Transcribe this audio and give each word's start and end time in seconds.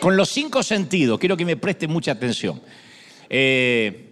Con 0.00 0.16
los 0.16 0.28
cinco 0.28 0.62
sentidos. 0.62 1.18
Quiero 1.18 1.36
que 1.36 1.44
me 1.44 1.56
presten 1.56 1.92
mucha 1.92 2.12
atención. 2.12 2.60
Eh, 3.30 4.08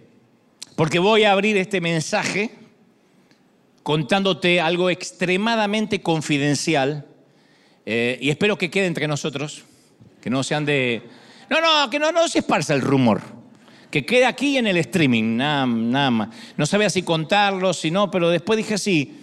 porque 0.75 0.99
voy 0.99 1.23
a 1.23 1.31
abrir 1.31 1.57
este 1.57 1.81
mensaje 1.81 2.51
contándote 3.83 4.59
algo 4.59 4.89
extremadamente 4.89 6.01
confidencial 6.01 7.05
eh, 7.85 8.19
y 8.21 8.29
espero 8.29 8.57
que 8.57 8.69
quede 8.69 8.85
entre 8.85 9.07
nosotros, 9.07 9.63
que 10.21 10.29
no 10.29 10.43
sean 10.43 10.65
de... 10.65 11.03
No, 11.49 11.61
no, 11.61 11.89
que 11.89 11.99
no, 11.99 12.27
se 12.27 12.39
esparza 12.39 12.73
el 12.73 12.81
rumor, 12.81 13.21
que 13.89 14.05
quede 14.05 14.25
aquí 14.25 14.57
en 14.57 14.67
el 14.67 14.75
streaming, 14.75 15.37
nada 15.37 15.65
más. 15.65 16.29
No 16.57 16.65
sabía 16.65 16.89
si 16.89 17.03
contarlo, 17.03 17.73
si 17.73 17.89
no, 17.89 18.11
pero 18.11 18.29
después 18.29 18.57
dije 18.57 18.77
sí, 18.77 19.21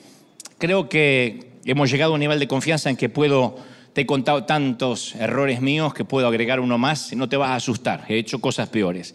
creo 0.56 0.88
que 0.88 1.58
hemos 1.66 1.90
llegado 1.90 2.12
a 2.12 2.14
un 2.14 2.20
nivel 2.20 2.40
de 2.40 2.48
confianza 2.48 2.88
en 2.88 2.96
que 2.96 3.10
puedo, 3.10 3.56
te 3.94 4.02
he 4.02 4.06
contado 4.06 4.44
tantos 4.44 5.14
errores 5.14 5.60
míos 5.60 5.94
que 5.94 6.04
puedo 6.04 6.26
agregar 6.26 6.60
uno 6.60 6.78
más 6.78 7.12
no 7.14 7.28
te 7.28 7.36
vas 7.36 7.50
a 7.50 7.54
asustar, 7.54 8.04
he 8.08 8.18
hecho 8.18 8.40
cosas 8.40 8.68
peores. 8.68 9.14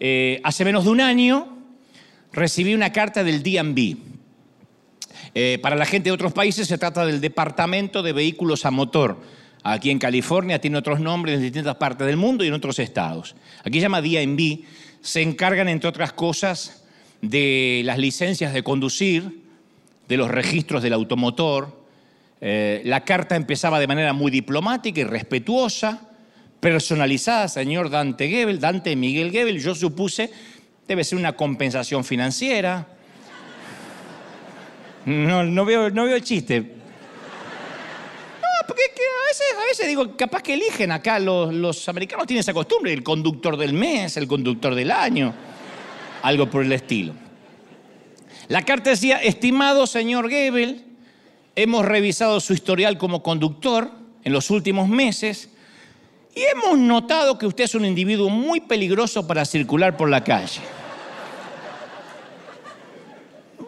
Eh, 0.00 0.40
hace 0.42 0.64
menos 0.64 0.84
de 0.84 0.90
un 0.90 1.00
año 1.00 1.56
recibí 2.32 2.74
una 2.74 2.92
carta 2.92 3.22
del 3.22 3.42
DMV. 3.42 3.96
Eh, 5.34 5.58
para 5.60 5.76
la 5.76 5.84
gente 5.84 6.08
de 6.08 6.14
otros 6.14 6.32
países 6.32 6.66
se 6.66 6.78
trata 6.78 7.04
del 7.04 7.20
Departamento 7.20 8.02
de 8.02 8.14
Vehículos 8.14 8.64
a 8.64 8.70
Motor. 8.70 9.20
Aquí 9.62 9.90
en 9.90 9.98
California 9.98 10.60
tiene 10.60 10.78
otros 10.78 10.98
nombres 10.98 11.36
en 11.36 11.42
distintas 11.42 11.76
partes 11.76 12.06
del 12.06 12.16
mundo 12.16 12.42
y 12.42 12.48
en 12.48 12.54
otros 12.54 12.78
estados. 12.78 13.36
Aquí 13.64 13.78
se 13.78 13.82
llama 13.82 14.00
DMV. 14.00 14.60
Se 15.02 15.20
encargan, 15.20 15.68
entre 15.68 15.88
otras 15.90 16.12
cosas, 16.12 16.84
de 17.20 17.82
las 17.84 17.98
licencias 17.98 18.54
de 18.54 18.62
conducir, 18.62 19.42
de 20.08 20.16
los 20.16 20.30
registros 20.30 20.82
del 20.82 20.94
automotor. 20.94 21.75
Eh, 22.40 22.82
la 22.84 23.04
carta 23.04 23.36
empezaba 23.36 23.80
de 23.80 23.86
manera 23.86 24.12
muy 24.12 24.30
diplomática 24.30 25.00
y 25.00 25.04
respetuosa, 25.04 26.08
personalizada, 26.60 27.48
señor 27.48 27.90
Dante 27.90 28.28
Gebel, 28.28 28.60
Dante 28.60 28.96
Miguel 28.96 29.30
Gebel. 29.30 29.60
Yo 29.60 29.74
supuse 29.74 30.30
Debe 30.86 31.02
ser 31.02 31.18
una 31.18 31.34
compensación 31.34 32.04
financiera. 32.04 32.86
No, 35.04 35.64
veo, 35.64 35.86
el 35.86 36.22
chiste. 36.22 36.60
No, 36.60 36.66
porque 38.66 38.82
veces, 39.28 39.46
a 39.56 39.68
veces 39.68 39.88
digo, 39.88 40.16
capaz 40.16 40.42
que 40.42 40.54
eligen 40.54 40.92
acá, 40.92 41.18
los, 41.18 41.52
los 41.52 41.88
americanos 41.88 42.26
tienen 42.26 42.40
esa 42.40 42.54
costumbre, 42.54 42.92
el 42.92 43.02
conductor 43.02 43.56
del 43.56 43.72
mes, 43.72 44.16
el 44.16 44.28
conductor 44.28 44.76
del 44.76 44.92
año, 44.92 45.34
algo 46.22 46.48
por 46.48 46.64
el 46.64 46.72
estilo. 46.72 47.14
La 48.48 48.62
carta 48.62 48.90
decía, 48.90 49.16
estimado 49.16 49.88
señor 49.88 50.30
Gebel, 50.30 50.84
hemos 51.56 51.84
revisado 51.84 52.38
su 52.38 52.52
historial 52.52 52.96
como 52.98 53.22
conductor 53.22 53.90
en 54.22 54.32
los 54.32 54.50
últimos 54.50 54.88
meses 54.88 55.50
y 56.34 56.42
hemos 56.42 56.78
notado 56.78 57.38
que 57.38 57.46
usted 57.46 57.64
es 57.64 57.74
un 57.74 57.84
individuo 57.84 58.30
muy 58.30 58.60
peligroso 58.60 59.26
para 59.26 59.44
circular 59.44 59.96
por 59.96 60.08
la 60.08 60.22
calle 60.22 60.60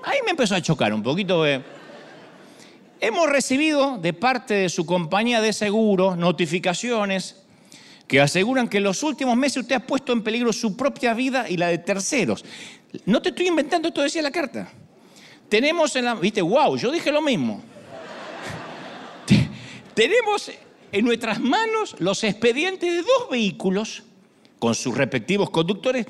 ahí 0.09 0.19
me 0.25 0.31
empezó 0.31 0.55
a 0.55 0.63
chocar 0.63 0.93
un 0.93 1.03
poquito. 1.03 1.47
Eh. 1.47 1.63
Hemos 3.01 3.29
recibido 3.29 3.99
de 3.99 4.13
parte 4.13 4.55
de 4.55 4.69
su 4.69 4.87
compañía 4.87 5.41
de 5.41 5.53
seguros 5.53 6.17
notificaciones 6.17 7.43
que 8.07 8.21
aseguran 8.21 8.69
que 8.69 8.79
en 8.79 8.85
los 8.85 9.03
últimos 9.03 9.37
meses 9.37 9.59
usted 9.59 9.77
ha 9.77 9.87
puesto 9.87 10.13
en 10.13 10.23
peligro 10.23 10.53
su 10.53 10.77
propia 10.77 11.13
vida 11.15 11.49
y 11.49 11.57
la 11.59 11.69
de 11.69 11.79
terceros. 11.79 12.45
No 13.05 13.21
te 13.21 13.29
estoy 13.29 13.49
inventando, 13.49 13.89
esto 13.89 14.03
decía 14.03 14.23
la 14.23 14.31
carta. 14.31 14.73
Tenemos 15.49 15.95
en 15.95 16.07
la... 16.07 16.15
Viste, 16.15 16.41
wow, 16.41 16.77
yo 16.77 16.91
dije 16.91 17.13
lo 17.13 17.21
mismo. 17.21 17.63
Tenemos 19.99 20.49
en 20.93 21.05
nuestras 21.05 21.41
manos 21.41 21.97
los 21.99 22.23
expedientes 22.23 22.89
de 22.89 22.99
dos 22.99 23.29
vehículos 23.29 24.05
con 24.61 24.77
sus 24.77 24.97
respectivos 24.97 25.51
conductores 25.51 26.07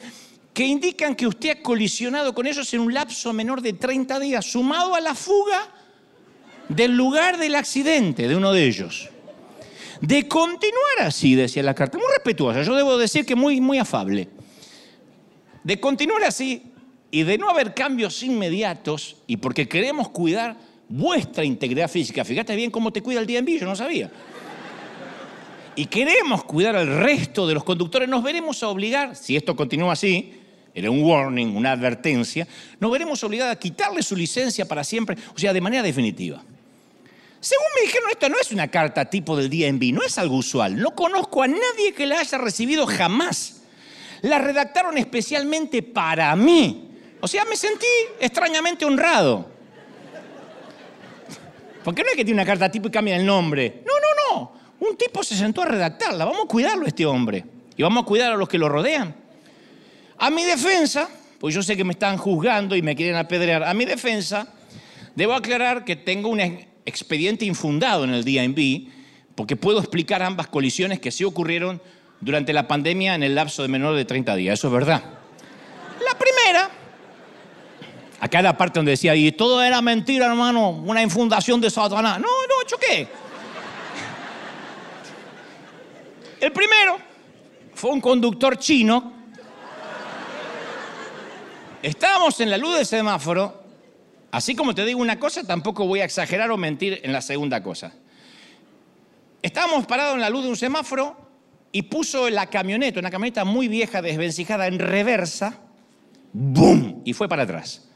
que 0.53 0.67
indican 0.67 1.15
que 1.15 1.27
usted 1.27 1.49
ha 1.49 1.63
colisionado 1.63 2.35
con 2.35 2.47
ellos 2.47 2.75
en 2.75 2.81
un 2.81 2.93
lapso 2.93 3.33
menor 3.33 3.63
de 3.63 3.73
30 3.73 4.21
días, 4.21 4.45
sumado 4.45 4.95
a 4.95 5.01
la 5.01 5.15
fuga 5.15 5.73
del 6.69 6.99
lugar 6.99 7.39
del 7.39 7.55
accidente 7.55 8.29
de 8.29 8.37
uno 8.37 8.53
de 8.53 8.67
ellos. 8.67 9.09
De 10.03 10.29
continuar 10.29 10.99
así, 11.01 11.35
decía 11.35 11.63
la 11.63 11.75
carta, 11.75 11.97
muy 11.97 12.09
respetuosa, 12.13 12.61
yo 12.61 12.77
debo 12.77 12.99
decir 12.99 13.25
que 13.25 13.37
muy, 13.37 13.59
muy 13.59 13.79
afable. 13.79 14.29
De 15.65 15.81
continuar 15.81 16.25
así 16.25 16.75
y 17.11 17.23
de 17.23 17.39
no 17.39 17.49
haber 17.49 17.73
cambios 17.73 18.23
inmediatos 18.23 19.17
y 19.27 19.39
porque 19.39 19.67
queremos 19.67 20.11
cuidar 20.11 20.59
vuestra 20.89 21.45
integridad 21.45 21.89
física. 21.89 22.25
Fíjate 22.25 22.57
bien 22.57 22.71
cómo 22.71 22.93
te 22.93 23.03
cuida 23.03 23.21
el 23.21 23.27
DMV, 23.27 23.61
yo 23.61 23.67
no 23.67 23.77
sabía. 23.77 24.11
Y 25.77 25.87
queremos 25.87 26.43
cuidar 26.45 26.75
al 26.77 26.89
resto 26.89 27.47
de 27.47 27.55
los 27.55 27.63
conductores, 27.63 28.09
nos 28.09 28.23
veremos 28.23 28.63
a 28.63 28.69
obligar, 28.69 29.15
si 29.15 29.37
esto 29.37 29.55
continúa 29.55 29.93
así, 29.93 30.33
era 30.75 30.91
un 30.91 31.03
warning, 31.03 31.57
una 31.57 31.73
advertencia, 31.73 32.47
nos 32.81 32.91
veremos 32.91 33.23
obligados 33.23 33.53
a 33.53 33.59
quitarle 33.59 34.03
su 34.03 34.17
licencia 34.17 34.67
para 34.67 34.83
siempre, 34.83 35.17
o 35.35 35.39
sea, 35.39 35.53
de 35.53 35.61
manera 35.61 35.83
definitiva. 35.83 36.43
Según 37.41 37.67
me 37.77 37.83
dijeron, 37.83 38.11
esto 38.11 38.29
no 38.29 38.37
es 38.41 38.51
una 38.51 38.69
carta 38.69 39.05
tipo 39.05 39.37
del 39.37 39.49
DNB, 39.49 39.93
no 39.95 40.03
es 40.03 40.19
algo 40.19 40.37
usual. 40.37 40.77
No 40.77 40.95
conozco 40.95 41.43
a 41.43 41.47
nadie 41.47 41.93
que 41.97 42.07
la 42.07 42.19
haya 42.19 42.39
recibido 42.39 42.85
jamás. 42.87 43.63
La 44.23 44.39
redactaron 44.39 44.99
especialmente 44.99 45.83
para 45.83 46.35
mí. 46.35 46.89
O 47.21 47.29
sea, 47.29 47.45
me 47.45 47.55
sentí 47.55 47.87
extrañamente 48.19 48.85
honrado. 48.85 49.58
Porque 51.89 52.03
no 52.03 52.11
es 52.11 52.17
que 52.17 52.25
tiene 52.27 52.43
una 52.43 52.45
carta 52.45 52.71
tipo 52.71 52.89
y 52.89 52.91
cambia 52.91 53.17
el 53.17 53.25
nombre. 53.25 53.83
No, 53.87 53.93
no, 53.95 54.41
no. 54.41 54.53
Un 54.79 54.95
tipo 54.99 55.23
se 55.23 55.35
sentó 55.35 55.63
a 55.63 55.65
redactarla. 55.65 56.27
Vamos 56.27 56.43
a 56.45 56.47
cuidarlo 56.47 56.87
este 56.87 57.07
hombre. 57.07 57.43
Y 57.79 57.83
vamos 57.83 58.03
a 58.03 58.07
cuidar 58.07 58.31
a 58.31 58.37
los 58.37 58.47
que 58.47 58.59
lo 58.59 58.69
rodean. 58.69 59.17
A 60.19 60.29
mi 60.29 60.45
defensa, 60.45 61.09
pues 61.39 61.55
yo 61.55 61.63
sé 61.63 61.79
que 61.79 61.85
me 61.85 61.95
están 61.95 62.19
juzgando 62.19 62.77
y 62.77 62.83
me 62.83 62.95
quieren 62.95 63.17
apedrear, 63.17 63.65
a 63.65 63.73
mi 63.73 63.87
defensa, 63.87 64.53
debo 65.15 65.33
aclarar 65.33 65.87
que 65.87 65.97
tengo 65.97 66.29
un 66.29 66.41
expediente 66.85 67.47
infundado 67.47 68.05
en 68.05 68.11
el 68.11 68.23
DMV, 68.23 68.93
porque 69.35 69.57
puedo 69.57 69.79
explicar 69.79 70.23
ambas 70.23 70.49
colisiones 70.49 71.01
que 71.01 71.11
sí 71.11 71.25
ocurrieron 71.25 71.81
durante 72.21 72.53
la 72.53 72.69
pandemia 72.69 73.15
en 73.15 73.23
el 73.23 73.35
lapso 73.35 73.63
de 73.63 73.69
menor 73.69 73.97
de 73.97 74.05
30 74.05 74.37
días. 74.37 74.59
Eso 74.59 74.67
es 74.67 74.75
verdad. 74.75 75.03
La 76.05 76.19
primera, 76.19 76.71
acá 78.21 78.43
la 78.43 78.57
parte 78.57 78.79
donde 78.79 78.93
decía, 78.93 79.15
y 79.15 79.33
todo 79.33 79.63
era 79.63 79.81
mentira, 79.81 80.27
hermano, 80.27 80.71
una 80.71 81.03
infundación 81.03 81.61
de 81.61 81.71
Satanás. 81.71 82.19
No, 82.19 82.27
no, 82.27 82.67
choqué. 82.67 83.09
El 86.41 86.53
primero 86.53 86.99
fue 87.75 87.91
un 87.91 88.01
conductor 88.01 88.57
chino 88.59 89.19
Estábamos 91.83 92.41
en 92.41 92.51
la 92.51 92.59
luz 92.59 92.75
del 92.77 92.87
semáforo, 92.87 93.63
así 94.33 94.57
como 94.57 94.75
te 94.75 94.85
digo 94.85 95.01
una 95.01 95.21
cosa, 95.21 95.45
tampoco 95.45 95.87
voy 95.87 96.01
a 96.01 96.05
exagerar 96.05 96.51
o 96.51 96.57
mentir 96.57 97.01
en 97.05 97.13
la 97.13 97.23
segunda 97.23 97.63
cosa. 97.63 97.93
Estábamos 99.43 99.87
parados 99.87 100.15
en 100.15 100.21
la 100.21 100.29
luz 100.29 100.43
de 100.43 100.51
un 100.51 100.57
semáforo 100.57 101.17
y 101.71 101.83
puso 101.83 102.29
la 102.31 102.47
camioneta, 102.47 102.99
una 102.99 103.13
camioneta 103.13 103.45
muy 103.45 103.69
vieja, 103.69 104.03
desvencijada, 104.03 104.67
en 104.67 104.81
reversa, 104.81 105.61
¡boom! 106.33 107.03
Y 107.05 107.13
fue 107.13 107.29
para 107.29 107.45
atrás. 107.45 107.88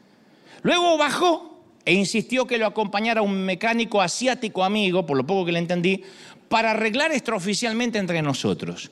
Luego 0.63 0.97
bajó 0.97 1.53
e 1.85 1.93
insistió 1.93 2.47
que 2.47 2.59
lo 2.59 2.67
acompañara 2.67 3.23
un 3.23 3.45
mecánico 3.45 4.01
asiático 4.01 4.65
amigo, 4.65 5.05
por 5.05 5.17
lo 5.17 5.27
poco 5.27 5.47
que 5.47 5.53
le 5.53 5.59
entendí, 5.59 6.03
para 6.49 6.71
arreglar 6.71 7.13
extraoficialmente 7.13 7.99
entre 7.99 8.23
nosotros. 8.23 8.91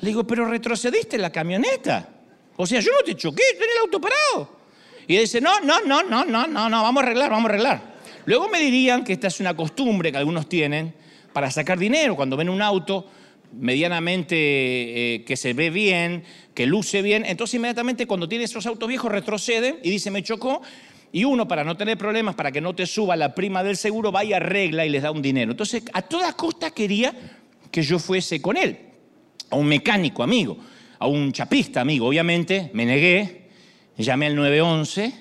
Le 0.00 0.08
digo, 0.08 0.26
pero 0.26 0.44
retrocediste 0.46 1.18
la 1.18 1.30
camioneta. 1.30 2.08
O 2.56 2.66
sea, 2.66 2.80
yo 2.80 2.90
no 2.92 3.04
te 3.04 3.14
choqué, 3.14 3.42
tenía 3.52 3.74
el 3.74 3.80
auto 3.82 4.00
parado. 4.00 4.58
Y 5.06 5.16
dice, 5.16 5.40
no, 5.40 5.60
no, 5.60 5.80
no, 5.80 6.02
no, 6.02 6.24
no, 6.24 6.46
no, 6.46 6.68
no, 6.68 6.82
vamos 6.82 7.02
a 7.02 7.06
arreglar, 7.06 7.30
vamos 7.30 7.46
a 7.46 7.54
arreglar. 7.54 7.98
Luego 8.26 8.48
me 8.48 8.60
dirían 8.60 9.04
que 9.04 9.14
esta 9.14 9.28
es 9.28 9.40
una 9.40 9.56
costumbre 9.56 10.12
que 10.12 10.18
algunos 10.18 10.48
tienen 10.48 10.92
para 11.32 11.50
sacar 11.50 11.78
dinero. 11.78 12.14
Cuando 12.14 12.36
ven 12.36 12.50
un 12.50 12.60
auto 12.60 13.06
medianamente 13.52 14.34
eh, 15.14 15.24
que 15.24 15.36
se 15.36 15.54
ve 15.54 15.70
bien, 15.70 16.24
que 16.52 16.66
luce 16.66 17.00
bien, 17.00 17.24
entonces 17.24 17.54
inmediatamente 17.54 18.06
cuando 18.06 18.28
tiene 18.28 18.44
esos 18.44 18.66
autos 18.66 18.86
viejos 18.86 19.10
retroceden 19.10 19.78
y 19.82 19.90
dice, 19.90 20.10
me 20.10 20.22
chocó. 20.22 20.60
Y 21.12 21.24
uno, 21.24 21.48
para 21.48 21.64
no 21.64 21.76
tener 21.76 21.96
problemas, 21.96 22.34
para 22.34 22.52
que 22.52 22.60
no 22.60 22.74
te 22.74 22.86
suba 22.86 23.16
la 23.16 23.34
prima 23.34 23.64
del 23.64 23.76
seguro, 23.76 24.12
va 24.12 24.24
y 24.24 24.32
arregla 24.32 24.84
y 24.84 24.90
les 24.90 25.02
da 25.02 25.10
un 25.10 25.22
dinero. 25.22 25.50
Entonces, 25.50 25.82
a 25.92 26.02
toda 26.02 26.32
costa 26.34 26.70
quería 26.70 27.14
que 27.70 27.82
yo 27.82 27.98
fuese 27.98 28.42
con 28.42 28.56
él, 28.56 28.78
a 29.50 29.56
un 29.56 29.66
mecánico 29.66 30.22
amigo 30.22 30.58
a 30.98 31.06
un 31.06 31.32
chapista 31.32 31.80
amigo. 31.80 32.06
Obviamente 32.06 32.70
me 32.74 32.84
negué, 32.84 33.48
llamé 33.96 34.26
al 34.26 34.36
911 34.36 35.12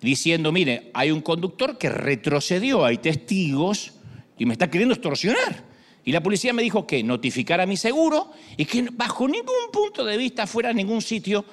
diciendo, 0.00 0.52
mire, 0.52 0.90
hay 0.94 1.10
un 1.10 1.20
conductor 1.20 1.78
que 1.78 1.88
retrocedió, 1.88 2.84
hay 2.84 2.98
testigos 2.98 3.92
y 4.38 4.46
me 4.46 4.52
está 4.52 4.70
queriendo 4.70 4.94
extorsionar. 4.94 5.74
Y 6.04 6.12
la 6.12 6.22
policía 6.22 6.52
me 6.52 6.62
dijo 6.62 6.86
que 6.86 7.02
notificara 7.02 7.64
mi 7.64 7.78
seguro 7.78 8.30
y 8.56 8.66
que 8.66 8.86
bajo 8.92 9.26
ningún 9.26 9.70
punto 9.72 10.04
de 10.04 10.18
vista 10.18 10.46
fuera 10.46 10.70
a 10.70 10.74
ningún 10.74 11.00
sitio 11.00 11.44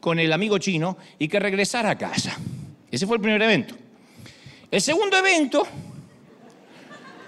con 0.00 0.18
el 0.18 0.32
amigo 0.32 0.58
chino 0.58 0.96
y 1.18 1.28
que 1.28 1.38
regresara 1.38 1.90
a 1.90 1.98
casa. 1.98 2.36
Ese 2.90 3.06
fue 3.06 3.16
el 3.16 3.22
primer 3.22 3.40
evento. 3.42 3.74
El 4.70 4.80
segundo 4.80 5.16
evento 5.16 5.66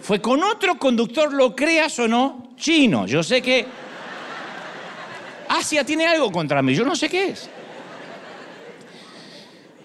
fue 0.00 0.20
con 0.20 0.42
otro 0.42 0.78
conductor, 0.78 1.32
lo 1.32 1.54
creas 1.54 1.98
o 1.98 2.08
no, 2.08 2.54
chino. 2.56 3.06
Yo 3.06 3.22
sé 3.22 3.40
que 3.40 3.66
Asia 5.48 5.84
tiene 5.84 6.06
algo 6.06 6.32
contra 6.32 6.62
mí, 6.62 6.74
yo 6.74 6.84
no 6.84 6.96
sé 6.96 7.08
qué 7.08 7.28
es. 7.28 7.48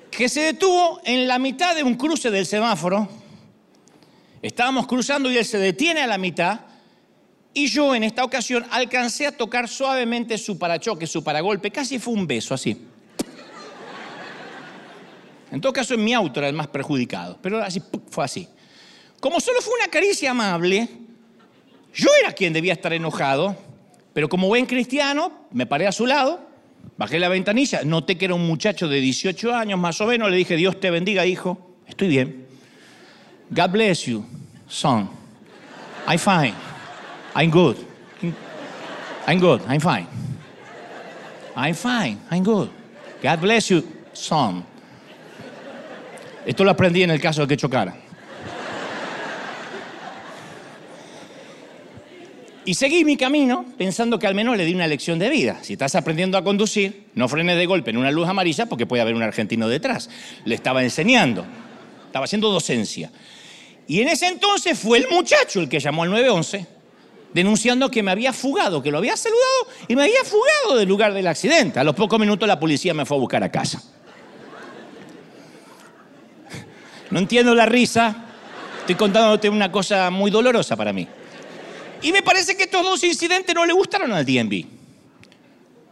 Que 0.10 0.28
se 0.30 0.42
detuvo 0.42 1.00
en 1.04 1.28
la 1.28 1.38
mitad 1.38 1.76
de 1.76 1.84
un 1.84 1.96
cruce 1.96 2.32
del 2.32 2.46
semáforo. 2.46 3.08
Estábamos 4.42 4.88
cruzando 4.88 5.32
y 5.32 5.38
él 5.38 5.46
se 5.46 5.60
detiene 5.60 6.02
a 6.02 6.08
la 6.08 6.18
mitad. 6.18 6.62
Y 7.54 7.68
yo 7.68 7.94
en 7.94 8.04
esta 8.04 8.24
ocasión 8.24 8.66
alcancé 8.72 9.28
a 9.28 9.32
tocar 9.32 9.68
suavemente 9.68 10.38
su 10.38 10.58
parachoque, 10.58 11.06
su 11.06 11.24
paragolpe. 11.24 11.70
Casi 11.70 12.00
fue 12.00 12.14
un 12.14 12.26
beso 12.26 12.54
así. 12.54 12.78
En 15.52 15.62
todo 15.62 15.74
caso, 15.74 15.94
en 15.94 16.04
mi 16.04 16.14
auto 16.14 16.40
era 16.40 16.50
el 16.50 16.56
más 16.56 16.68
perjudicado. 16.68 17.38
Pero 17.42 17.62
así 17.64 17.82
fue 18.10 18.26
así. 18.26 18.48
Como 19.20 19.40
solo 19.40 19.62
fue 19.62 19.74
una 19.82 19.90
caricia 19.90 20.32
amable, 20.32 20.88
yo 21.94 22.10
era 22.22 22.32
quien 22.34 22.54
debía 22.54 22.74
estar 22.74 22.94
enojado, 22.94 23.56
pero 24.14 24.30
como 24.30 24.48
buen 24.48 24.66
cristiano, 24.66 25.48
me 25.52 25.66
paré 25.66 25.88
a 25.88 25.92
su 25.92 26.06
lado, 26.06 26.40
bajé 26.98 27.20
la 27.20 27.30
ventanilla, 27.30 27.84
noté 27.84 28.18
que 28.18 28.26
era 28.26 28.36
un 28.36 28.46
muchacho 28.46 28.88
de 28.88 29.00
18 29.00 29.54
años 29.56 29.80
más 29.80 30.00
o 30.02 30.06
menos, 30.06 30.30
le 30.30 30.38
dije, 30.38 30.56
Dios 30.56 30.80
te 30.80 30.92
bendiga, 30.92 31.26
hijo, 31.26 31.76
estoy 31.88 32.08
bien. 32.10 32.46
God 33.50 33.72
bless 33.72 34.06
you, 34.06 34.26
son. 34.68 35.10
I'm 36.08 36.20
fine. 36.20 36.54
I'm 37.36 37.50
good. 37.50 37.78
I'm 39.28 39.40
good. 39.40 39.62
I'm 39.68 39.80
fine. 39.80 40.08
I'm 41.56 41.74
fine. 41.74 42.20
I'm 42.30 42.44
good. 42.44 42.70
God 43.22 43.42
bless 43.42 43.70
you, 43.70 43.84
son. 44.14 44.64
Esto 46.48 46.64
lo 46.64 46.72
aprendí 46.72 47.04
en 47.04 47.12
el 47.12 47.20
caso 47.20 47.42
de 47.42 47.48
que 47.48 47.58
chocara. 47.58 47.94
Y 52.64 52.74
seguí 52.74 53.04
mi 53.04 53.18
camino 53.18 53.66
pensando 53.78 54.18
que 54.18 54.28
al 54.28 54.34
menos 54.34 54.56
le 54.56 54.64
di 54.64 54.74
una 54.74 54.88
lección 54.88 55.20
de 55.20 55.30
vida. 55.30 55.60
Si 55.62 55.74
estás 55.74 55.96
aprendiendo 55.96 56.38
a 56.38 56.46
conducir, 56.46 57.08
no 57.16 57.28
frenes 57.28 57.58
de 57.58 57.66
golpe 57.66 57.92
en 57.92 57.98
una 57.98 58.12
luz 58.12 58.30
amarilla 58.30 58.66
porque 58.66 58.86
puede 58.86 59.02
haber 59.02 59.14
un 59.14 59.24
argentino 59.24 59.68
detrás. 59.68 60.10
Le 60.46 60.56
estaba 60.56 60.84
enseñando, 60.84 61.46
estaba 62.06 62.24
haciendo 62.24 62.50
docencia. 62.50 63.12
Y 63.86 64.00
en 64.00 64.08
ese 64.08 64.28
entonces 64.28 64.80
fue 64.80 65.00
el 65.00 65.10
muchacho 65.10 65.60
el 65.60 65.68
que 65.68 65.82
llamó 65.82 66.04
al 66.04 66.12
911 66.12 66.66
denunciando 67.34 67.92
que 67.92 68.02
me 68.02 68.12
había 68.12 68.32
fugado, 68.32 68.82
que 68.82 68.90
lo 68.90 69.00
había 69.00 69.18
saludado 69.18 69.68
y 69.90 69.98
me 69.98 70.04
había 70.04 70.24
fugado 70.24 70.80
del 70.80 70.88
lugar 70.88 71.14
del 71.14 71.28
accidente. 71.28 71.80
A 71.80 71.84
los 71.84 71.94
pocos 71.94 72.18
minutos 72.18 72.48
la 72.48 72.58
policía 72.58 72.94
me 72.94 73.06
fue 73.06 73.18
a 73.18 73.20
buscar 73.20 73.44
a 73.44 73.52
casa. 73.52 73.84
No 77.12 77.20
entiendo 77.20 77.56
la 77.56 77.66
risa, 77.66 78.26
estoy 78.80 78.96
contándote 78.96 79.50
una 79.50 79.72
cosa 79.72 80.10
muy 80.10 80.30
dolorosa 80.30 80.76
para 80.76 80.92
mí. 80.94 81.08
Y 82.02 82.12
me 82.12 82.22
parece 82.22 82.56
que 82.56 82.64
estos 82.64 82.84
dos 82.84 83.04
incidentes 83.04 83.56
no 83.56 83.66
le 83.66 83.74
gustaron 83.74 84.12
al 84.12 84.26
DNB. 84.26 84.66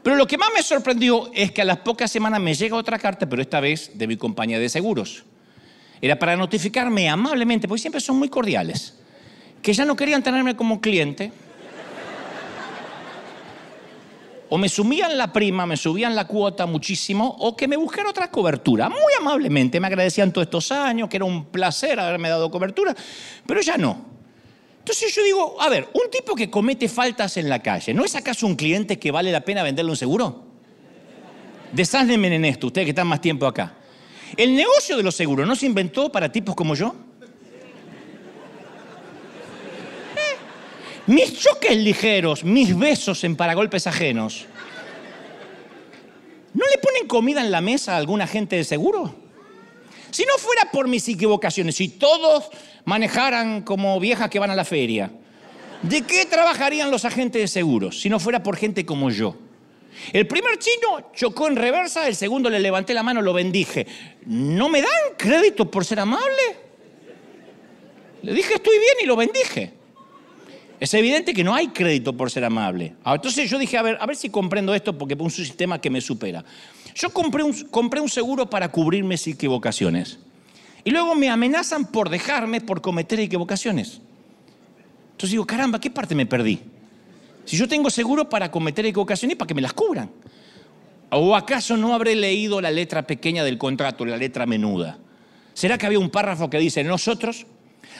Pero 0.03 0.15
lo 0.17 0.27
que 0.27 0.37
más 0.37 0.49
me 0.53 0.61
sorprendió 0.61 1.31
es 1.33 1.51
que 1.51 1.63
a 1.63 1.65
las 1.65 1.77
pocas 1.79 2.11
semanas 2.11 2.39
me 2.39 2.53
llega 2.53 2.75
otra 2.75 2.99
carta, 2.99 3.27
pero 3.27 3.41
esta 3.41 3.59
vez 3.59 3.91
de 3.95 4.05
mi 4.05 4.17
compañía 4.17 4.59
de 4.59 4.69
seguros. 4.69 5.23
Era 5.99 6.19
para 6.19 6.35
notificarme 6.35 7.09
amablemente, 7.09 7.67
porque 7.67 7.81
siempre 7.81 8.01
son 8.01 8.17
muy 8.17 8.29
cordiales, 8.29 8.93
que 9.63 9.73
ya 9.73 9.83
no 9.83 9.95
querían 9.95 10.21
tenerme 10.21 10.55
como 10.55 10.79
cliente. 10.79 11.31
O 14.49 14.57
me 14.57 14.69
sumían 14.69 15.17
la 15.17 15.33
prima, 15.33 15.65
me 15.65 15.75
subían 15.75 16.15
la 16.15 16.27
cuota 16.27 16.65
muchísimo, 16.65 17.35
o 17.39 17.55
que 17.55 17.67
me 17.67 17.77
buscaran 17.77 18.07
otra 18.07 18.29
cobertura. 18.29 18.89
Muy 18.89 19.13
amablemente 19.19 19.79
me 19.79 19.87
agradecían 19.87 20.31
todos 20.31 20.45
estos 20.45 20.71
años, 20.71 21.09
que 21.09 21.17
era 21.17 21.25
un 21.25 21.45
placer 21.45 21.99
haberme 21.99 22.29
dado 22.29 22.51
cobertura, 22.51 22.95
pero 23.45 23.61
ya 23.61 23.77
no. 23.77 24.15
Entonces 24.79 25.15
yo 25.15 25.23
digo, 25.23 25.59
a 25.59 25.67
ver, 25.67 25.89
un 25.93 26.11
tipo 26.11 26.35
que 26.35 26.49
comete 26.51 26.87
faltas 26.87 27.37
en 27.37 27.49
la 27.49 27.59
calle, 27.63 27.91
¿no 27.91 28.05
es 28.05 28.15
acaso 28.15 28.45
un 28.45 28.55
cliente 28.55 28.99
que 28.99 29.09
vale 29.09 29.31
la 29.31 29.41
pena 29.41 29.63
venderle 29.63 29.89
un 29.89 29.97
seguro? 29.97 30.45
Desánenme 31.71 32.35
en 32.35 32.45
esto, 32.45 32.67
ustedes 32.67 32.85
que 32.85 32.91
están 32.91 33.07
más 33.07 33.19
tiempo 33.19 33.47
acá. 33.47 33.77
El 34.37 34.55
negocio 34.55 34.95
de 34.95 35.03
los 35.03 35.15
seguros 35.15 35.47
no 35.47 35.55
se 35.55 35.65
inventó 35.65 36.11
para 36.11 36.31
tipos 36.31 36.55
como 36.55 36.75
yo. 36.75 36.95
Mis 41.07 41.39
choques 41.39 41.77
ligeros, 41.77 42.43
mis 42.43 42.77
besos 42.77 43.23
en 43.23 43.35
paragolpes 43.35 43.87
ajenos. 43.87 44.45
¿No 46.53 46.63
le 46.71 46.77
ponen 46.77 47.07
comida 47.07 47.41
en 47.41 47.51
la 47.51 47.61
mesa 47.61 47.93
a 47.93 47.97
algún 47.97 48.21
agente 48.21 48.55
de 48.55 48.63
seguro? 48.63 49.13
Si 50.09 50.23
no 50.23 50.37
fuera 50.37 50.71
por 50.71 50.87
mis 50.87 51.07
equivocaciones, 51.09 51.75
si 51.75 51.89
todos 51.89 52.45
manejaran 52.85 53.61
como 53.61 53.99
viejas 53.99 54.29
que 54.29 54.39
van 54.39 54.51
a 54.51 54.55
la 54.55 54.63
feria, 54.63 55.11
¿de 55.81 56.01
qué 56.03 56.25
trabajarían 56.25 56.89
los 56.89 57.03
agentes 57.03 57.41
de 57.41 57.47
seguros 57.49 57.99
si 57.99 58.09
no 58.09 58.19
fuera 58.19 58.41
por 58.41 58.55
gente 58.55 58.85
como 58.85 59.09
yo? 59.09 59.35
El 60.13 60.27
primer 60.27 60.57
chino 60.57 61.11
chocó 61.13 61.47
en 61.47 61.55
reversa, 61.55 62.07
el 62.07 62.15
segundo 62.15 62.49
le 62.49 62.59
levanté 62.59 62.93
la 62.93 63.03
mano, 63.03 63.21
lo 63.21 63.33
bendije. 63.33 63.85
¿No 64.25 64.69
me 64.69 64.81
dan 64.81 64.91
crédito 65.17 65.69
por 65.69 65.85
ser 65.85 65.99
amable? 65.99 66.65
Le 68.21 68.33
dije 68.33 68.55
estoy 68.55 68.77
bien 68.77 68.95
y 69.03 69.05
lo 69.05 69.15
bendije. 69.15 69.73
Es 70.79 70.93
evidente 70.93 71.33
que 71.33 71.43
no 71.43 71.55
hay 71.55 71.69
crédito 71.69 72.15
por 72.15 72.29
ser 72.29 72.43
amable. 72.43 72.95
Ah, 73.03 73.15
entonces 73.15 73.49
yo 73.49 73.57
dije, 73.57 73.77
a 73.77 73.81
ver, 73.81 73.97
a 73.99 74.05
ver 74.05 74.15
si 74.15 74.29
comprendo 74.29 74.73
esto 74.73 74.97
porque 74.97 75.13
es 75.13 75.19
un 75.19 75.31
sistema 75.31 75.79
que 75.79 75.89
me 75.89 76.01
supera. 76.01 76.43
Yo 76.93 77.09
compré 77.11 77.43
un, 77.43 77.53
compré 77.69 78.01
un 78.01 78.09
seguro 78.09 78.49
para 78.49 78.69
cubrir 78.69 79.03
mis 79.03 79.25
equivocaciones. 79.27 80.19
Y 80.83 80.91
luego 80.91 81.15
me 81.15 81.29
amenazan 81.29 81.91
por 81.91 82.09
dejarme 82.09 82.61
por 82.61 82.81
cometer 82.81 83.19
equivocaciones. 83.19 84.01
Entonces 85.11 85.31
digo, 85.31 85.45
caramba, 85.45 85.79
¿qué 85.79 85.89
parte 85.89 86.13
me 86.13 86.25
perdí? 86.25 86.59
Si 87.45 87.57
yo 87.57 87.67
tengo 87.67 87.89
seguro 87.89 88.27
para 88.27 88.51
cometer 88.51 88.85
equivocaciones, 88.85 89.37
para 89.37 89.47
que 89.47 89.53
me 89.53 89.61
las 89.61 89.73
cubran. 89.73 90.09
¿O 91.09 91.35
acaso 91.35 91.77
no 91.77 91.93
habré 91.93 92.15
leído 92.15 92.59
la 92.59 92.71
letra 92.71 93.07
pequeña 93.07 93.43
del 93.43 93.57
contrato, 93.57 94.05
la 94.05 94.17
letra 94.17 94.45
menuda? 94.45 94.97
¿Será 95.53 95.77
que 95.77 95.85
había 95.85 95.99
un 95.99 96.09
párrafo 96.09 96.49
que 96.49 96.57
dice, 96.59 96.83
nosotros 96.83 97.45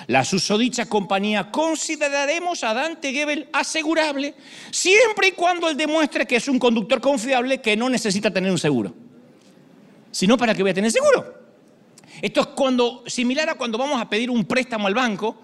la 0.07 0.23
susodicha 0.23 0.85
compañía 0.85 1.51
consideraremos 1.51 2.63
a 2.63 2.73
Dante 2.73 3.11
Gebel 3.11 3.49
asegurable 3.53 4.35
siempre 4.71 5.29
y 5.29 5.31
cuando 5.31 5.69
él 5.69 5.77
demuestre 5.77 6.25
que 6.25 6.35
es 6.35 6.47
un 6.47 6.59
conductor 6.59 7.01
confiable 7.01 7.61
que 7.61 7.75
no 7.75 7.89
necesita 7.89 8.31
tener 8.31 8.51
un 8.51 8.59
seguro. 8.59 8.93
Si 10.11 10.27
no, 10.27 10.37
¿para 10.37 10.53
qué 10.53 10.61
voy 10.61 10.71
a 10.71 10.73
tener 10.73 10.91
seguro? 10.91 11.45
Esto 12.21 12.41
es 12.41 12.47
cuando, 12.47 13.03
similar 13.07 13.49
a 13.49 13.55
cuando 13.55 13.77
vamos 13.77 14.01
a 14.01 14.09
pedir 14.09 14.29
un 14.29 14.45
préstamo 14.45 14.87
al 14.87 14.93
banco 14.93 15.35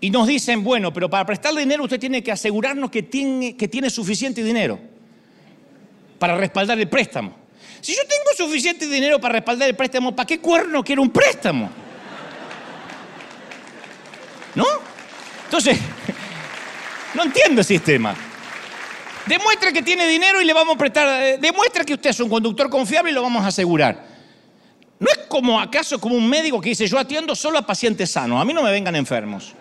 y 0.00 0.10
nos 0.10 0.26
dicen, 0.26 0.62
bueno, 0.62 0.92
pero 0.92 1.08
para 1.08 1.24
prestarle 1.24 1.60
dinero 1.60 1.84
usted 1.84 1.98
tiene 1.98 2.22
que 2.22 2.30
asegurarnos 2.30 2.90
que 2.90 3.02
tiene, 3.02 3.56
que 3.56 3.68
tiene 3.68 3.90
suficiente 3.90 4.42
dinero 4.42 4.78
para 6.18 6.36
respaldar 6.36 6.78
el 6.78 6.88
préstamo. 6.88 7.34
Si 7.80 7.92
yo 7.92 8.02
tengo 8.02 8.48
suficiente 8.48 8.86
dinero 8.86 9.20
para 9.20 9.34
respaldar 9.34 9.68
el 9.68 9.76
préstamo, 9.76 10.14
¿para 10.14 10.26
qué 10.26 10.40
cuerno 10.40 10.84
quiero 10.84 11.02
un 11.02 11.10
préstamo? 11.10 11.87
¿No? 14.54 14.64
Entonces, 15.44 15.78
no 17.14 17.24
entiendo 17.24 17.60
el 17.60 17.64
sistema. 17.64 18.14
Demuestra 19.26 19.72
que 19.72 19.82
tiene 19.82 20.06
dinero 20.06 20.40
y 20.40 20.44
le 20.44 20.52
vamos 20.52 20.76
a 20.76 20.78
prestar. 20.78 21.22
Eh, 21.22 21.38
demuestra 21.38 21.84
que 21.84 21.94
usted 21.94 22.10
es 22.10 22.20
un 22.20 22.28
conductor 22.28 22.70
confiable 22.70 23.10
y 23.10 23.14
lo 23.14 23.22
vamos 23.22 23.44
a 23.44 23.48
asegurar. 23.48 24.06
¿No 24.98 25.10
es 25.10 25.18
como 25.28 25.60
acaso 25.60 26.00
como 26.00 26.16
un 26.16 26.28
médico 26.28 26.60
que 26.60 26.70
dice 26.70 26.86
yo 26.86 26.98
atiendo 26.98 27.34
solo 27.36 27.58
a 27.58 27.62
pacientes 27.62 28.10
sanos, 28.10 28.40
a 28.40 28.44
mí 28.44 28.52
no 28.52 28.62
me 28.62 28.70
vengan 28.70 28.96
enfermos? 28.96 29.52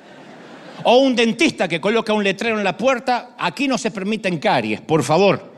O 0.83 0.97
un 0.97 1.15
dentista 1.15 1.67
que 1.67 1.81
coloca 1.81 2.13
un 2.13 2.23
letrero 2.23 2.57
en 2.57 2.63
la 2.63 2.77
puerta, 2.77 3.35
aquí 3.37 3.67
no 3.67 3.77
se 3.77 3.91
permiten 3.91 4.39
caries, 4.39 4.81
por 4.81 5.03
favor. 5.03 5.51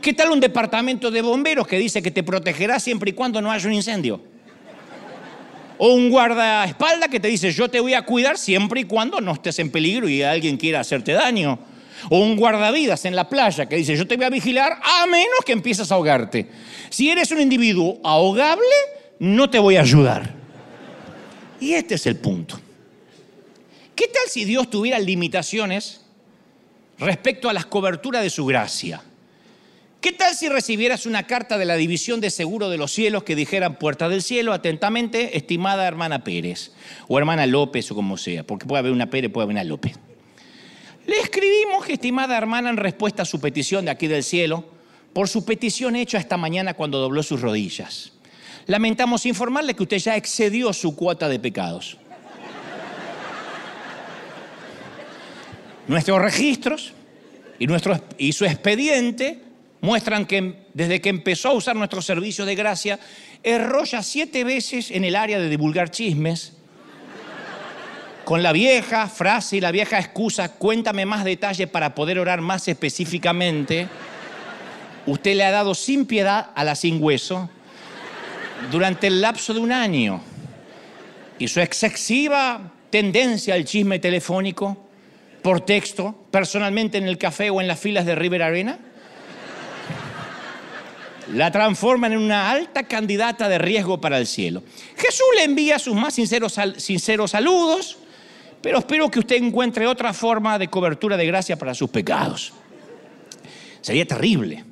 ¿Qué 0.00 0.12
tal 0.12 0.30
un 0.30 0.40
departamento 0.40 1.10
de 1.10 1.22
bomberos 1.22 1.66
que 1.66 1.78
dice 1.78 2.02
que 2.02 2.10
te 2.10 2.22
protegerá 2.22 2.80
siempre 2.80 3.10
y 3.10 3.12
cuando 3.12 3.40
no 3.40 3.52
haya 3.52 3.66
un 3.68 3.74
incendio? 3.74 4.20
O 5.84 5.94
un 5.94 6.10
guardaespaldas 6.10 7.08
que 7.08 7.18
te 7.18 7.26
dice, 7.26 7.50
yo 7.50 7.68
te 7.68 7.80
voy 7.80 7.94
a 7.94 8.02
cuidar 8.02 8.38
siempre 8.38 8.82
y 8.82 8.84
cuando 8.84 9.20
no 9.20 9.32
estés 9.32 9.58
en 9.58 9.68
peligro 9.68 10.08
y 10.08 10.22
alguien 10.22 10.56
quiera 10.56 10.78
hacerte 10.78 11.10
daño. 11.10 11.58
O 12.08 12.20
un 12.20 12.36
guardavidas 12.36 13.04
en 13.04 13.16
la 13.16 13.28
playa 13.28 13.66
que 13.66 13.74
dice, 13.74 13.96
yo 13.96 14.06
te 14.06 14.14
voy 14.14 14.26
a 14.26 14.30
vigilar 14.30 14.78
a 14.80 15.06
menos 15.06 15.40
que 15.44 15.50
empieces 15.50 15.90
a 15.90 15.96
ahogarte. 15.96 16.48
Si 16.88 17.10
eres 17.10 17.32
un 17.32 17.40
individuo 17.40 17.98
ahogable, 18.04 18.62
no 19.18 19.50
te 19.50 19.58
voy 19.58 19.74
a 19.74 19.80
ayudar. 19.80 20.32
Y 21.58 21.72
este 21.72 21.96
es 21.96 22.06
el 22.06 22.14
punto. 22.14 22.60
¿Qué 23.96 24.06
tal 24.06 24.28
si 24.28 24.44
Dios 24.44 24.70
tuviera 24.70 25.00
limitaciones 25.00 26.02
respecto 26.96 27.48
a 27.48 27.52
las 27.52 27.66
coberturas 27.66 28.22
de 28.22 28.30
su 28.30 28.46
gracia? 28.46 29.02
¿Qué 30.02 30.10
tal 30.10 30.34
si 30.34 30.48
recibieras 30.48 31.06
una 31.06 31.28
carta 31.28 31.58
de 31.58 31.64
la 31.64 31.76
División 31.76 32.20
de 32.20 32.30
Seguro 32.30 32.68
de 32.68 32.76
los 32.76 32.90
Cielos 32.90 33.22
que 33.22 33.36
dijeran 33.36 33.78
Puerta 33.78 34.08
del 34.08 34.20
Cielo, 34.20 34.52
atentamente, 34.52 35.36
estimada 35.36 35.86
hermana 35.86 36.24
Pérez, 36.24 36.72
o 37.06 37.20
hermana 37.20 37.46
López, 37.46 37.88
o 37.92 37.94
como 37.94 38.16
sea, 38.16 38.42
porque 38.42 38.66
puede 38.66 38.80
haber 38.80 38.90
una 38.90 39.08
Pérez, 39.10 39.30
puede 39.30 39.44
haber 39.44 39.54
una 39.54 39.62
López? 39.62 39.92
Le 41.06 41.20
escribimos, 41.20 41.88
estimada 41.88 42.36
hermana, 42.36 42.70
en 42.70 42.78
respuesta 42.78 43.22
a 43.22 43.24
su 43.24 43.40
petición 43.40 43.84
de 43.84 43.92
aquí 43.92 44.08
del 44.08 44.24
cielo, 44.24 44.64
por 45.12 45.28
su 45.28 45.44
petición 45.44 45.94
hecha 45.94 46.18
esta 46.18 46.36
mañana 46.36 46.74
cuando 46.74 46.98
dobló 46.98 47.22
sus 47.22 47.40
rodillas. 47.40 48.12
Lamentamos 48.66 49.24
informarle 49.24 49.74
que 49.74 49.84
usted 49.84 49.98
ya 49.98 50.16
excedió 50.16 50.72
su 50.72 50.96
cuota 50.96 51.28
de 51.28 51.38
pecados. 51.38 51.96
Nuestros 55.86 56.20
registros 56.20 56.92
y, 57.60 57.68
nuestro, 57.68 58.02
y 58.18 58.32
su 58.32 58.44
expediente 58.44 59.51
muestran 59.82 60.26
que 60.26 60.54
desde 60.72 61.00
que 61.00 61.10
empezó 61.10 61.50
a 61.50 61.52
usar 61.52 61.76
nuestro 61.76 62.00
servicio 62.00 62.46
de 62.46 62.54
gracia, 62.54 62.98
erró 63.42 63.84
ya 63.84 64.02
siete 64.02 64.44
veces 64.44 64.90
en 64.90 65.04
el 65.04 65.16
área 65.16 65.38
de 65.38 65.50
divulgar 65.50 65.90
chismes, 65.90 66.54
con 68.24 68.44
la 68.44 68.52
vieja 68.52 69.08
frase 69.08 69.56
y 69.56 69.60
la 69.60 69.72
vieja 69.72 69.98
excusa, 69.98 70.52
cuéntame 70.52 71.04
más 71.04 71.24
detalle 71.24 71.66
para 71.66 71.96
poder 71.96 72.20
orar 72.20 72.40
más 72.40 72.68
específicamente. 72.68 73.88
Usted 75.06 75.34
le 75.34 75.44
ha 75.44 75.50
dado 75.50 75.74
sin 75.74 76.06
piedad 76.06 76.50
a 76.54 76.62
la 76.62 76.76
sin 76.76 77.02
hueso 77.02 77.50
durante 78.70 79.08
el 79.08 79.20
lapso 79.20 79.52
de 79.52 79.58
un 79.58 79.72
año. 79.72 80.22
Y 81.40 81.48
su 81.48 81.60
excesiva 81.60 82.72
tendencia 82.90 83.54
al 83.54 83.64
chisme 83.64 83.98
telefónico, 83.98 84.86
por 85.42 85.62
texto, 85.62 86.26
personalmente 86.30 86.98
en 86.98 87.08
el 87.08 87.18
café 87.18 87.50
o 87.50 87.60
en 87.60 87.66
las 87.66 87.80
filas 87.80 88.06
de 88.06 88.14
River 88.14 88.44
Arena, 88.44 88.78
la 91.28 91.50
transforman 91.50 92.12
en 92.12 92.18
una 92.18 92.50
alta 92.50 92.84
candidata 92.84 93.48
de 93.48 93.58
riesgo 93.58 94.00
para 94.00 94.18
el 94.18 94.26
cielo. 94.26 94.62
Jesús 94.96 95.26
le 95.36 95.44
envía 95.44 95.78
sus 95.78 95.94
más 95.94 96.14
sinceros, 96.14 96.58
sinceros 96.78 97.30
saludos, 97.30 97.98
pero 98.60 98.78
espero 98.78 99.10
que 99.10 99.18
usted 99.18 99.36
encuentre 99.36 99.86
otra 99.86 100.12
forma 100.12 100.58
de 100.58 100.68
cobertura 100.68 101.16
de 101.16 101.26
gracia 101.26 101.56
para 101.56 101.74
sus 101.74 101.90
pecados. 101.90 102.52
Sería 103.80 104.06
terrible. 104.06 104.64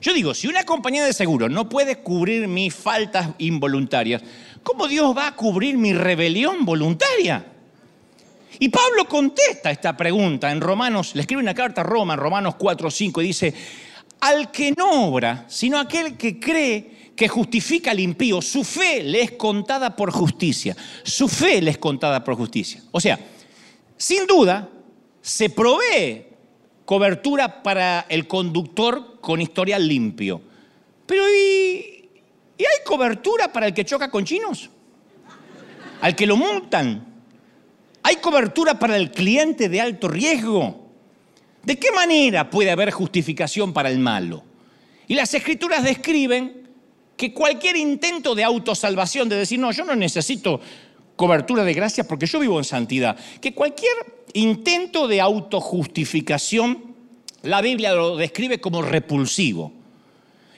Yo 0.00 0.12
digo, 0.12 0.34
si 0.34 0.48
una 0.48 0.64
compañía 0.64 1.04
de 1.04 1.12
seguro 1.12 1.48
no 1.48 1.68
puede 1.68 1.96
cubrir 1.96 2.48
mis 2.48 2.74
faltas 2.74 3.30
involuntarias, 3.38 4.22
¿cómo 4.62 4.88
Dios 4.88 5.16
va 5.16 5.28
a 5.28 5.36
cubrir 5.36 5.78
mi 5.78 5.92
rebelión 5.92 6.64
voluntaria? 6.64 7.46
Y 8.58 8.68
Pablo 8.68 9.06
contesta 9.08 9.70
esta 9.70 9.96
pregunta 9.96 10.50
en 10.50 10.60
Romanos, 10.60 11.14
le 11.14 11.22
escribe 11.22 11.42
una 11.42 11.54
carta 11.54 11.80
a 11.80 11.84
Roma, 11.84 12.14
en 12.14 12.20
Romanos 12.20 12.56
4, 12.56 12.90
5, 12.90 13.22
y 13.22 13.26
dice, 13.26 13.54
al 14.22 14.52
que 14.52 14.70
no 14.70 15.08
obra, 15.08 15.44
sino 15.48 15.80
aquel 15.80 16.16
que 16.16 16.38
cree 16.38 17.12
que 17.16 17.26
justifica 17.26 17.90
al 17.90 17.98
impío, 17.98 18.40
su 18.40 18.62
fe 18.62 19.02
le 19.02 19.20
es 19.20 19.32
contada 19.32 19.96
por 19.96 20.12
justicia. 20.12 20.76
Su 21.02 21.26
fe 21.26 21.60
le 21.60 21.72
es 21.72 21.78
contada 21.78 22.22
por 22.22 22.36
justicia. 22.36 22.80
O 22.92 23.00
sea, 23.00 23.18
sin 23.96 24.24
duda, 24.28 24.68
se 25.20 25.50
provee 25.50 26.26
cobertura 26.84 27.64
para 27.64 28.06
el 28.08 28.28
conductor 28.28 29.20
con 29.20 29.40
historial 29.40 29.88
limpio. 29.88 30.40
Pero 31.04 31.24
¿y, 31.28 32.08
¿y 32.56 32.62
hay 32.62 32.84
cobertura 32.86 33.52
para 33.52 33.66
el 33.66 33.74
que 33.74 33.84
choca 33.84 34.08
con 34.08 34.24
chinos? 34.24 34.70
Al 36.00 36.14
que 36.14 36.28
lo 36.28 36.36
multan. 36.36 37.08
¿Hay 38.04 38.16
cobertura 38.16 38.78
para 38.78 38.96
el 38.96 39.10
cliente 39.10 39.68
de 39.68 39.80
alto 39.80 40.06
riesgo? 40.06 40.81
¿De 41.64 41.78
qué 41.78 41.92
manera 41.92 42.50
puede 42.50 42.70
haber 42.70 42.90
justificación 42.90 43.72
para 43.72 43.90
el 43.90 43.98
malo? 43.98 44.42
Y 45.06 45.14
las 45.14 45.32
escrituras 45.34 45.84
describen 45.84 46.68
que 47.16 47.32
cualquier 47.32 47.76
intento 47.76 48.34
de 48.34 48.44
autosalvación, 48.44 49.28
de 49.28 49.36
decir, 49.36 49.58
no, 49.58 49.70
yo 49.70 49.84
no 49.84 49.94
necesito 49.94 50.60
cobertura 51.16 51.64
de 51.64 51.74
gracia 51.74 52.04
porque 52.04 52.26
yo 52.26 52.40
vivo 52.40 52.58
en 52.58 52.64
santidad, 52.64 53.16
que 53.40 53.54
cualquier 53.54 53.92
intento 54.32 55.06
de 55.06 55.20
autojustificación, 55.20 56.94
la 57.42 57.60
Biblia 57.60 57.92
lo 57.92 58.16
describe 58.16 58.60
como 58.60 58.82
repulsivo. 58.82 59.72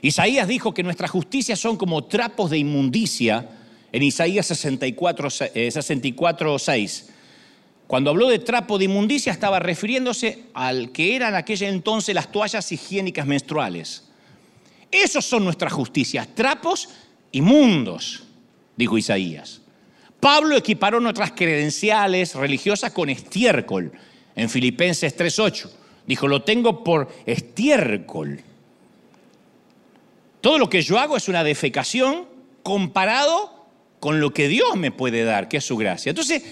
Isaías 0.00 0.48
dijo 0.48 0.72
que 0.72 0.82
nuestras 0.82 1.10
justicias 1.10 1.58
son 1.58 1.76
como 1.76 2.04
trapos 2.04 2.50
de 2.50 2.58
inmundicia 2.58 3.48
en 3.92 4.02
Isaías 4.02 4.46
64, 4.46 5.30
64 5.30 6.58
6. 6.58 7.10
Cuando 7.86 8.10
habló 8.10 8.28
de 8.28 8.38
trapo 8.38 8.78
de 8.78 8.86
inmundicia 8.86 9.32
estaba 9.32 9.58
refiriéndose 9.58 10.44
al 10.54 10.90
que 10.90 11.14
eran 11.14 11.34
aquella 11.34 11.68
entonces 11.68 12.14
las 12.14 12.32
toallas 12.32 12.70
higiénicas 12.72 13.26
menstruales. 13.26 14.04
Esos 14.90 15.24
son 15.24 15.44
nuestras 15.44 15.72
justicias, 15.72 16.34
trapos 16.34 16.88
inmundos, 17.32 18.24
dijo 18.76 18.96
Isaías. 18.96 19.60
Pablo 20.20 20.56
equiparó 20.56 21.00
nuestras 21.00 21.32
credenciales 21.32 22.34
religiosas 22.34 22.92
con 22.92 23.10
estiércol 23.10 23.92
en 24.34 24.48
Filipenses 24.48 25.16
3.8. 25.16 25.70
Dijo, 26.06 26.28
lo 26.28 26.42
tengo 26.42 26.82
por 26.82 27.12
estiércol. 27.26 28.40
Todo 30.40 30.58
lo 30.58 30.70
que 30.70 30.82
yo 30.82 30.98
hago 30.98 31.16
es 31.16 31.28
una 31.28 31.44
defecación 31.44 32.26
comparado 32.62 33.66
con 34.00 34.20
lo 34.20 34.32
que 34.32 34.48
Dios 34.48 34.76
me 34.76 34.90
puede 34.90 35.24
dar, 35.24 35.48
que 35.48 35.58
es 35.58 35.64
su 35.64 35.76
gracia. 35.76 36.10
Entonces, 36.10 36.42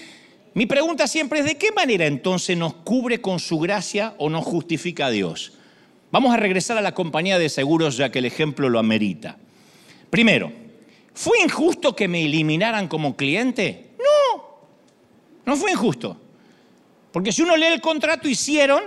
mi 0.53 0.65
pregunta 0.65 1.07
siempre 1.07 1.39
es, 1.39 1.45
¿de 1.45 1.57
qué 1.57 1.71
manera 1.71 2.05
entonces 2.05 2.57
nos 2.57 2.73
cubre 2.75 3.21
con 3.21 3.39
su 3.39 3.59
gracia 3.59 4.13
o 4.17 4.29
nos 4.29 4.45
justifica 4.45 5.07
a 5.07 5.09
Dios? 5.09 5.53
Vamos 6.11 6.33
a 6.33 6.37
regresar 6.37 6.77
a 6.77 6.81
la 6.81 6.93
compañía 6.93 7.39
de 7.39 7.49
seguros 7.49 7.97
ya 7.97 8.11
que 8.11 8.19
el 8.19 8.25
ejemplo 8.25 8.69
lo 8.69 8.77
amerita. 8.77 9.37
Primero, 10.11 10.51
¿fue 11.13 11.39
injusto 11.43 11.95
que 11.95 12.07
me 12.07 12.23
eliminaran 12.23 12.87
como 12.87 13.15
cliente? 13.15 13.95
No, 13.97 14.43
no 15.45 15.55
fue 15.55 15.71
injusto. 15.71 16.17
Porque 17.11 17.31
si 17.31 17.41
uno 17.41 17.57
lee 17.57 17.65
el 17.65 17.81
contrato, 17.81 18.27
hicieron 18.27 18.83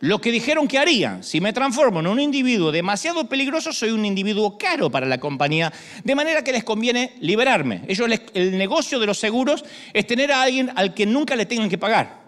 lo 0.00 0.20
que 0.20 0.32
dijeron 0.32 0.66
que 0.66 0.78
harían. 0.78 1.22
Si 1.22 1.40
me 1.40 1.52
transformo 1.52 2.00
en 2.00 2.06
un 2.06 2.20
individuo 2.20 2.72
demasiado 2.72 3.28
peligroso, 3.28 3.72
soy 3.72 3.90
un 3.90 4.04
individuo 4.04 4.56
caro 4.56 4.90
para 4.90 5.06
la 5.06 5.18
compañía, 5.18 5.72
de 6.02 6.14
manera 6.14 6.42
que 6.42 6.52
les 6.52 6.64
conviene 6.64 7.14
liberarme. 7.20 7.82
Ellos, 7.86 8.08
el 8.34 8.58
negocio 8.58 8.98
de 8.98 9.06
los 9.06 9.18
seguros 9.18 9.64
es 9.92 10.06
tener 10.06 10.32
a 10.32 10.42
alguien 10.42 10.70
al 10.74 10.94
que 10.94 11.04
nunca 11.04 11.36
le 11.36 11.46
tengan 11.46 11.68
que 11.68 11.78
pagar. 11.78 12.20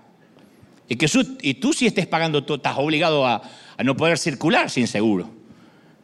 Y, 0.87 0.97
que 0.97 1.07
y 1.41 1.55
tú 1.55 1.73
si 1.73 1.87
estés 1.87 2.07
pagando, 2.07 2.45
tú 2.45 2.55
estás 2.55 2.77
obligado 2.77 3.27
a, 3.27 3.43
a 3.77 3.83
no 3.83 3.97
poder 3.97 4.19
circular 4.19 4.69
sin 4.69 4.87
seguro. 4.87 5.31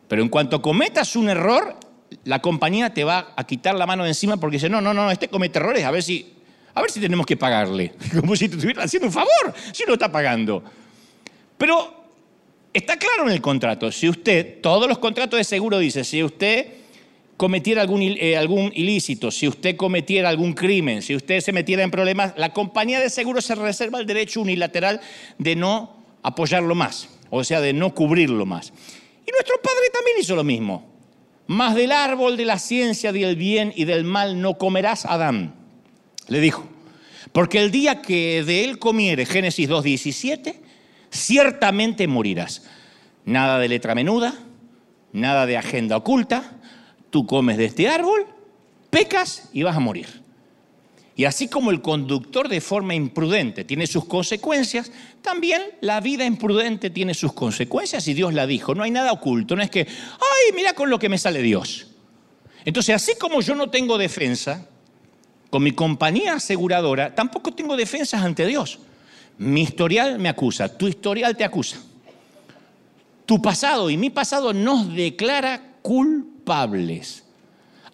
Pero 0.08 0.22
en 0.22 0.30
cuanto 0.30 0.62
cometas 0.62 1.16
un 1.16 1.28
error, 1.28 1.76
la 2.24 2.40
compañía 2.40 2.94
te 2.94 3.04
va 3.04 3.34
a 3.36 3.44
quitar 3.44 3.74
la 3.74 3.86
mano 3.86 4.04
de 4.04 4.10
encima 4.10 4.38
porque 4.38 4.56
dice, 4.56 4.70
no, 4.70 4.80
no, 4.80 4.94
no, 4.94 5.10
este 5.10 5.28
comete 5.28 5.58
errores, 5.58 5.84
a 5.84 5.90
ver 5.90 6.02
si, 6.02 6.34
a 6.72 6.80
ver 6.80 6.90
si 6.90 6.98
tenemos 6.98 7.26
que 7.26 7.36
pagarle. 7.36 7.92
Como 8.20 8.34
si 8.36 8.48
te 8.48 8.54
estuvieran 8.54 8.86
haciendo 8.86 9.08
un 9.08 9.12
favor, 9.12 9.54
si 9.72 9.84
lo 9.86 9.92
está 9.92 10.10
pagando. 10.10 10.64
Pero 11.58 11.94
está 12.72 12.96
claro 12.96 13.24
en 13.24 13.32
el 13.32 13.40
contrato, 13.40 13.90
si 13.92 14.08
usted, 14.08 14.60
todos 14.62 14.88
los 14.88 14.98
contratos 14.98 15.38
de 15.38 15.44
seguro 15.44 15.78
dicen, 15.78 16.04
si 16.04 16.22
usted 16.22 16.68
cometiera 17.36 17.82
algún, 17.82 18.02
eh, 18.02 18.36
algún 18.36 18.72
ilícito, 18.74 19.30
si 19.30 19.46
usted 19.46 19.76
cometiera 19.76 20.28
algún 20.28 20.52
crimen, 20.54 21.02
si 21.02 21.14
usted 21.14 21.40
se 21.40 21.52
metiera 21.52 21.82
en 21.82 21.90
problemas, 21.90 22.34
la 22.36 22.52
compañía 22.52 23.00
de 23.00 23.10
seguro 23.10 23.40
se 23.40 23.54
reserva 23.54 23.98
el 23.98 24.06
derecho 24.06 24.40
unilateral 24.40 25.00
de 25.38 25.56
no 25.56 25.96
apoyarlo 26.22 26.74
más, 26.74 27.08
o 27.30 27.44
sea, 27.44 27.60
de 27.60 27.72
no 27.72 27.94
cubrirlo 27.94 28.46
más. 28.46 28.72
Y 29.26 29.30
nuestro 29.30 29.60
Padre 29.60 29.90
también 29.92 30.16
hizo 30.20 30.34
lo 30.34 30.44
mismo. 30.44 30.88
Más 31.46 31.74
del 31.74 31.92
árbol 31.92 32.36
de 32.36 32.44
la 32.44 32.58
ciencia 32.58 33.12
del 33.12 33.36
bien 33.36 33.72
y 33.74 33.84
del 33.84 34.04
mal 34.04 34.40
no 34.40 34.58
comerás, 34.58 35.06
Adán. 35.06 35.54
Le 36.26 36.40
dijo, 36.40 36.68
porque 37.32 37.58
el 37.58 37.70
día 37.70 38.02
que 38.02 38.44
de 38.44 38.64
él 38.64 38.78
comiere, 38.78 39.26
Génesis 39.26 39.68
2.17, 39.68 40.67
ciertamente 41.10 42.06
morirás. 42.06 42.62
Nada 43.24 43.58
de 43.58 43.68
letra 43.68 43.94
menuda, 43.94 44.34
nada 45.12 45.46
de 45.46 45.56
agenda 45.56 45.96
oculta, 45.96 46.58
tú 47.10 47.26
comes 47.26 47.56
de 47.56 47.66
este 47.66 47.88
árbol, 47.88 48.26
pecas 48.90 49.50
y 49.52 49.62
vas 49.62 49.76
a 49.76 49.80
morir. 49.80 50.22
Y 51.18 51.24
así 51.24 51.48
como 51.48 51.72
el 51.72 51.82
conductor 51.82 52.48
de 52.48 52.60
forma 52.60 52.94
imprudente 52.94 53.64
tiene 53.64 53.88
sus 53.88 54.04
consecuencias, 54.04 54.92
también 55.20 55.62
la 55.80 56.00
vida 56.00 56.24
imprudente 56.24 56.90
tiene 56.90 57.12
sus 57.12 57.32
consecuencias 57.32 58.06
y 58.06 58.14
Dios 58.14 58.34
la 58.34 58.46
dijo. 58.46 58.72
No 58.74 58.84
hay 58.84 58.92
nada 58.92 59.10
oculto, 59.10 59.56
no 59.56 59.62
es 59.62 59.68
que, 59.68 59.80
ay, 59.80 60.54
mira 60.54 60.74
con 60.74 60.90
lo 60.90 60.98
que 60.98 61.08
me 61.08 61.18
sale 61.18 61.42
Dios. 61.42 61.88
Entonces, 62.64 62.94
así 62.94 63.14
como 63.18 63.40
yo 63.40 63.56
no 63.56 63.68
tengo 63.68 63.98
defensa, 63.98 64.68
con 65.50 65.62
mi 65.62 65.72
compañía 65.72 66.34
aseguradora, 66.34 67.14
tampoco 67.14 67.52
tengo 67.52 67.76
defensas 67.76 68.22
ante 68.22 68.46
Dios. 68.46 68.78
Mi 69.38 69.62
historial 69.62 70.18
me 70.18 70.28
acusa, 70.28 70.76
tu 70.76 70.88
historial 70.88 71.36
te 71.36 71.44
acusa. 71.44 71.78
Tu 73.24 73.40
pasado 73.40 73.88
y 73.88 73.96
mi 73.96 74.10
pasado 74.10 74.52
nos 74.52 74.92
declara 74.94 75.76
culpables. 75.82 77.24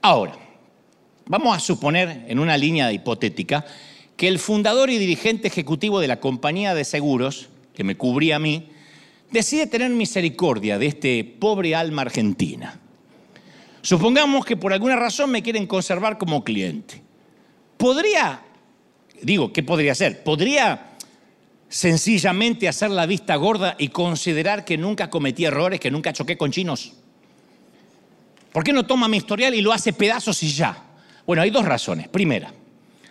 Ahora, 0.00 0.36
vamos 1.26 1.56
a 1.56 1.60
suponer 1.60 2.24
en 2.28 2.38
una 2.38 2.56
línea 2.56 2.92
hipotética 2.92 3.64
que 4.16 4.28
el 4.28 4.38
fundador 4.38 4.90
y 4.90 4.98
dirigente 4.98 5.48
ejecutivo 5.48 6.00
de 6.00 6.08
la 6.08 6.20
compañía 6.20 6.74
de 6.74 6.84
seguros, 6.84 7.48
que 7.74 7.84
me 7.84 7.96
cubría 7.96 8.36
a 8.36 8.38
mí, 8.38 8.68
decide 9.30 9.66
tener 9.66 9.90
misericordia 9.90 10.78
de 10.78 10.86
este 10.86 11.24
pobre 11.24 11.74
alma 11.74 12.02
argentina. 12.02 12.80
Supongamos 13.82 14.46
que 14.46 14.56
por 14.56 14.72
alguna 14.72 14.96
razón 14.96 15.30
me 15.30 15.42
quieren 15.42 15.66
conservar 15.66 16.16
como 16.16 16.42
cliente. 16.42 17.02
¿Podría, 17.76 18.40
digo, 19.20 19.52
qué 19.52 19.62
podría 19.62 19.92
hacer? 19.92 20.22
¿Podría 20.22 20.93
sencillamente 21.68 22.68
hacer 22.68 22.90
la 22.90 23.06
vista 23.06 23.36
gorda 23.36 23.76
y 23.78 23.88
considerar 23.88 24.64
que 24.64 24.78
nunca 24.78 25.10
cometí 25.10 25.44
errores, 25.44 25.80
que 25.80 25.90
nunca 25.90 26.12
choqué 26.12 26.36
con 26.36 26.50
chinos? 26.50 26.92
¿Por 28.52 28.62
qué 28.62 28.72
no 28.72 28.86
toma 28.86 29.08
mi 29.08 29.16
historial 29.16 29.54
y 29.54 29.62
lo 29.62 29.72
hace 29.72 29.92
pedazos 29.92 30.42
y 30.42 30.52
ya? 30.52 30.84
Bueno, 31.26 31.42
hay 31.42 31.50
dos 31.50 31.64
razones. 31.64 32.08
Primera, 32.08 32.52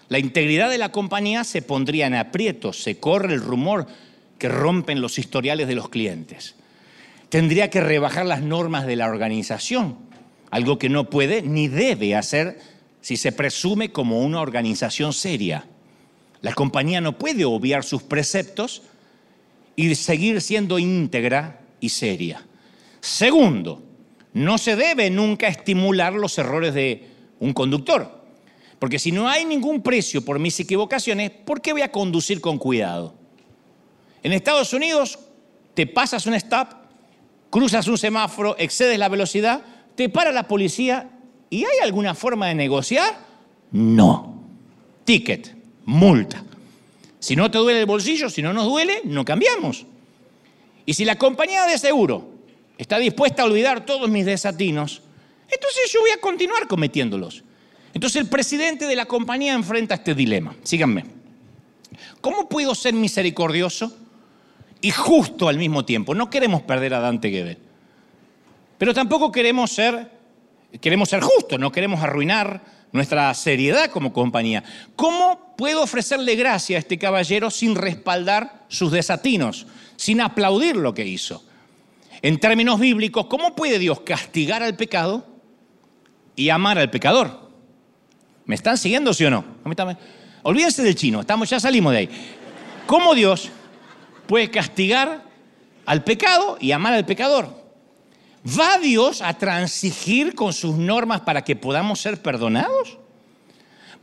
la 0.08 0.20
integridad 0.20 0.70
de 0.70 0.78
la 0.78 0.92
compañía 0.92 1.44
se 1.44 1.62
pondría 1.62 2.08
en 2.08 2.16
aprietos, 2.16 2.82
se 2.82 3.00
corre 3.00 3.34
el 3.34 3.42
rumor 3.42 3.88
que 4.38 4.48
rompen 4.48 5.02
los 5.02 5.20
historiales 5.20 5.68
de 5.68 5.76
los 5.76 5.90
clientes. 5.90 6.56
Tendría 7.30 7.70
que 7.70 7.82
rebajar 7.82 8.26
las 8.26 8.42
normas 8.42 8.86
de 8.86 8.96
la 8.96 9.08
organización, 9.08 9.98
algo 10.52 10.78
que 10.78 10.90
no 10.90 11.10
puede 11.10 11.42
ni 11.42 11.68
debe 11.68 12.16
hacer 12.16 12.60
si 13.02 13.18
se 13.18 13.32
presume 13.32 13.92
como 13.92 14.22
una 14.22 14.40
organización 14.40 15.14
seria. 15.14 15.66
La 16.44 16.54
compañía 16.54 17.00
no 17.00 17.18
puede 17.18 17.46
obviar 17.46 17.86
sus 17.86 18.04
preceptos 18.04 18.84
y 19.78 19.96
seguir 19.96 20.42
siendo 20.42 20.78
íntegra 20.78 21.62
y 21.80 21.88
seria. 21.88 22.46
Segundo, 23.00 23.82
no 24.34 24.58
se 24.58 24.76
debe 24.76 25.10
nunca 25.10 25.48
estimular 25.48 26.14
los 26.14 26.38
errores 26.38 26.74
de 26.74 27.08
un 27.40 27.54
conductor. 27.54 28.26
Porque 28.78 29.00
si 29.00 29.14
no 29.14 29.30
hay 29.30 29.46
ningún 29.46 29.82
precio 29.82 30.26
por 30.26 30.38
mis 30.38 30.60
equivocaciones, 30.60 31.32
¿por 31.32 31.62
qué 31.62 31.72
voy 31.72 31.82
a 31.82 31.94
conducir 31.94 32.42
con 32.42 32.58
cuidado? 32.58 33.16
En 34.22 34.34
Estados 34.34 34.74
Unidos 34.74 35.18
te 35.74 35.88
pasas 35.88 36.26
un 36.26 36.34
stop, 36.34 36.74
cruzas 37.50 37.88
un 37.88 37.98
semáforo, 37.98 38.58
excedes 38.60 39.00
la 39.00 39.08
velocidad, 39.08 39.64
te 39.96 40.10
para 40.10 40.34
la 40.34 40.46
policía 40.50 41.10
y 41.50 41.64
¿hay 41.64 41.80
alguna 41.82 42.14
forma 42.14 42.48
de 42.48 42.56
negociar? 42.56 43.18
No. 43.72 44.44
Ticket, 45.06 45.63
multa. 45.86 46.44
Si 47.20 47.36
no 47.36 47.50
te 47.50 47.58
duele 47.58 47.80
el 47.80 47.86
bolsillo, 47.86 48.30
si 48.30 48.42
no 48.42 48.54
nos 48.54 48.66
duele, 48.66 49.02
no 49.06 49.24
cambiamos. 49.24 49.86
Y 50.86 50.94
si 50.94 51.06
la 51.06 51.18
compañía 51.18 51.66
de 51.66 51.78
seguro 51.78 52.32
está 52.78 52.98
dispuesta 53.00 53.44
a 53.44 53.46
olvidar 53.46 53.86
todos 53.86 54.10
mis 54.10 54.26
desatinos, 54.26 55.02
entonces 55.50 55.92
yo 55.92 56.02
voy 56.02 56.12
a 56.12 56.20
continuar 56.20 56.68
cometiéndolos. 56.68 57.44
Entonces 57.94 58.22
el 58.22 58.28
presidente 58.28 58.88
de 58.88 58.96
la 58.96 59.06
compañía 59.06 59.54
enfrenta 59.54 59.96
este 59.96 60.16
dilema. 60.16 60.56
Síganme. 60.64 61.06
¿Cómo 62.22 62.50
puedo 62.50 62.74
ser 62.76 62.94
misericordioso 62.94 63.96
y 64.82 64.92
justo 64.92 65.48
al 65.48 65.58
mismo 65.58 65.86
tiempo? 65.86 66.16
No 66.16 66.30
queremos 66.30 66.64
perder 66.64 66.94
a 66.96 67.00
Dante 67.00 67.30
Gebel, 67.30 67.58
pero 68.78 68.94
tampoco 68.94 69.32
queremos 69.32 69.72
ser, 69.72 70.12
queremos 70.82 71.10
ser 71.10 71.22
justos, 71.22 71.60
no 71.60 71.72
queremos 71.72 72.02
arruinar 72.02 72.62
nuestra 72.94 73.34
seriedad 73.34 73.90
como 73.90 74.14
compañía. 74.14 74.64
¿Cómo 74.96 75.56
puedo 75.58 75.84
ofrecerle 75.84 76.36
gracia 76.36 76.78
a 76.78 76.80
este 76.80 76.98
caballero 76.98 77.52
sin 77.52 77.76
respaldar 77.76 78.64
sus 78.70 78.92
desatinos, 78.92 79.66
sin 79.98 80.22
aplaudir 80.22 80.78
lo 80.78 80.94
que 80.94 81.06
hizo? 81.06 81.44
En 82.22 82.40
términos 82.40 82.80
bíblicos, 82.80 83.26
¿cómo 83.26 83.56
puede 83.56 83.80
Dios 83.80 84.00
castigar 84.02 84.64
al 84.64 84.78
pecado 84.78 85.26
y 86.36 86.50
amar 86.50 86.78
al 86.78 86.90
pecador? 86.90 87.50
¿Me 88.46 88.56
están 88.56 88.78
siguiendo, 88.78 89.14
sí 89.14 89.26
o 89.26 89.32
no? 89.32 89.44
Olvídense 90.44 90.84
del 90.84 90.96
chino, 90.96 91.22
estamos, 91.22 91.50
ya 91.50 91.60
salimos 91.60 91.94
de 91.94 92.00
ahí. 92.00 92.10
¿Cómo 92.86 93.16
Dios 93.16 93.50
puede 94.28 94.52
castigar 94.52 95.24
al 95.86 96.04
pecado 96.04 96.58
y 96.60 96.72
amar 96.72 96.94
al 96.94 97.06
pecador? 97.06 97.63
¿Va 98.46 98.78
Dios 98.78 99.22
a 99.22 99.34
transigir 99.38 100.36
con 100.36 100.52
sus 100.52 100.76
normas 100.76 101.22
para 101.22 101.44
que 101.44 101.56
podamos 101.56 102.02
ser 102.02 102.22
perdonados? 102.22 102.98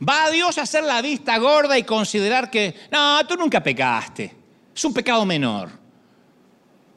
¿Va 0.07 0.31
Dios 0.31 0.57
a 0.57 0.63
hacer 0.63 0.83
la 0.83 1.01
vista 1.01 1.37
gorda 1.37 1.77
y 1.77 1.83
considerar 1.83 2.49
que, 2.49 2.73
no, 2.91 3.25
tú 3.27 3.35
nunca 3.35 3.61
pecaste, 3.61 4.33
es 4.75 4.83
un 4.83 4.93
pecado 4.93 5.25
menor? 5.25 5.69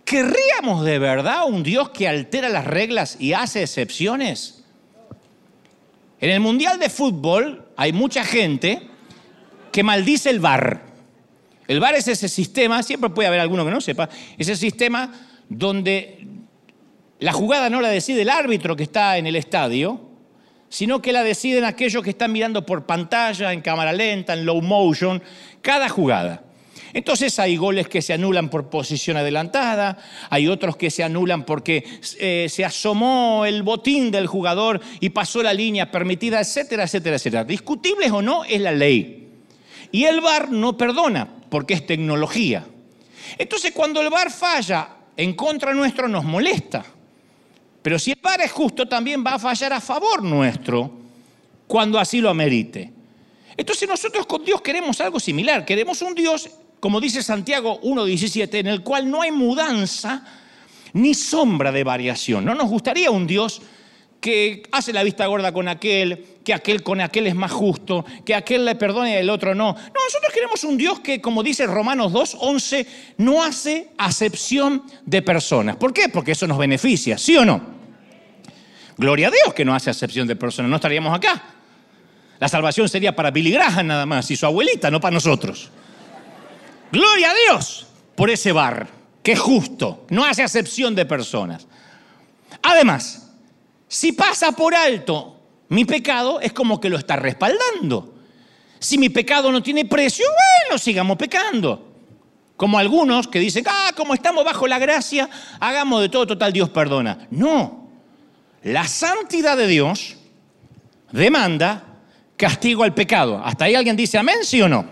¿Querríamos 0.07 0.85
de 0.85 0.99
verdad 0.99 1.47
un 1.47 1.63
Dios 1.63 1.91
que 1.91 2.09
altera 2.09 2.49
las 2.49 2.67
reglas 2.67 3.17
y 3.19 3.35
hace 3.35 3.63
excepciones? 3.63 4.65
En 6.21 6.31
el 6.31 6.41
Mundial 6.41 6.79
de 6.79 6.89
Fútbol 6.89 7.67
hay 7.77 7.93
mucha 7.93 8.25
gente 8.25 8.89
que 9.71 9.83
maldice 9.83 10.31
el 10.31 10.41
VAR. 10.41 10.83
El 11.69 11.81
VAR 11.81 11.95
es 11.95 12.09
ese 12.09 12.29
sistema, 12.29 12.83
siempre 12.83 13.11
puede 13.11 13.29
haber 13.29 13.41
alguno 13.41 13.65
que 13.67 13.71
no 13.71 13.81
sepa, 13.83 14.09
ese 14.39 14.57
sistema 14.57 15.13
donde 15.49 16.27
la 17.21 17.33
jugada 17.33 17.71
no 17.71 17.81
la 17.81 17.89
decide 17.89 18.23
el 18.23 18.31
árbitro 18.31 18.77
que 18.77 18.83
está 18.83 19.19
en 19.19 19.27
el 19.27 19.37
estadio, 19.37 20.01
sino 20.69 21.01
que 21.01 21.13
la 21.13 21.23
deciden 21.23 21.65
aquellos 21.65 22.03
que 22.03 22.11
están 22.11 22.33
mirando 22.33 22.67
por 22.67 22.85
pantalla, 22.85 23.53
en 23.53 23.61
cámara 23.61 23.93
lenta, 23.93 24.33
en 24.33 24.45
low 24.45 24.61
motion, 24.61 25.23
cada 25.63 25.89
jugada. 25.89 26.43
Entonces 26.93 27.39
hay 27.41 27.57
goles 27.57 27.89
que 27.89 28.01
se 28.03 28.13
anulan 28.13 28.49
por 28.49 28.71
posición 28.71 29.17
adelantada, 29.17 29.99
hay 30.31 30.47
otros 30.47 30.77
que 30.77 30.91
se 30.91 31.03
anulan 31.03 31.45
porque 31.45 31.85
eh, 32.19 32.47
se 32.49 32.65
asomó 32.65 33.45
el 33.45 33.65
botín 33.65 34.13
del 34.13 34.29
jugador 34.29 34.81
y 35.01 35.11
pasó 35.11 35.43
la 35.43 35.53
línea 35.53 35.91
permitida, 35.91 36.41
etcétera, 36.41 36.85
etcétera, 36.85 37.17
etcétera. 37.17 37.45
Discutibles 37.45 38.13
o 38.13 38.23
no, 38.23 38.45
es 38.45 38.61
la 38.61 38.71
ley. 38.71 39.29
Y 39.91 40.05
el 40.05 40.21
VAR 40.21 40.51
no 40.51 40.77
perdona 40.77 41.29
porque 41.49 41.75
es 41.75 41.85
tecnología. 41.85 42.65
Entonces 43.39 43.73
cuando 43.73 44.01
el 44.01 44.11
VAR 44.11 44.31
falla 44.31 44.89
en 45.17 45.35
contra 45.35 45.75
nuestro 45.75 46.09
nos 46.09 46.25
molesta. 46.25 46.85
Pero 47.85 47.99
si 47.99 48.13
el 48.13 48.19
VAR 48.23 48.41
es 48.41 48.51
justo, 48.51 48.89
también 48.89 49.23
va 49.23 49.35
a 49.35 49.39
fallar 49.39 49.75
a 49.75 49.81
favor 49.81 50.23
nuestro 50.23 50.91
cuando 51.69 51.99
así 51.99 52.21
lo 52.21 52.31
amerite. 52.31 52.91
Entonces 53.57 53.87
nosotros 53.87 54.27
con 54.27 54.43
Dios 54.43 54.63
queremos 54.63 55.01
algo 55.03 55.21
similar. 55.21 55.65
Queremos 55.67 56.01
un 56.01 56.15
Dios 56.15 56.49
como 56.85 57.01
dice 57.01 57.23
Santiago 57.23 57.81
1.17, 57.81 58.59
en 58.59 58.67
el 58.67 58.83
cual 58.83 59.11
no 59.11 59.23
hay 59.23 59.33
mudanza 59.33 60.23
ni 60.93 61.15
sombra 61.15 61.73
de 61.73 61.83
variación. 61.83 62.45
No 62.45 62.55
nos 62.55 62.69
gustaría 62.69 63.11
un 63.11 63.27
Dios 63.27 63.63
que 64.21 64.63
hace 64.71 64.93
la 64.93 65.03
vista 65.03 65.25
gorda 65.25 65.51
con 65.51 65.67
aquel, 65.67 66.27
que 66.45 66.53
aquel 66.53 66.83
con 66.83 67.01
aquel 67.01 67.27
es 67.27 67.35
más 67.35 67.53
justo, 67.53 68.05
que 68.27 68.35
aquel 68.35 68.67
le 68.67 68.75
perdone 68.75 69.13
y 69.13 69.17
el 69.17 69.31
otro 69.31 69.55
no. 69.55 69.73
No, 69.73 70.05
nosotros 70.05 70.31
queremos 70.35 70.63
un 70.65 70.77
Dios 70.77 71.01
que, 71.01 71.23
como 71.23 71.43
dice 71.43 71.67
Romanos 71.67 72.13
2.11, 72.13 72.87
no 73.17 73.43
hace 73.43 73.89
acepción 73.97 74.83
de 75.07 75.23
personas. 75.23 75.77
¿Por 75.77 75.95
qué? 75.95 76.11
Porque 76.11 76.33
eso 76.33 76.47
nos 76.47 76.59
beneficia, 76.59 77.17
¿sí 77.17 77.35
o 77.39 77.47
no? 77.47 77.74
Gloria 78.97 79.29
a 79.29 79.31
Dios 79.31 79.55
que 79.55 79.65
no 79.65 79.75
hace 79.75 79.91
acepción 79.91 80.27
de 80.27 80.37
personas, 80.37 80.71
no 80.71 80.77
estaríamos 80.77 81.15
acá. 81.15 81.43
La 82.39 82.49
salvación 82.49 82.89
sería 82.89 83.15
para 83.15 83.31
Billy 83.31 83.53
Graham 83.53 83.87
nada 83.87 84.07
más 84.07 84.31
y 84.31 84.37
su 84.37 84.47
abuelita, 84.47 84.91
no 84.91 85.01
para 85.01 85.15
nosotros. 85.15 85.71
Gloria 86.93 87.31
a 87.31 87.35
Dios 87.49 87.87
por 88.15 88.31
ese 88.31 88.53
bar, 88.53 88.87
que 89.23 89.33
es 89.33 89.41
justo, 89.41 90.07
no 90.11 90.25
hace 90.25 90.43
acepción 90.43 90.95
de 90.95 91.07
personas. 91.07 91.67
Además, 92.63 93.33
si 93.89 94.13
pasa 94.13 94.53
por 94.53 94.75
alto 94.75 95.41
mi 95.69 95.85
pecado, 95.85 96.41
es 96.41 96.53
como 96.53 96.81
que 96.81 96.89
lo 96.89 96.99
está 96.99 97.17
respaldando. 97.17 98.15
Si 98.79 98.99
mi 98.99 99.09
pecado 99.09 99.51
no 99.51 99.63
tiene 99.63 99.87
precio, 99.87 100.27
bueno, 100.27 100.79
sigamos 100.79 101.17
pecando. 101.17 101.93
Como 102.57 102.79
algunos 102.79 103.27
que 103.27 103.41
dicen, 103.41 103.65
ah, 103.67 103.91
como 103.97 104.15
estamos 104.15 104.45
bajo 104.45 104.67
la 104.67 104.79
gracia, 104.79 105.29
hagamos 105.59 106.03
de 106.03 106.09
todo, 106.09 106.27
total, 106.27 106.53
Dios 106.53 106.69
perdona. 106.71 107.27
No, 107.31 107.84
la 108.65 108.89
santidad 108.89 109.57
de 109.57 109.67
Dios 109.67 110.17
demanda 111.13 111.85
castigo 112.37 112.83
al 112.83 112.95
pecado. 112.95 113.41
¿Hasta 113.45 113.67
ahí 113.67 113.75
alguien 113.75 113.97
dice 113.97 114.19
amén, 114.19 114.39
sí 114.43 114.61
o 114.63 114.69
no? 114.69 114.87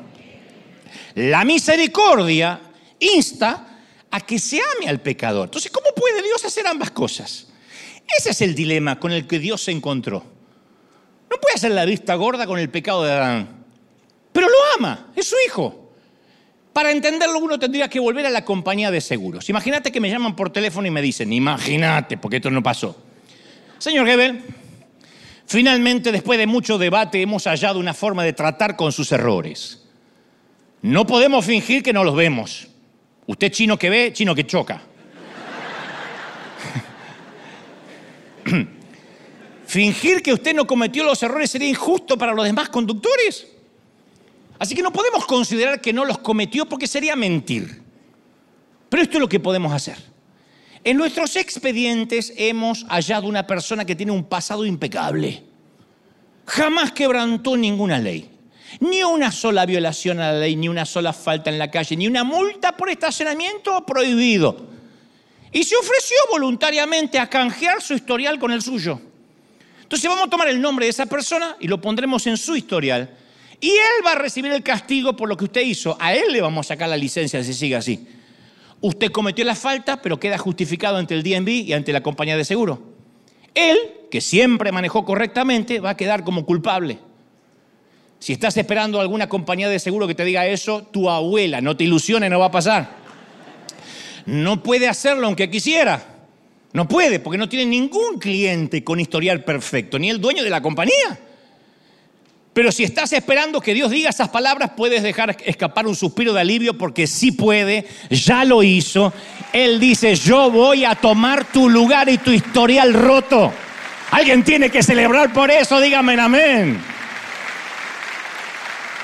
La 1.14 1.44
misericordia 1.44 2.60
insta 2.98 3.68
a 4.10 4.20
que 4.20 4.38
se 4.38 4.60
ame 4.76 4.88
al 4.88 5.00
pecador. 5.00 5.46
Entonces, 5.46 5.70
¿cómo 5.70 5.88
puede 5.96 6.22
Dios 6.22 6.44
hacer 6.44 6.66
ambas 6.66 6.90
cosas? 6.90 7.48
Ese 8.18 8.30
es 8.30 8.40
el 8.42 8.54
dilema 8.54 9.00
con 9.00 9.10
el 9.10 9.26
que 9.26 9.38
Dios 9.38 9.62
se 9.62 9.70
encontró. 9.70 10.22
No 11.30 11.36
puede 11.40 11.54
hacer 11.54 11.72
la 11.72 11.86
vista 11.86 12.14
gorda 12.14 12.46
con 12.46 12.58
el 12.58 12.68
pecado 12.68 13.04
de 13.04 13.12
Adán, 13.12 13.64
pero 14.32 14.48
lo 14.48 14.56
ama, 14.78 15.12
es 15.16 15.26
su 15.26 15.36
hijo. 15.46 15.94
Para 16.74 16.90
entenderlo 16.90 17.38
uno 17.38 17.58
tendría 17.58 17.88
que 17.88 18.00
volver 18.00 18.26
a 18.26 18.30
la 18.30 18.44
compañía 18.44 18.90
de 18.90 19.00
seguros. 19.00 19.48
Imagínate 19.48 19.90
que 19.90 20.00
me 20.00 20.10
llaman 20.10 20.36
por 20.36 20.50
teléfono 20.50 20.86
y 20.86 20.90
me 20.90 21.00
dicen, 21.00 21.32
imagínate, 21.32 22.18
porque 22.18 22.36
esto 22.36 22.50
no 22.50 22.62
pasó. 22.62 23.11
Señor 23.82 24.06
Gebel, 24.06 24.44
finalmente 25.44 26.12
después 26.12 26.38
de 26.38 26.46
mucho 26.46 26.78
debate 26.78 27.20
hemos 27.20 27.48
hallado 27.48 27.80
una 27.80 27.92
forma 27.92 28.22
de 28.22 28.32
tratar 28.32 28.76
con 28.76 28.92
sus 28.92 29.10
errores. 29.10 29.82
No 30.82 31.04
podemos 31.04 31.44
fingir 31.44 31.82
que 31.82 31.92
no 31.92 32.04
los 32.04 32.14
vemos. 32.14 32.68
Usted 33.26 33.50
chino 33.50 33.76
que 33.76 33.90
ve, 33.90 34.12
chino 34.12 34.36
que 34.36 34.46
choca. 34.46 34.80
fingir 39.66 40.22
que 40.22 40.32
usted 40.32 40.54
no 40.54 40.64
cometió 40.64 41.02
los 41.02 41.20
errores 41.20 41.50
sería 41.50 41.68
injusto 41.68 42.16
para 42.16 42.34
los 42.34 42.44
demás 42.44 42.68
conductores. 42.68 43.48
Así 44.60 44.76
que 44.76 44.82
no 44.82 44.92
podemos 44.92 45.26
considerar 45.26 45.80
que 45.80 45.92
no 45.92 46.04
los 46.04 46.18
cometió 46.18 46.66
porque 46.66 46.86
sería 46.86 47.16
mentir. 47.16 47.82
Pero 48.88 49.02
esto 49.02 49.16
es 49.16 49.20
lo 49.20 49.28
que 49.28 49.40
podemos 49.40 49.72
hacer. 49.72 50.11
En 50.84 50.96
nuestros 50.96 51.36
expedientes 51.36 52.32
hemos 52.36 52.84
hallado 52.88 53.28
una 53.28 53.46
persona 53.46 53.84
que 53.84 53.94
tiene 53.94 54.10
un 54.10 54.24
pasado 54.24 54.66
impecable. 54.66 55.44
Jamás 56.46 56.90
quebrantó 56.92 57.56
ninguna 57.56 57.98
ley. 57.98 58.28
Ni 58.80 59.02
una 59.04 59.30
sola 59.30 59.64
violación 59.64 60.18
a 60.18 60.32
la 60.32 60.40
ley, 60.40 60.56
ni 60.56 60.68
una 60.68 60.84
sola 60.84 61.12
falta 61.12 61.50
en 61.50 61.58
la 61.58 61.70
calle, 61.70 61.96
ni 61.96 62.08
una 62.08 62.24
multa 62.24 62.76
por 62.76 62.88
estacionamiento 62.88 63.86
prohibido. 63.86 64.72
Y 65.52 65.62
se 65.62 65.76
ofreció 65.76 66.16
voluntariamente 66.30 67.18
a 67.18 67.28
canjear 67.28 67.80
su 67.80 67.94
historial 67.94 68.38
con 68.40 68.50
el 68.50 68.62
suyo. 68.62 69.00
Entonces 69.82 70.08
vamos 70.08 70.26
a 70.26 70.30
tomar 70.30 70.48
el 70.48 70.60
nombre 70.60 70.86
de 70.86 70.90
esa 70.90 71.06
persona 71.06 71.56
y 71.60 71.68
lo 71.68 71.80
pondremos 71.80 72.26
en 72.26 72.36
su 72.36 72.56
historial. 72.56 73.10
Y 73.60 73.68
él 73.68 74.04
va 74.04 74.12
a 74.12 74.16
recibir 74.16 74.50
el 74.50 74.62
castigo 74.62 75.14
por 75.14 75.28
lo 75.28 75.36
que 75.36 75.44
usted 75.44 75.60
hizo. 75.60 75.96
A 76.00 76.14
él 76.14 76.32
le 76.32 76.40
vamos 76.40 76.66
a 76.66 76.68
sacar 76.68 76.88
la 76.88 76.96
licencia 76.96 77.44
si 77.44 77.54
sigue 77.54 77.76
así. 77.76 78.04
Usted 78.82 79.10
cometió 79.10 79.44
la 79.44 79.54
falta, 79.54 80.02
pero 80.02 80.20
queda 80.20 80.36
justificado 80.36 80.98
ante 80.98 81.14
el 81.14 81.22
DNB 81.22 81.48
y 81.48 81.72
ante 81.72 81.92
la 81.92 82.02
compañía 82.02 82.36
de 82.36 82.44
seguro. 82.44 82.82
Él, 83.54 83.78
que 84.10 84.20
siempre 84.20 84.72
manejó 84.72 85.04
correctamente, 85.04 85.80
va 85.80 85.90
a 85.90 85.96
quedar 85.96 86.24
como 86.24 86.44
culpable. 86.44 86.98
Si 88.18 88.32
estás 88.32 88.56
esperando 88.56 89.00
alguna 89.00 89.28
compañía 89.28 89.68
de 89.68 89.78
seguro 89.78 90.06
que 90.06 90.14
te 90.14 90.24
diga 90.24 90.46
eso, 90.46 90.82
tu 90.82 91.08
abuela, 91.08 91.60
no 91.60 91.76
te 91.76 91.84
ilusiones, 91.84 92.30
no 92.30 92.38
va 92.38 92.46
a 92.46 92.50
pasar. 92.50 92.90
No 94.26 94.62
puede 94.62 94.88
hacerlo 94.88 95.26
aunque 95.26 95.50
quisiera. 95.50 96.12
No 96.72 96.88
puede, 96.88 97.20
porque 97.20 97.38
no 97.38 97.48
tiene 97.48 97.66
ningún 97.66 98.18
cliente 98.18 98.82
con 98.82 99.00
historial 99.00 99.44
perfecto, 99.44 99.98
ni 99.98 100.08
el 100.08 100.20
dueño 100.20 100.42
de 100.42 100.50
la 100.50 100.62
compañía. 100.62 101.18
Pero 102.52 102.70
si 102.70 102.84
estás 102.84 103.12
esperando 103.14 103.60
que 103.62 103.72
Dios 103.72 103.90
diga 103.90 104.10
esas 104.10 104.28
palabras, 104.28 104.72
puedes 104.76 105.02
dejar 105.02 105.36
escapar 105.44 105.86
un 105.86 105.96
suspiro 105.96 106.34
de 106.34 106.40
alivio 106.42 106.76
porque 106.76 107.06
sí 107.06 107.32
puede, 107.32 107.86
ya 108.10 108.44
lo 108.44 108.62
hizo. 108.62 109.12
Él 109.54 109.80
dice, 109.80 110.14
yo 110.14 110.50
voy 110.50 110.84
a 110.84 110.94
tomar 110.94 111.46
tu 111.46 111.70
lugar 111.70 112.10
y 112.10 112.18
tu 112.18 112.30
historial 112.30 112.92
roto. 112.92 113.52
Alguien 114.10 114.44
tiene 114.44 114.68
que 114.68 114.82
celebrar 114.82 115.32
por 115.32 115.50
eso, 115.50 115.80
dígame 115.80 116.20
amén. 116.20 116.78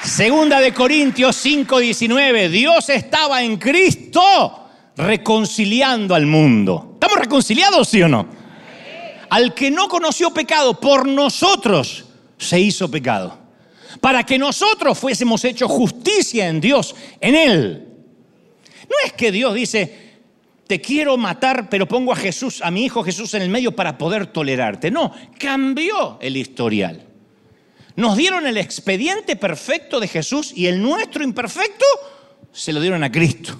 Segunda 0.04 0.60
de 0.60 0.74
Corintios 0.74 1.44
5:19, 1.44 2.50
Dios 2.50 2.88
estaba 2.90 3.42
en 3.42 3.56
Cristo 3.56 4.68
reconciliando 4.94 6.14
al 6.14 6.26
mundo. 6.26 6.90
¿Estamos 6.94 7.18
reconciliados, 7.18 7.88
sí 7.88 8.02
o 8.02 8.08
no? 8.08 8.26
Al 9.30 9.54
que 9.54 9.70
no 9.70 9.88
conoció 9.88 10.32
pecado 10.32 10.78
por 10.78 11.06
nosotros 11.06 12.04
se 12.38 12.60
hizo 12.60 12.90
pecado, 12.90 13.38
para 14.00 14.24
que 14.24 14.38
nosotros 14.38 14.98
fuésemos 14.98 15.44
hechos 15.44 15.70
justicia 15.70 16.48
en 16.48 16.60
Dios, 16.60 16.94
en 17.20 17.34
Él. 17.34 17.88
No 18.82 18.96
es 19.04 19.12
que 19.12 19.30
Dios 19.30 19.54
dice, 19.54 20.08
te 20.66 20.80
quiero 20.80 21.16
matar, 21.16 21.68
pero 21.68 21.88
pongo 21.88 22.12
a 22.12 22.16
Jesús, 22.16 22.60
a 22.62 22.70
mi 22.70 22.84
hijo 22.84 23.02
Jesús 23.02 23.34
en 23.34 23.42
el 23.42 23.48
medio 23.48 23.72
para 23.72 23.98
poder 23.98 24.26
tolerarte. 24.26 24.90
No, 24.90 25.12
cambió 25.38 26.18
el 26.20 26.36
historial. 26.36 27.04
Nos 27.96 28.16
dieron 28.16 28.46
el 28.46 28.56
expediente 28.56 29.34
perfecto 29.34 29.98
de 29.98 30.08
Jesús 30.08 30.52
y 30.54 30.66
el 30.66 30.80
nuestro 30.80 31.24
imperfecto 31.24 31.84
se 32.52 32.72
lo 32.72 32.80
dieron 32.80 33.02
a 33.02 33.10
Cristo. 33.10 33.58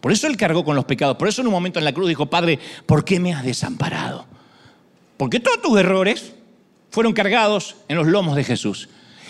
Por 0.00 0.12
eso 0.12 0.26
Él 0.26 0.36
cargó 0.36 0.64
con 0.64 0.76
los 0.76 0.84
pecados. 0.84 1.16
Por 1.16 1.28
eso 1.28 1.40
en 1.40 1.48
un 1.48 1.52
momento 1.52 1.78
en 1.78 1.84
la 1.84 1.92
cruz 1.92 2.08
dijo, 2.08 2.26
Padre, 2.26 2.58
¿por 2.86 3.04
qué 3.04 3.18
me 3.18 3.32
has 3.32 3.44
desamparado? 3.44 4.26
Porque 5.16 5.40
todos 5.40 5.62
tus 5.62 5.78
errores 5.78 6.34
fueron 6.92 7.14
cargados 7.14 7.74
en 7.88 7.96
los 7.96 8.06
lomos 8.06 8.36
de 8.36 8.44
Jesús. 8.44 8.88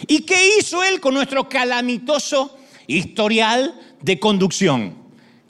¿Y 0.08 0.22
qué 0.22 0.58
hizo 0.58 0.82
Él 0.82 1.00
con 1.00 1.14
nuestro 1.14 1.48
calamitoso 1.48 2.58
historial 2.88 3.74
de 4.02 4.18
conducción? 4.18 4.96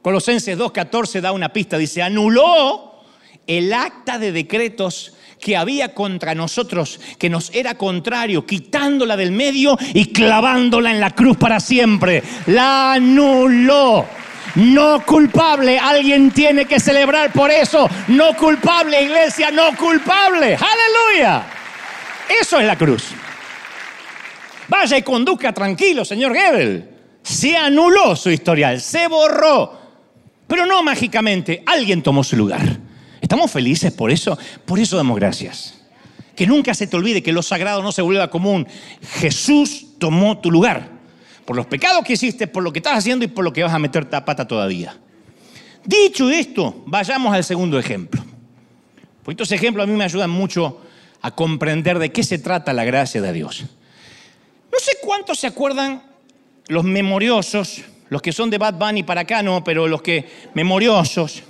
Colosenses 0.03 0.59
2.14 0.59 1.21
da 1.21 1.33
una 1.33 1.53
pista, 1.53 1.79
dice, 1.79 2.03
anuló 2.03 3.03
el 3.47 3.73
acta 3.73 4.19
de 4.19 4.31
decretos 4.31 5.15
que 5.41 5.57
había 5.57 5.95
contra 5.95 6.35
nosotros, 6.35 7.01
que 7.19 7.31
nos 7.31 7.51
era 7.55 7.77
contrario, 7.77 8.47
quitándola 8.47 9.17
del 9.17 9.33
medio 9.33 9.77
y 9.95 10.13
clavándola 10.13 10.91
en 10.91 11.01
la 11.01 11.13
cruz 11.13 11.39
para 11.39 11.61
siempre. 11.61 12.23
La 12.47 12.93
anuló. 12.93 14.07
No 14.55 15.03
culpable, 15.07 15.79
alguien 15.79 16.31
tiene 16.31 16.67
que 16.67 16.79
celebrar 16.79 17.33
por 17.33 17.51
eso. 17.51 17.89
No 18.09 18.37
culpable, 18.37 19.03
iglesia, 19.03 19.51
no 19.51 19.75
culpable. 19.77 20.57
Aleluya. 20.57 21.62
Eso 22.29 22.59
es 22.59 22.67
la 22.67 22.77
cruz. 22.77 23.05
Vaya 24.69 24.97
y 24.97 25.03
conduzca 25.03 25.53
tranquilo, 25.53 26.05
señor 26.05 26.35
Gebel. 26.35 26.89
Se 27.23 27.57
anuló 27.57 28.17
su 28.17 28.31
historial, 28.31 28.81
se 28.81 29.07
borró. 29.09 29.79
Pero 30.47 30.67
no 30.67 30.83
mágicamente, 30.83 31.63
alguien 31.67 32.03
tomó 32.03 32.25
su 32.25 32.37
lugar. 32.37 32.79
¿Estamos 33.21 33.51
felices 33.51 33.93
por 33.93 34.11
eso? 34.11 34.39
Por 34.65 34.79
eso 34.79 34.97
damos 34.97 35.17
gracias. 35.17 35.81
Que 36.35 36.47
nunca 36.47 36.75
se 36.75 36.87
te 36.87 36.97
olvide 36.97 37.23
que 37.23 37.33
lo 37.33 37.43
sagrado 37.43 37.83
no 37.83 37.93
se 37.93 38.03
vuelva 38.03 38.31
común. 38.31 38.67
Jesús 39.21 39.87
tomó 39.99 40.39
tu 40.39 40.51
lugar. 40.51 40.89
Por 41.45 41.57
los 41.57 41.67
pecados 41.67 42.05
que 42.05 42.15
hiciste, 42.15 42.47
por 42.47 42.63
lo 42.63 42.73
que 42.73 42.79
estás 42.79 42.99
haciendo 42.99 43.25
y 43.25 43.29
por 43.29 43.45
lo 43.45 43.53
que 43.53 43.63
vas 43.63 43.73
a 43.73 43.79
meter 43.79 44.05
ta 44.05 44.25
pata 44.25 44.47
todavía. 44.47 44.97
Dicho 45.85 46.31
esto, 46.31 46.83
vayamos 46.87 47.35
al 47.35 47.45
segundo 47.45 47.79
ejemplo. 47.79 48.23
Porque 49.23 49.43
estos 49.43 49.53
ejemplos 49.53 49.85
a 49.85 49.87
mí 49.87 49.97
me 49.97 50.05
ayudan 50.05 50.31
mucho 50.31 50.81
a 51.23 51.31
comprender 51.31 51.99
de 51.99 52.13
qué 52.13 52.25
se 52.25 52.39
trata 52.39 52.73
la 52.73 52.85
gracia 52.85 53.23
de 53.23 53.33
Dios. 53.33 53.65
No 54.73 54.79
sé 54.79 54.93
cuántos 55.03 55.39
se 55.39 55.47
acuerdan 55.47 56.03
los 56.67 56.85
memoriosos, 56.85 57.83
los 58.09 58.21
que 58.21 58.33
son 58.33 58.51
de 58.51 58.59
Bad 58.59 58.75
Bunny 58.75 59.05
para 59.05 59.23
acá 59.23 59.43
no, 59.43 59.63
pero 59.63 59.87
los 59.87 60.03
que 60.03 60.29
memoriosos, 60.55 61.45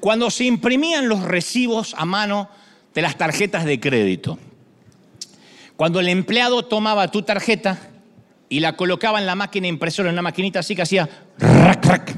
cuando 0.00 0.30
se 0.30 0.44
imprimían 0.44 1.08
los 1.08 1.22
recibos 1.22 1.94
a 1.98 2.04
mano 2.04 2.48
de 2.94 3.02
las 3.02 3.16
tarjetas 3.16 3.64
de 3.64 3.80
crédito. 3.80 4.38
Cuando 5.76 5.98
el 5.98 6.08
empleado 6.08 6.64
tomaba 6.64 7.10
tu 7.10 7.22
tarjeta 7.22 7.90
y 8.48 8.60
la 8.60 8.76
colocaba 8.76 9.18
en 9.18 9.26
la 9.26 9.34
máquina 9.34 9.66
impresora, 9.66 10.10
en 10.10 10.14
una 10.14 10.22
maquinita 10.22 10.60
así 10.60 10.76
que 10.76 10.82
hacía 10.82 11.08
rac. 11.38 12.16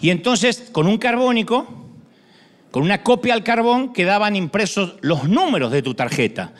Y 0.00 0.10
entonces, 0.10 0.70
con 0.72 0.88
un 0.88 0.98
carbónico, 0.98 1.83
con 2.74 2.82
una 2.82 3.04
copia 3.04 3.34
al 3.34 3.44
carbón 3.44 3.92
quedaban 3.92 4.34
impresos 4.34 4.96
los 5.00 5.28
números 5.28 5.70
de 5.70 5.80
tu 5.80 5.94
tarjeta. 5.94 6.54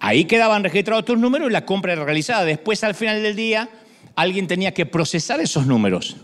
Ahí 0.00 0.24
quedaban 0.24 0.64
registrados 0.64 1.04
tus 1.04 1.16
números 1.16 1.48
y 1.48 1.52
la 1.52 1.64
compra 1.64 1.92
era 1.92 2.04
realizada. 2.04 2.44
Después, 2.44 2.82
al 2.82 2.96
final 2.96 3.22
del 3.22 3.36
día, 3.36 3.68
alguien 4.16 4.48
tenía 4.48 4.74
que 4.74 4.84
procesar 4.84 5.38
esos 5.38 5.64
números. 5.64 6.16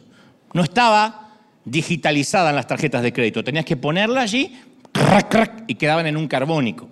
No 0.53 0.65
estaba 0.65 1.37
digitalizada 1.65 2.51
en 2.51 2.57
las 2.57 2.67
tarjetas 2.67 3.05
de 3.05 3.13
crédito. 3.13 3.45
Tenías 3.45 3.65
que 3.65 3.77
ponerla 3.77 4.23
allí 4.23 4.59
y 5.69 5.77
quedaban 5.77 6.09
en 6.09 6.17
un 6.17 6.27
carbónico. 6.27 6.89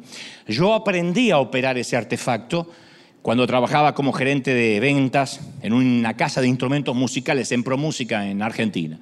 Yo 0.46 0.74
aprendí 0.74 1.32
a 1.32 1.38
operar 1.38 1.76
ese 1.76 1.96
artefacto 1.96 2.70
cuando 3.20 3.48
trabajaba 3.48 3.96
como 3.96 4.12
gerente 4.12 4.54
de 4.54 4.78
ventas 4.78 5.40
en 5.60 5.72
una 5.72 6.16
casa 6.16 6.40
de 6.40 6.46
instrumentos 6.46 6.94
musicales 6.94 7.50
en 7.50 7.64
ProMúsica 7.64 8.28
en 8.28 8.42
Argentina. 8.42 9.00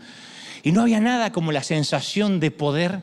Y 0.64 0.72
no 0.72 0.81
había 0.81 0.98
nada 0.98 1.31
como 1.31 1.53
la 1.53 1.62
sensación 1.62 2.40
de 2.40 2.50
poder 2.50 3.03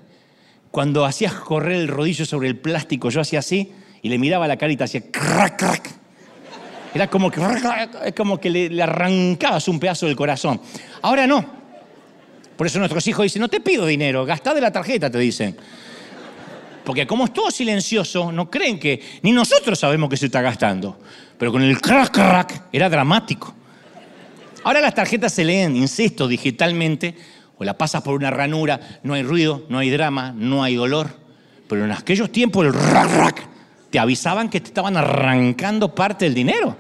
cuando 0.72 1.06
hacías 1.06 1.34
correr 1.36 1.74
el 1.74 1.88
rodillo 1.88 2.26
sobre 2.26 2.48
el 2.48 2.58
plástico. 2.58 3.12
Yo 3.12 3.22
hacía 3.22 3.40
así 3.40 3.72
y 4.02 4.10
le 4.10 4.18
miraba 4.18 4.48
la 4.48 4.58
carita, 4.58 4.86
hacía 4.86 5.04
crack, 5.12 5.60
crack. 5.60 5.90
Era 6.96 7.08
como 7.08 7.30
que, 7.30 7.40
como 8.18 8.40
que 8.40 8.50
le, 8.50 8.82
arrancabas 8.82 9.68
un 9.68 9.80
pedazo 9.80 10.08
del 10.08 10.16
corazón. 10.16 10.60
Ahora 11.04 11.28
no. 11.28 11.62
Por 12.58 12.66
eso 12.66 12.80
nuestros 12.80 13.06
hijos 13.08 13.24
dicen, 13.24 13.42
no 13.42 13.48
te 13.48 13.62
pido 13.62 13.86
dinero, 13.86 14.26
gastá 14.26 14.56
de 14.56 14.62
la 14.62 14.72
tarjeta, 14.72 15.12
te 15.12 15.20
dicen. 15.20 15.56
Porque 16.84 17.06
como 17.06 17.26
es 17.26 17.34
todo 17.34 17.52
silencioso, 17.52 18.32
no 18.32 18.50
creen 18.50 18.80
que 18.80 19.02
ni 19.22 19.32
nosotros 19.32 19.78
sabemos 19.78 20.10
que 20.10 20.18
se 20.18 20.26
está 20.26 20.42
gastando. 20.42 20.98
Pero 21.38 21.52
con 21.52 21.62
el 21.62 21.80
crack, 21.80 22.12
crack, 22.12 22.64
era 22.74 22.90
dramático. 22.90 23.54
Ahora 24.64 24.82
las 24.82 24.96
tarjetas 24.96 25.32
se 25.32 25.46
leen, 25.46 25.76
insisto, 25.76 26.28
digitalmente 26.28 27.16
o 27.62 27.64
la 27.64 27.78
pasas 27.78 28.02
por 28.02 28.16
una 28.16 28.32
ranura, 28.32 28.80
no 29.04 29.14
hay 29.14 29.22
ruido, 29.22 29.66
no 29.70 29.78
hay 29.78 29.92
drama, 29.92 30.34
no 30.36 30.64
hay 30.64 30.74
dolor. 30.74 31.12
Pero 31.70 31.86
en 31.86 31.92
aquellos 31.92 32.32
tiempos 32.32 32.66
el 32.66 32.74
rack, 32.74 33.16
rack, 33.16 33.48
te 33.92 34.00
avisaban 34.00 34.50
que 34.50 34.60
te 34.60 34.70
estaban 34.70 34.98
arrancando 34.98 35.94
parte 35.94 36.26
del 36.26 36.34
dinero. 36.34 36.76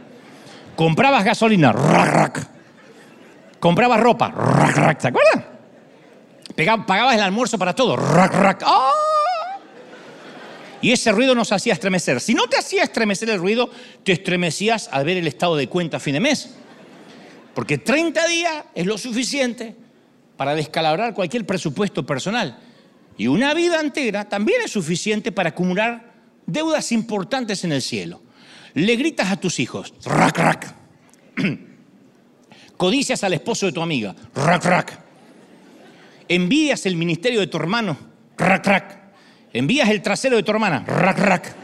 Comprabas 0.75 1.23
gasolina, 1.23 1.71
rack, 1.71 2.11
rack. 2.11 2.47
Comprabas 3.59 3.99
ropa, 3.99 4.29
rack, 4.29 4.75
rack, 4.75 4.97
¿te 4.97 5.07
acuerdas? 5.09 5.43
Pagabas 6.87 7.13
el 7.13 7.21
almuerzo 7.21 7.59
para 7.59 7.75
todo, 7.75 7.95
rack, 7.95 8.33
rack. 8.33 8.63
¡Ah! 8.65 8.89
Y 10.81 10.91
ese 10.91 11.11
ruido 11.11 11.35
nos 11.35 11.51
hacía 11.51 11.73
estremecer. 11.73 12.19
Si 12.19 12.33
no 12.33 12.47
te 12.47 12.57
hacía 12.57 12.81
estremecer 12.81 13.29
el 13.29 13.37
ruido, 13.37 13.69
te 14.03 14.13
estremecías 14.13 14.89
al 14.91 15.05
ver 15.05 15.17
el 15.17 15.27
estado 15.27 15.55
de 15.57 15.69
cuenta 15.69 15.97
a 15.97 15.99
fin 15.99 16.13
de 16.13 16.21
mes. 16.21 16.55
Porque 17.53 17.77
30 17.77 18.27
días 18.27 18.63
es 18.73 18.87
lo 18.87 18.97
suficiente 18.97 19.75
para 20.41 20.55
descalabrar 20.55 21.13
cualquier 21.13 21.45
presupuesto 21.45 22.03
personal. 22.03 22.57
Y 23.15 23.27
una 23.27 23.53
vida 23.53 23.79
entera 23.79 24.27
también 24.27 24.63
es 24.65 24.71
suficiente 24.71 25.31
para 25.31 25.49
acumular 25.49 26.13
deudas 26.47 26.91
importantes 26.91 27.63
en 27.63 27.73
el 27.73 27.83
cielo. 27.83 28.23
Le 28.73 28.95
gritas 28.95 29.29
a 29.29 29.39
tus 29.39 29.59
hijos, 29.59 29.93
rac, 30.03 30.35
rac. 30.39 30.75
Codicias 32.77 33.23
al 33.23 33.33
esposo 33.33 33.67
de 33.67 33.71
tu 33.71 33.83
amiga, 33.83 34.15
rac, 34.33 34.65
rac. 34.65 34.99
Envidias 36.27 36.87
el 36.87 36.95
ministerio 36.95 37.39
de 37.39 37.45
tu 37.45 37.57
hermano, 37.57 37.95
rac, 38.35 38.65
rac. 38.65 38.99
Envías 39.53 39.89
el 39.89 40.01
trasero 40.01 40.37
de 40.37 40.41
tu 40.41 40.49
hermana, 40.49 40.83
rac, 40.87 41.19
rac. 41.19 41.55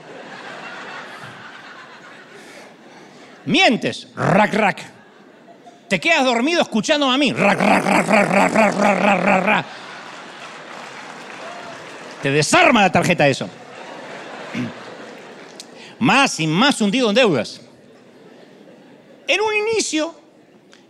Mientes, 3.48 4.10
rac, 4.16 4.54
rac. 4.54 4.97
Te 5.88 6.00
quedas 6.00 6.26
dormido 6.26 6.62
escuchando 6.62 7.10
a 7.10 7.18
mí. 7.18 7.34
Te 12.22 12.32
desarma 12.32 12.82
la 12.82 12.92
tarjeta 12.92 13.28
eso. 13.28 13.50
Más 16.00 16.40
y 16.40 16.46
más 16.46 16.80
hundido 16.80 17.10
en 17.10 17.16
deudas. 17.16 17.60
En 19.28 19.42
un 19.42 19.56
inicio, 19.56 20.14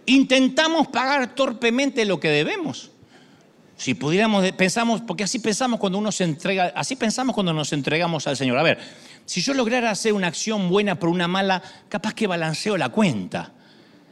intentamos 0.06 0.88
pagar 0.88 1.34
torpemente 1.34 2.04
lo 2.04 2.20
que 2.20 2.30
debemos. 2.30 2.92
Si 3.78 3.94
pudiéramos, 3.94 4.52
pensamos, 4.52 5.02
porque 5.02 5.24
así 5.24 5.40
pensamos 5.40 5.80
cuando 5.80 5.98
uno 5.98 6.12
se 6.12 6.26
entrega, 6.26 6.74
así 6.76 6.98
pensamos 6.98 7.34
cuando 7.34 7.54
nos 7.54 7.72
entregamos 7.72 8.28
al 8.28 8.36
Señor. 8.36 8.58
A 8.58 8.64
ver, 8.64 8.80
si 9.26 9.42
yo 9.42 9.54
lograra 9.54 9.92
hacer 9.92 10.12
una 10.12 10.28
acción 10.28 10.70
buena 10.70 11.00
por 11.00 11.10
una 11.10 11.28
mala, 11.28 11.62
capaz 11.88 12.14
que 12.14 12.28
balanceo 12.28 12.76
la 12.76 12.90
cuenta. 12.90 13.54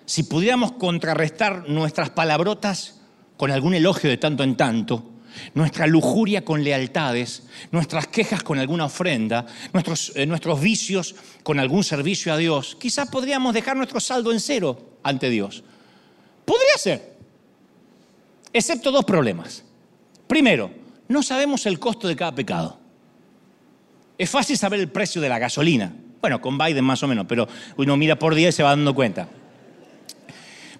Si 0.05 0.23
pudiéramos 0.23 0.73
contrarrestar 0.73 1.67
nuestras 1.67 2.11
palabrotas 2.11 3.01
con 3.37 3.51
algún 3.51 3.73
elogio 3.73 4.09
de 4.09 4.17
tanto 4.17 4.43
en 4.43 4.55
tanto, 4.55 5.11
nuestra 5.53 5.87
lujuria 5.87 6.45
con 6.45 6.63
lealtades, 6.63 7.43
nuestras 7.71 8.07
quejas 8.07 8.43
con 8.43 8.59
alguna 8.59 8.85
ofrenda, 8.85 9.45
nuestros, 9.73 10.13
eh, 10.15 10.27
vicios 10.59 11.15
con 11.43 11.59
algún 11.59 11.83
servicio 11.83 12.33
a 12.33 12.37
Dios, 12.37 12.77
quizás 12.79 13.09
podríamos 13.09 13.53
dejar 13.53 13.75
nuestro 13.75 13.99
saldo 13.99 14.31
en 14.31 14.39
cero 14.39 14.97
ante 15.03 15.29
Dios. 15.29 15.63
Podría 16.45 16.77
ser 16.77 17.15
excepto 18.53 18.91
dos 18.91 19.05
problemas. 19.05 19.63
Primero, 20.27 20.71
no 21.07 21.21
sabemos 21.23 21.65
el 21.65 21.79
costo 21.79 22.07
de 22.07 22.15
cada 22.15 22.33
pecado. 22.33 22.79
Es 24.17 24.29
fácil 24.29 24.57
saber 24.57 24.79
el 24.79 24.89
precio 24.89 25.21
de 25.21 25.29
la 25.29 25.39
gasolina. 25.39 25.93
Bueno, 26.21 26.41
con 26.41 26.57
Biden 26.57 26.85
más 26.85 27.03
o 27.03 27.07
menos, 27.07 27.25
pero 27.27 27.47
uno 27.77 27.97
mira 27.97 28.17
por 28.17 28.33
día 28.33 28.49
y 28.49 28.51
se 28.51 28.63
va 28.63 28.69
dando 28.69 28.95
cuenta. 28.95 29.27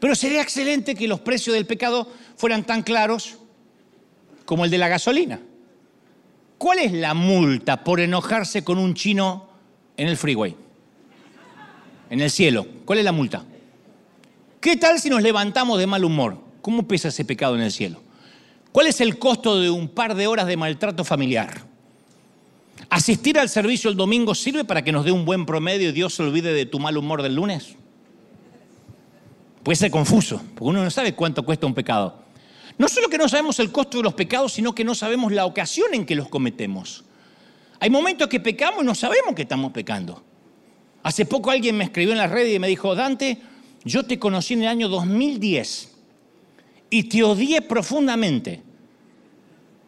Pero 0.06 0.13
sería 0.13 0.44
excelente 0.44 0.94
que 0.94 1.08
los 1.08 1.20
precios 1.22 1.56
del 1.56 1.65
pecado 1.65 2.08
fueran 2.38 2.63
tan 2.63 2.84
claros 2.84 3.39
como 4.46 4.63
el 4.63 4.70
de 4.70 4.78
la 4.78 4.88
gasolina. 4.88 5.39
¿Cuál 6.60 6.78
es 6.78 6.91
la 6.91 7.15
multa 7.15 7.84
por 7.84 8.00
enojarse 8.00 8.63
con 8.63 8.78
un 8.78 8.94
chino 8.94 9.50
en 9.98 10.08
el 10.08 10.15
freeway? 10.15 10.56
En 12.12 12.22
el 12.22 12.30
cielo. 12.30 12.68
¿Cuál 12.86 13.00
es 13.00 13.06
la 13.06 13.13
multa? 13.13 13.46
¿Qué 14.62 14.78
tal 14.78 15.00
si 15.00 15.10
nos 15.10 15.24
levantamos 15.24 15.80
de 15.80 15.88
mal 15.88 16.06
humor? 16.06 16.38
¿Cómo 16.62 16.88
pesa 16.88 17.08
ese 17.08 17.26
pecado 17.26 17.56
en 17.56 17.62
el 17.62 17.72
cielo? 17.72 18.00
¿Cuál 18.72 18.86
es 18.86 19.02
el 19.02 19.18
costo 19.18 19.60
de 19.60 19.72
un 19.72 19.88
par 19.88 20.13
de 20.13 20.28
horas 20.28 20.46
de 20.46 20.56
maltrato 20.56 21.04
familiar? 21.04 21.63
¿Asistir 22.91 23.39
al 23.39 23.50
servicio 23.50 23.89
el 23.89 23.98
domingo 23.98 24.36
sirve 24.36 24.65
para 24.65 24.84
que 24.84 24.91
nos 24.91 25.04
dé 25.04 25.12
un 25.12 25.26
buen 25.26 25.48
promedio 25.48 25.89
y 25.89 25.94
Dios 25.94 26.13
se 26.13 26.22
olvide 26.22 26.54
de 26.54 26.68
tu 26.68 26.78
mal 26.78 26.96
humor 26.96 27.24
del 27.24 27.34
lunes? 27.34 27.76
Puede 29.65 29.78
ser 29.78 29.89
confuso, 29.89 30.39
porque 30.54 30.69
uno 30.69 30.84
no 30.84 30.91
sabe 30.91 31.15
cuánto 31.15 31.43
cuesta 31.43 31.65
un 31.65 31.73
pecado. 31.73 32.23
No 32.78 32.88
solo 32.88 33.10
que 33.10 33.17
no 33.17 33.28
sabemos 33.28 33.58
el 33.58 33.71
costo 33.71 33.97
de 33.97 34.04
los 34.04 34.13
pecados, 34.13 34.54
sino 34.54 34.75
que 34.75 34.84
no 34.84 34.93
sabemos 34.93 35.32
la 35.32 35.47
ocasión 35.47 35.91
en 35.95 36.06
que 36.06 36.13
los 36.13 36.30
cometemos. 36.30 37.04
Hay 37.80 37.89
momentos 37.89 38.28
que 38.28 38.39
pecamos 38.39 38.84
y 38.84 38.86
no 38.86 38.93
sabemos 38.93 39.34
que 39.34 39.41
estamos 39.41 39.71
pecando. 39.71 40.23
Hace 41.01 41.25
poco 41.25 41.49
alguien 41.49 41.75
me 41.78 41.86
escribió 41.86 42.12
en 42.12 42.19
las 42.19 42.30
redes 42.30 42.56
y 42.56 42.60
me 42.60 42.67
dijo, 42.67 42.93
Dante, 42.93 43.39
yo 43.84 44.06
te 44.06 44.19
conocí 44.19 44.54
en 44.54 44.62
el 44.62 44.67
año 44.67 44.88
2010 44.88 45.95
y 46.91 47.04
te 47.06 47.23
odié 47.23 47.63
profundamente. 47.63 48.62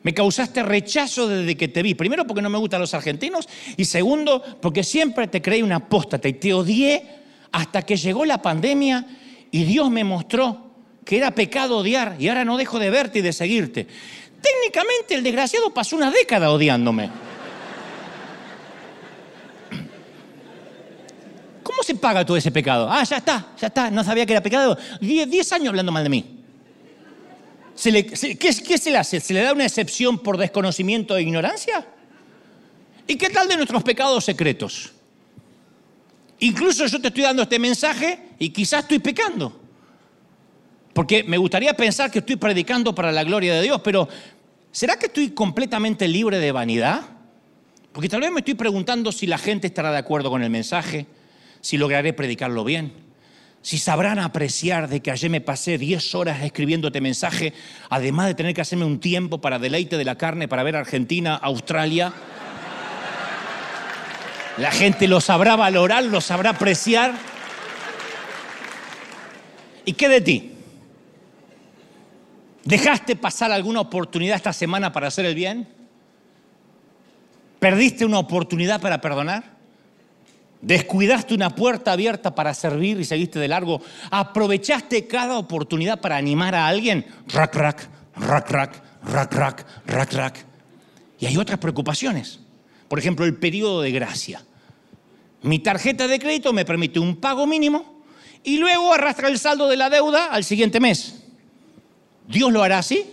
Me 0.02 0.12
causaste 0.12 0.64
rechazo 0.64 1.28
desde 1.28 1.56
que 1.56 1.68
te 1.68 1.84
vi. 1.84 1.94
Primero 1.94 2.26
porque 2.26 2.42
no 2.42 2.50
me 2.50 2.58
gustan 2.58 2.82
los 2.82 2.96
argentinos 2.96 3.48
y 3.78 3.86
segundo 3.86 4.42
porque 4.60 4.84
siempre 4.84 5.28
te 5.28 5.40
creí 5.40 5.62
una 5.62 5.76
apóstata 5.76 6.28
y 6.28 6.34
te 6.34 6.52
odié 6.52 7.06
hasta 7.52 7.84
que 7.84 7.96
llegó 7.96 8.26
la 8.26 8.42
pandemia 8.42 9.06
y 9.52 9.64
Dios 9.64 9.90
me 9.90 10.04
mostró 10.04 10.68
que 11.04 11.18
era 11.18 11.32
pecado 11.32 11.78
odiar 11.78 12.16
y 12.20 12.28
ahora 12.28 12.44
no 12.44 12.58
dejo 12.58 12.80
de 12.80 12.90
verte 12.90 13.20
y 13.20 13.22
de 13.22 13.34
seguirte. 13.34 13.88
Técnicamente 14.42 15.16
el 15.16 15.24
desgraciado 15.24 15.74
pasó 15.74 15.96
una 15.96 16.12
década 16.12 16.52
odiándome. 16.52 17.10
¿Cómo 21.64 21.84
se 21.84 21.96
paga 21.96 22.26
todo 22.26 22.38
ese 22.38 22.52
pecado? 22.52 22.88
Ah, 22.90 23.04
ya 23.04 23.18
está, 23.18 23.54
ya 23.60 23.68
está, 23.68 23.92
no 23.92 24.04
sabía 24.04 24.26
que 24.26 24.34
era 24.34 24.42
pecado. 24.42 24.78
Diez, 25.00 25.52
años 25.52 25.70
hablando 25.70 25.92
mal 25.92 26.04
de 26.04 26.10
mí. 26.10 26.44
¿qué, 27.76 28.78
se 28.78 28.92
le 28.92 28.98
hace? 28.98 29.20
¿Se 29.20 29.34
le 29.34 29.42
da 29.42 29.54
una 29.54 29.66
excepción 29.66 30.20
por 30.20 30.38
desconocimiento 30.38 31.16
e 31.16 31.22
ignorancia? 31.22 31.86
¿Y 33.08 33.16
qué 33.16 33.30
tal 33.30 33.48
de 33.48 33.56
nuestros 33.56 33.84
pecados 33.84 34.26
secretos? 34.26 34.92
Incluso 36.40 36.86
yo 36.86 37.02
te 37.02 37.08
estoy 37.08 37.24
dando 37.24 37.44
este 37.44 37.60
mensaje 37.60 38.20
y 38.40 38.50
quizás 38.50 38.84
estoy 38.84 39.00
pecando. 39.00 39.60
Porque 40.94 41.24
me 41.24 41.38
gustaría 41.38 41.74
pensar 41.76 42.12
que 42.12 42.20
estoy 42.20 42.36
predicando 42.36 42.94
para 42.94 43.12
la 43.12 43.24
gloria 43.24 43.56
de 43.56 43.62
Dios, 43.62 43.82
pero 43.84 44.08
¿será 44.72 44.98
que 44.98 45.08
estoy 45.08 45.32
completamente 45.32 46.08
libre 46.08 46.40
de 46.40 46.52
vanidad? 46.52 47.02
Porque 47.92 48.10
tal 48.10 48.22
vez 48.22 48.32
me 48.32 48.40
estoy 48.40 48.56
preguntando 48.56 49.12
si 49.12 49.28
la 49.28 49.38
gente 49.38 49.68
estará 49.68 49.92
de 49.92 49.98
acuerdo 49.98 50.30
con 50.30 50.44
el 50.44 50.50
mensaje, 50.50 51.08
si 51.62 51.78
lograré 51.78 52.14
predicarlo 52.14 52.64
bien 52.64 53.08
si 53.68 53.78
sabrán 53.78 54.18
apreciar 54.20 54.88
de 54.88 55.02
que 55.02 55.12
ayer 55.12 55.30
me 55.30 55.42
pasé 55.42 55.78
10 55.78 56.16
horas 56.16 56.42
escribiendo 56.42 56.88
este 56.88 57.02
mensaje, 57.02 57.52
además 57.90 58.28
de 58.28 58.34
tener 58.34 58.54
que 58.54 58.62
hacerme 58.62 58.86
un 58.86 59.02
tiempo 59.02 59.42
para 59.42 59.60
deleite 59.60 59.98
de 59.98 60.06
la 60.06 60.18
carne, 60.18 60.48
para 60.48 60.64
ver 60.64 60.78
Argentina, 60.78 61.36
Australia. 61.36 62.14
La 64.58 64.72
gente 64.72 65.08
lo 65.08 65.22
sabrá 65.22 65.56
valorar, 65.56 66.04
lo 66.04 66.20
sabrá 66.20 66.52
apreciar. 66.52 67.14
¿Y 69.86 69.94
qué 69.94 70.10
de 70.10 70.22
ti? 70.22 70.52
¿Dejaste 72.66 73.16
pasar 73.16 73.52
alguna 73.52 73.80
oportunidad 73.80 74.36
esta 74.36 74.52
semana 74.52 74.92
para 74.92 75.08
hacer 75.08 75.26
el 75.26 75.36
bien? 75.36 75.68
¿Perdiste 77.60 78.04
una 78.04 78.20
oportunidad 78.20 78.82
para 78.82 79.00
perdonar? 79.00 79.58
Descuidaste 80.62 81.36
una 81.36 81.52
puerta 81.52 81.92
abierta 81.92 82.34
para 82.34 82.54
servir 82.54 83.00
y 83.00 83.06
seguiste 83.06 83.40
de 83.40 83.48
largo. 83.48 83.82
Aprovechaste 84.10 85.08
cada 85.08 85.38
oportunidad 85.38 86.02
para 86.02 86.18
animar 86.18 86.56
a 86.56 86.68
alguien. 86.68 87.06
Rack, 87.28 87.56
rack, 87.56 87.90
rack, 88.16 88.52
rack, 88.52 88.82
rack, 89.34 89.66
rack, 89.86 90.14
rack. 90.14 90.46
Y 91.20 91.28
hay 91.28 91.38
otras 91.38 91.60
preocupaciones. 91.60 92.40
Por 92.88 93.00
ejemplo, 93.00 93.26
el 93.26 93.36
periodo 93.36 93.82
de 93.82 93.92
gracia. 93.92 94.44
Mi 95.42 95.60
tarjeta 95.60 96.08
de 96.08 96.20
crédito 96.20 96.54
me 96.54 96.66
permite 96.66 97.00
un 97.00 97.16
pago 97.18 97.46
mínimo 97.46 98.04
y 98.44 98.58
luego 98.58 98.94
arrastra 98.94 99.28
el 99.28 99.40
saldo 99.40 99.68
de 99.68 99.78
la 99.78 99.90
deuda 99.90 100.28
al 100.28 100.44
siguiente 100.44 100.80
mes. 100.80 101.24
¿Dios 102.28 102.52
lo 102.52 102.64
hará 102.64 102.80
así? 102.80 103.06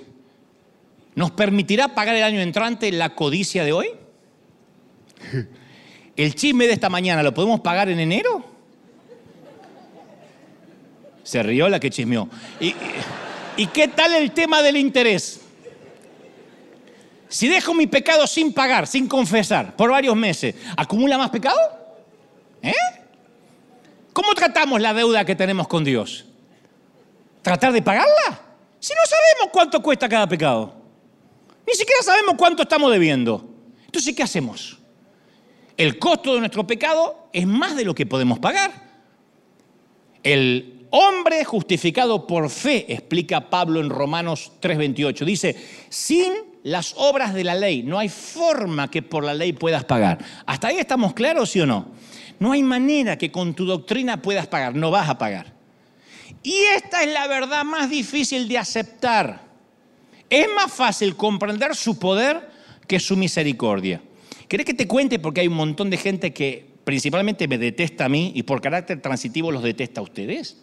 ¿Nos 1.15 1.31
permitirá 1.33 1.95
pagar 1.95 2.17
el 2.17 2.23
año 2.25 2.41
entrante 2.41 2.91
la 2.91 3.15
codicia 3.15 3.65
de 3.65 3.73
hoy? 3.73 3.89
¿El 6.17 6.35
chisme 6.35 6.67
de 6.67 6.73
esta 6.73 6.89
mañana 6.89 7.23
lo 7.23 7.35
podemos 7.35 7.61
pagar 7.61 7.89
en 7.89 8.01
enero? 8.01 8.45
Se 11.23 11.43
rió 11.43 11.69
la 11.69 11.81
que 11.81 11.91
chismeó. 11.91 12.29
¿Y, 12.61 12.75
¿Y, 13.57 13.67
qué 13.69 13.89
tal 13.89 14.15
el 14.15 14.33
tema 14.33 14.63
del 14.63 14.77
interés? 14.77 15.44
Si 17.35 17.49
dejo 17.49 17.75
mi 17.75 17.89
pecado 17.89 18.29
sin 18.29 18.53
pagar, 18.53 18.87
sin 18.87 19.09
confesar, 19.09 19.75
por 19.75 19.91
varios 19.91 20.15
meses, 20.15 20.55
¿acumula 20.77 21.19
más 21.19 21.31
pecado? 21.31 21.59
¿Eh? 22.63 22.73
¿Cómo 24.13 24.33
tratamos 24.35 24.81
la 24.81 24.95
deuda 24.95 25.25
que 25.25 25.35
tenemos 25.35 25.67
con 25.67 25.83
Dios? 25.83 26.27
¿Tratar 27.43 27.73
de 27.73 27.83
pagarla? 27.83 28.41
Si 28.79 28.93
no 28.93 29.01
sabemos 29.05 29.53
cuánto 29.53 29.83
cuesta 29.83 30.09
cada 30.09 30.29
pecado. 30.29 30.77
Ni 31.67 31.75
siquiera 31.75 32.03
sabemos 32.05 32.37
cuánto 32.39 32.63
estamos 32.63 32.93
debiendo. 32.93 33.45
Entonces, 33.85 34.15
¿qué 34.15 34.23
hacemos? 34.23 34.79
El 35.77 35.99
costo 35.99 36.35
de 36.35 36.39
nuestro 36.39 36.65
pecado 36.65 37.31
es 37.33 37.49
más 37.49 37.75
de 37.75 37.85
lo 37.85 37.97
que 37.97 38.07
podemos 38.07 38.39
pagar. 38.39 38.71
El 40.23 40.87
hombre 40.91 41.45
justificado 41.45 42.29
por 42.29 42.49
fe, 42.49 42.93
explica 42.93 43.51
Pablo 43.51 43.81
en 43.81 43.91
Romanos 43.91 44.53
3:28, 44.61 45.25
dice, 45.25 45.57
sin 45.89 46.54
las 46.65 46.95
obras 46.97 47.35
de 47.35 47.45
la 47.45 47.55
ley 47.55 47.83
no 47.83 47.99
hay 47.99 48.09
forma 48.09 48.91
que 48.91 49.03
por 49.03 49.23
la 49.23 49.35
ley 49.35 49.53
puedas 49.53 49.85
pagar. 49.85 50.19
¿Hasta 50.47 50.69
ahí 50.69 50.79
estamos 50.79 51.13
claros, 51.13 51.51
sí 51.51 51.61
o 51.61 51.67
no? 51.67 51.89
No 52.41 52.53
hay 52.53 52.63
manera 52.63 53.19
que 53.19 53.31
con 53.31 53.55
tu 53.55 53.67
doctrina 53.67 54.21
puedas 54.23 54.47
pagar, 54.47 54.75
no 54.75 54.91
vas 54.91 55.09
a 55.09 55.19
pagar. 55.19 55.53
Y 56.43 56.57
esta 56.75 57.03
es 57.03 57.13
la 57.13 57.29
verdad 57.29 57.65
más 57.65 57.91
difícil 57.91 58.49
de 58.49 58.57
aceptar. 58.57 59.43
Es 60.31 60.47
más 60.57 60.73
fácil 60.73 61.17
comprender 61.17 61.77
su 61.77 61.99
poder 61.99 62.49
que 62.89 62.99
su 62.99 63.15
misericordia. 63.15 64.01
¿Querés 64.49 64.65
que 64.65 64.75
te 64.75 64.89
cuente? 64.89 65.19
Porque 65.19 65.43
hay 65.43 65.49
un 65.49 65.57
montón 65.57 65.91
de 65.91 65.99
gente 65.99 66.33
que 66.33 66.67
principalmente 66.85 67.47
me 67.47 67.59
detesta 67.59 68.07
a 68.07 68.09
mí 68.09 68.33
y 68.35 68.43
por 68.43 68.63
carácter 68.63 69.03
transitivo 69.03 69.53
los 69.53 69.63
detesta 69.63 70.01
a 70.01 70.05
ustedes. 70.05 70.57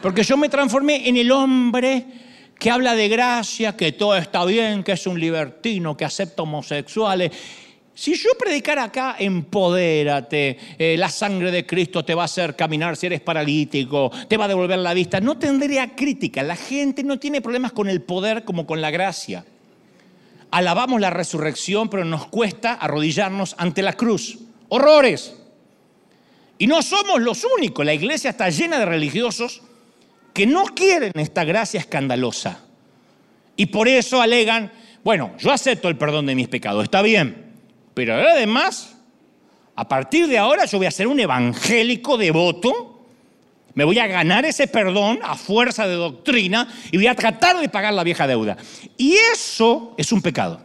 Porque 0.00 0.22
yo 0.22 0.36
me 0.36 0.48
transformé 0.48 1.08
en 1.08 1.16
el 1.16 1.32
hombre 1.32 2.27
que 2.58 2.70
habla 2.70 2.94
de 2.94 3.08
gracia, 3.08 3.76
que 3.76 3.92
todo 3.92 4.16
está 4.16 4.44
bien, 4.44 4.82
que 4.82 4.92
es 4.92 5.06
un 5.06 5.18
libertino, 5.18 5.96
que 5.96 6.04
acepta 6.04 6.42
homosexuales. 6.42 7.30
Si 7.94 8.14
yo 8.14 8.30
predicara 8.38 8.84
acá, 8.84 9.16
empodérate, 9.18 10.58
eh, 10.78 10.96
la 10.96 11.08
sangre 11.08 11.50
de 11.50 11.66
Cristo 11.66 12.04
te 12.04 12.14
va 12.14 12.22
a 12.22 12.24
hacer 12.26 12.54
caminar 12.54 12.96
si 12.96 13.06
eres 13.06 13.20
paralítico, 13.20 14.10
te 14.28 14.36
va 14.36 14.44
a 14.44 14.48
devolver 14.48 14.78
la 14.78 14.94
vista, 14.94 15.20
no 15.20 15.38
tendría 15.38 15.94
crítica. 15.94 16.42
La 16.42 16.56
gente 16.56 17.02
no 17.02 17.18
tiene 17.18 17.40
problemas 17.40 17.72
con 17.72 17.88
el 17.88 18.02
poder 18.02 18.44
como 18.44 18.66
con 18.66 18.80
la 18.80 18.90
gracia 18.90 19.44
alabamos 20.50 21.00
la 21.00 21.10
resurrección, 21.10 21.88
pero 21.88 22.04
nos 22.04 22.26
cuesta 22.26 22.74
arrodillarnos 22.74 23.54
ante 23.58 23.82
la 23.82 23.94
cruz. 23.94 24.38
Horrores. 24.68 25.34
Y 26.58 26.66
no 26.66 26.82
somos 26.82 27.20
los 27.20 27.44
únicos. 27.56 27.84
La 27.84 27.94
iglesia 27.94 28.30
está 28.30 28.50
llena 28.50 28.78
de 28.78 28.86
religiosos 28.86 29.62
que 30.38 30.46
no 30.46 30.66
quieren 30.66 31.10
esta 31.16 31.42
gracia 31.42 31.80
escandalosa. 31.80 32.60
Y 33.56 33.66
por 33.66 33.88
eso 33.88 34.22
alegan, 34.22 34.70
bueno, 35.02 35.32
yo 35.36 35.50
acepto 35.50 35.88
el 35.88 35.96
perdón 35.96 36.26
de 36.26 36.36
mis 36.36 36.46
pecados, 36.46 36.84
está 36.84 37.02
bien, 37.02 37.54
pero 37.92 38.14
además, 38.14 38.94
a 39.74 39.88
partir 39.88 40.28
de 40.28 40.38
ahora 40.38 40.64
yo 40.66 40.78
voy 40.78 40.86
a 40.86 40.92
ser 40.92 41.08
un 41.08 41.18
evangélico 41.18 42.16
devoto, 42.16 43.04
me 43.74 43.82
voy 43.82 43.98
a 43.98 44.06
ganar 44.06 44.44
ese 44.44 44.68
perdón 44.68 45.18
a 45.24 45.34
fuerza 45.34 45.88
de 45.88 45.96
doctrina 45.96 46.72
y 46.92 46.98
voy 46.98 47.08
a 47.08 47.16
tratar 47.16 47.58
de 47.58 47.68
pagar 47.68 47.92
la 47.92 48.04
vieja 48.04 48.28
deuda. 48.28 48.56
Y 48.96 49.16
eso 49.32 49.92
es 49.98 50.12
un 50.12 50.22
pecado. 50.22 50.60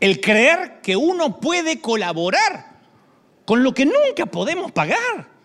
El 0.00 0.18
creer 0.18 0.80
que 0.82 0.96
uno 0.96 1.40
puede 1.40 1.82
colaborar 1.82 2.78
con 3.44 3.62
lo 3.62 3.74
que 3.74 3.84
nunca 3.84 4.24
podemos 4.24 4.72
pagar. 4.72 5.39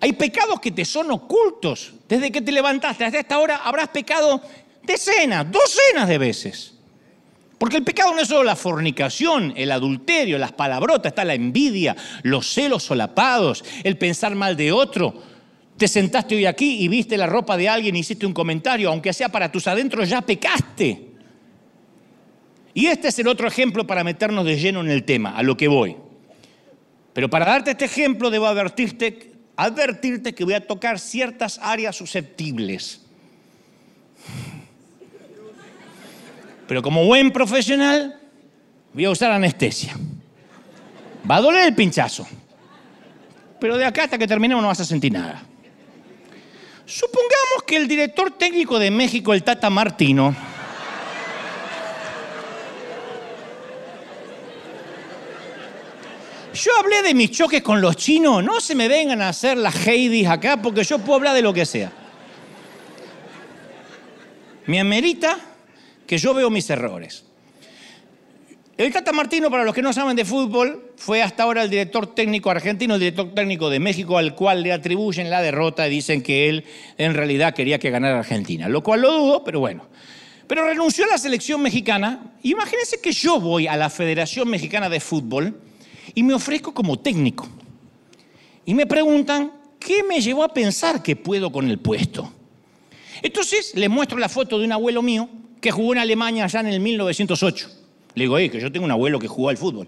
Hay 0.00 0.12
pecados 0.12 0.60
que 0.60 0.70
te 0.70 0.84
son 0.84 1.10
ocultos. 1.10 1.92
Desde 2.08 2.30
que 2.30 2.40
te 2.40 2.52
levantaste 2.52 3.04
hasta 3.04 3.18
esta 3.18 3.38
hora 3.38 3.56
habrás 3.56 3.88
pecado 3.88 4.40
decenas, 4.82 5.46
docenas 5.50 6.08
de 6.08 6.18
veces. 6.18 6.74
Porque 7.58 7.76
el 7.76 7.84
pecado 7.84 8.14
no 8.14 8.20
es 8.20 8.28
solo 8.28 8.44
la 8.44 8.54
fornicación, 8.54 9.52
el 9.56 9.72
adulterio, 9.72 10.38
las 10.38 10.52
palabrotas, 10.52 11.10
está 11.10 11.24
la 11.24 11.34
envidia, 11.34 11.96
los 12.22 12.46
celos 12.46 12.84
solapados, 12.84 13.64
el 13.82 13.98
pensar 13.98 14.34
mal 14.36 14.56
de 14.56 14.70
otro. 14.70 15.12
Te 15.76 15.88
sentaste 15.88 16.36
hoy 16.36 16.46
aquí 16.46 16.82
y 16.82 16.88
viste 16.88 17.16
la 17.16 17.26
ropa 17.26 17.56
de 17.56 17.68
alguien 17.68 17.96
y 17.96 18.00
hiciste 18.00 18.26
un 18.26 18.32
comentario, 18.32 18.88
aunque 18.88 19.12
sea 19.12 19.28
para 19.28 19.50
tus 19.50 19.66
adentros, 19.66 20.08
ya 20.08 20.20
pecaste. 20.20 21.08
Y 22.74 22.86
este 22.86 23.08
es 23.08 23.18
el 23.18 23.26
otro 23.26 23.48
ejemplo 23.48 23.84
para 23.84 24.04
meternos 24.04 24.44
de 24.44 24.56
lleno 24.56 24.80
en 24.80 24.90
el 24.90 25.02
tema, 25.02 25.36
a 25.36 25.42
lo 25.42 25.56
que 25.56 25.66
voy. 25.66 25.96
Pero 27.12 27.28
para 27.28 27.46
darte 27.46 27.72
este 27.72 27.86
ejemplo 27.86 28.30
debo 28.30 28.46
advertirte, 28.46 29.32
advertirte 29.58 30.36
que 30.36 30.44
voy 30.44 30.54
a 30.54 30.64
tocar 30.64 31.00
ciertas 31.00 31.58
áreas 31.60 31.96
susceptibles. 31.96 33.00
Pero 36.68 36.80
como 36.80 37.04
buen 37.04 37.32
profesional, 37.32 38.20
voy 38.94 39.04
a 39.04 39.10
usar 39.10 39.32
anestesia. 39.32 39.96
Va 41.28 41.36
a 41.36 41.40
doler 41.40 41.66
el 41.66 41.74
pinchazo. 41.74 42.26
Pero 43.58 43.76
de 43.76 43.84
acá 43.84 44.04
hasta 44.04 44.16
que 44.16 44.28
terminemos 44.28 44.62
no 44.62 44.68
vas 44.68 44.78
a 44.78 44.84
sentir 44.84 45.12
nada. 45.12 45.42
Supongamos 46.86 47.64
que 47.66 47.76
el 47.76 47.88
director 47.88 48.30
técnico 48.30 48.78
de 48.78 48.92
México, 48.92 49.34
el 49.34 49.42
Tata 49.42 49.68
Martino, 49.70 50.36
Yo 56.54 56.70
hablé 56.78 57.02
de 57.02 57.14
mis 57.14 57.30
choques 57.30 57.62
con 57.62 57.80
los 57.80 57.96
chinos, 57.96 58.42
no 58.42 58.60
se 58.60 58.74
me 58.74 58.88
vengan 58.88 59.22
a 59.22 59.28
hacer 59.28 59.56
las 59.58 59.86
Heidi 59.86 60.24
acá 60.24 60.60
porque 60.60 60.82
yo 60.82 60.98
puedo 60.98 61.16
hablar 61.16 61.34
de 61.34 61.42
lo 61.42 61.52
que 61.52 61.66
sea. 61.66 61.92
Me 64.66 64.80
amerita 64.80 65.38
que 66.06 66.18
yo 66.18 66.34
veo 66.34 66.50
mis 66.50 66.68
errores. 66.70 67.24
El 68.76 68.92
Tata 68.92 69.12
Martino, 69.12 69.50
para 69.50 69.64
los 69.64 69.74
que 69.74 69.82
no 69.82 69.92
saben 69.92 70.14
de 70.14 70.24
fútbol, 70.24 70.92
fue 70.96 71.20
hasta 71.20 71.42
ahora 71.42 71.64
el 71.64 71.70
director 71.70 72.14
técnico 72.14 72.48
argentino, 72.48 72.94
el 72.94 73.00
director 73.00 73.34
técnico 73.34 73.70
de 73.70 73.80
México, 73.80 74.16
al 74.16 74.34
cual 74.34 74.62
le 74.62 74.72
atribuyen 74.72 75.30
la 75.30 75.42
derrota 75.42 75.86
y 75.86 75.90
dicen 75.90 76.22
que 76.22 76.48
él 76.48 76.64
en 76.96 77.14
realidad 77.14 77.54
quería 77.54 77.78
que 77.78 77.90
ganara 77.90 78.20
Argentina, 78.20 78.68
lo 78.68 78.82
cual 78.82 79.00
lo 79.00 79.12
dudo, 79.12 79.42
pero 79.42 79.58
bueno. 79.60 79.86
Pero 80.46 80.64
renunció 80.64 81.04
a 81.04 81.08
la 81.08 81.18
selección 81.18 81.60
mexicana. 81.60 82.32
Imagínense 82.42 83.00
que 83.00 83.12
yo 83.12 83.40
voy 83.40 83.66
a 83.66 83.76
la 83.76 83.90
Federación 83.90 84.48
Mexicana 84.48 84.88
de 84.88 85.00
Fútbol 85.00 85.60
y 86.18 86.24
me 86.24 86.34
ofrezco 86.34 86.74
como 86.74 86.98
técnico. 86.98 87.46
Y 88.64 88.74
me 88.74 88.86
preguntan, 88.86 89.52
¿qué 89.78 90.02
me 90.02 90.20
llevó 90.20 90.42
a 90.42 90.52
pensar 90.52 91.00
que 91.00 91.14
puedo 91.14 91.52
con 91.52 91.70
el 91.70 91.78
puesto? 91.78 92.32
Entonces 93.22 93.72
les 93.76 93.88
muestro 93.88 94.18
la 94.18 94.28
foto 94.28 94.58
de 94.58 94.64
un 94.64 94.72
abuelo 94.72 95.00
mío 95.00 95.28
que 95.60 95.70
jugó 95.70 95.92
en 95.92 96.00
Alemania 96.00 96.42
allá 96.42 96.58
en 96.58 96.66
el 96.66 96.80
1908. 96.80 97.70
Le 98.16 98.24
digo, 98.24 98.36
que 98.36 98.58
yo 98.58 98.72
tengo 98.72 98.84
un 98.84 98.90
abuelo 98.90 99.20
que 99.20 99.28
jugó 99.28 99.48
al 99.48 99.56
fútbol. 99.56 99.86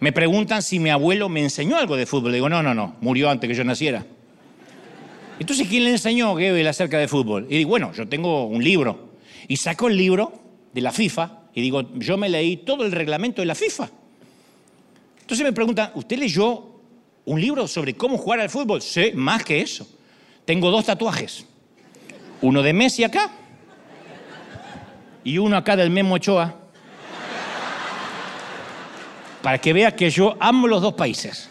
Me 0.00 0.10
preguntan 0.10 0.60
si 0.60 0.80
mi 0.80 0.90
abuelo 0.90 1.28
me 1.28 1.40
enseñó 1.40 1.76
algo 1.76 1.94
de 1.94 2.04
fútbol. 2.04 2.32
Le 2.32 2.38
digo, 2.38 2.48
no, 2.48 2.60
no, 2.60 2.74
no, 2.74 2.96
murió 3.00 3.30
antes 3.30 3.46
que 3.46 3.54
yo 3.54 3.62
naciera. 3.62 4.04
Entonces, 5.38 5.68
¿quién 5.68 5.84
le 5.84 5.90
enseñó 5.90 6.32
Goebbels 6.32 6.70
acerca 6.70 6.98
de 6.98 7.06
fútbol? 7.06 7.46
Y 7.48 7.58
digo, 7.58 7.70
bueno, 7.70 7.92
yo 7.92 8.08
tengo 8.08 8.46
un 8.46 8.64
libro. 8.64 9.10
Y 9.46 9.56
saco 9.56 9.86
el 9.86 9.96
libro 9.96 10.32
de 10.72 10.80
la 10.80 10.90
FIFA 10.90 11.42
y 11.54 11.62
digo, 11.62 11.88
yo 11.94 12.16
me 12.16 12.28
leí 12.28 12.56
todo 12.56 12.84
el 12.84 12.90
reglamento 12.90 13.40
de 13.40 13.46
la 13.46 13.54
FIFA. 13.54 13.88
Entonces 15.24 15.42
me 15.42 15.54
preguntan, 15.54 15.90
¿usted 15.94 16.18
leyó 16.18 16.66
un 17.24 17.40
libro 17.40 17.66
sobre 17.66 17.96
cómo 17.96 18.18
jugar 18.18 18.40
al 18.40 18.50
fútbol? 18.50 18.82
Sé 18.82 19.12
más 19.14 19.42
que 19.42 19.62
eso. 19.62 19.88
Tengo 20.44 20.70
dos 20.70 20.84
tatuajes. 20.84 21.46
Uno 22.42 22.62
de 22.62 22.74
Messi 22.74 23.04
acá 23.04 23.30
y 25.24 25.38
uno 25.38 25.56
acá 25.56 25.76
del 25.76 25.88
Memo 25.88 26.16
Ochoa, 26.16 26.54
para 29.40 29.56
que 29.56 29.72
vea 29.72 29.96
que 29.96 30.10
yo 30.10 30.36
amo 30.38 30.68
los 30.68 30.82
dos 30.82 30.92
países. 30.92 31.48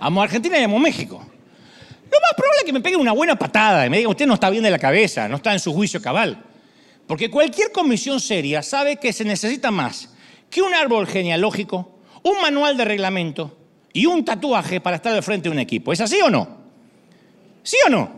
Amo 0.00 0.22
Argentina 0.22 0.58
y 0.58 0.64
amo 0.64 0.78
México. 0.78 1.14
Lo 1.16 2.20
más 2.20 2.34
probable 2.36 2.58
es 2.58 2.64
que 2.64 2.72
me 2.74 2.82
pegue 2.82 2.96
una 2.96 3.12
buena 3.12 3.36
patada 3.36 3.86
y 3.86 3.88
me 3.88 3.96
diga, 3.96 4.10
usted 4.10 4.26
no 4.26 4.34
está 4.34 4.50
bien 4.50 4.64
de 4.64 4.70
la 4.70 4.78
cabeza, 4.78 5.26
no 5.28 5.36
está 5.36 5.54
en 5.54 5.60
su 5.60 5.72
juicio 5.72 6.02
cabal. 6.02 6.44
Porque 7.06 7.30
cualquier 7.30 7.72
comisión 7.72 8.20
seria 8.20 8.62
sabe 8.62 8.98
que 8.98 9.14
se 9.14 9.24
necesita 9.24 9.70
más 9.70 10.11
que 10.52 10.60
un 10.60 10.74
árbol 10.74 11.06
genealógico, 11.06 11.90
un 12.22 12.42
manual 12.42 12.76
de 12.76 12.84
reglamento 12.84 13.56
y 13.90 14.04
un 14.04 14.22
tatuaje 14.22 14.82
para 14.82 14.96
estar 14.96 15.14
al 15.14 15.22
frente 15.22 15.48
de 15.48 15.54
un 15.54 15.58
equipo. 15.58 15.94
¿Es 15.94 16.00
así 16.02 16.20
o 16.20 16.28
no? 16.28 16.46
¿Sí 17.62 17.78
o 17.86 17.88
no? 17.88 18.12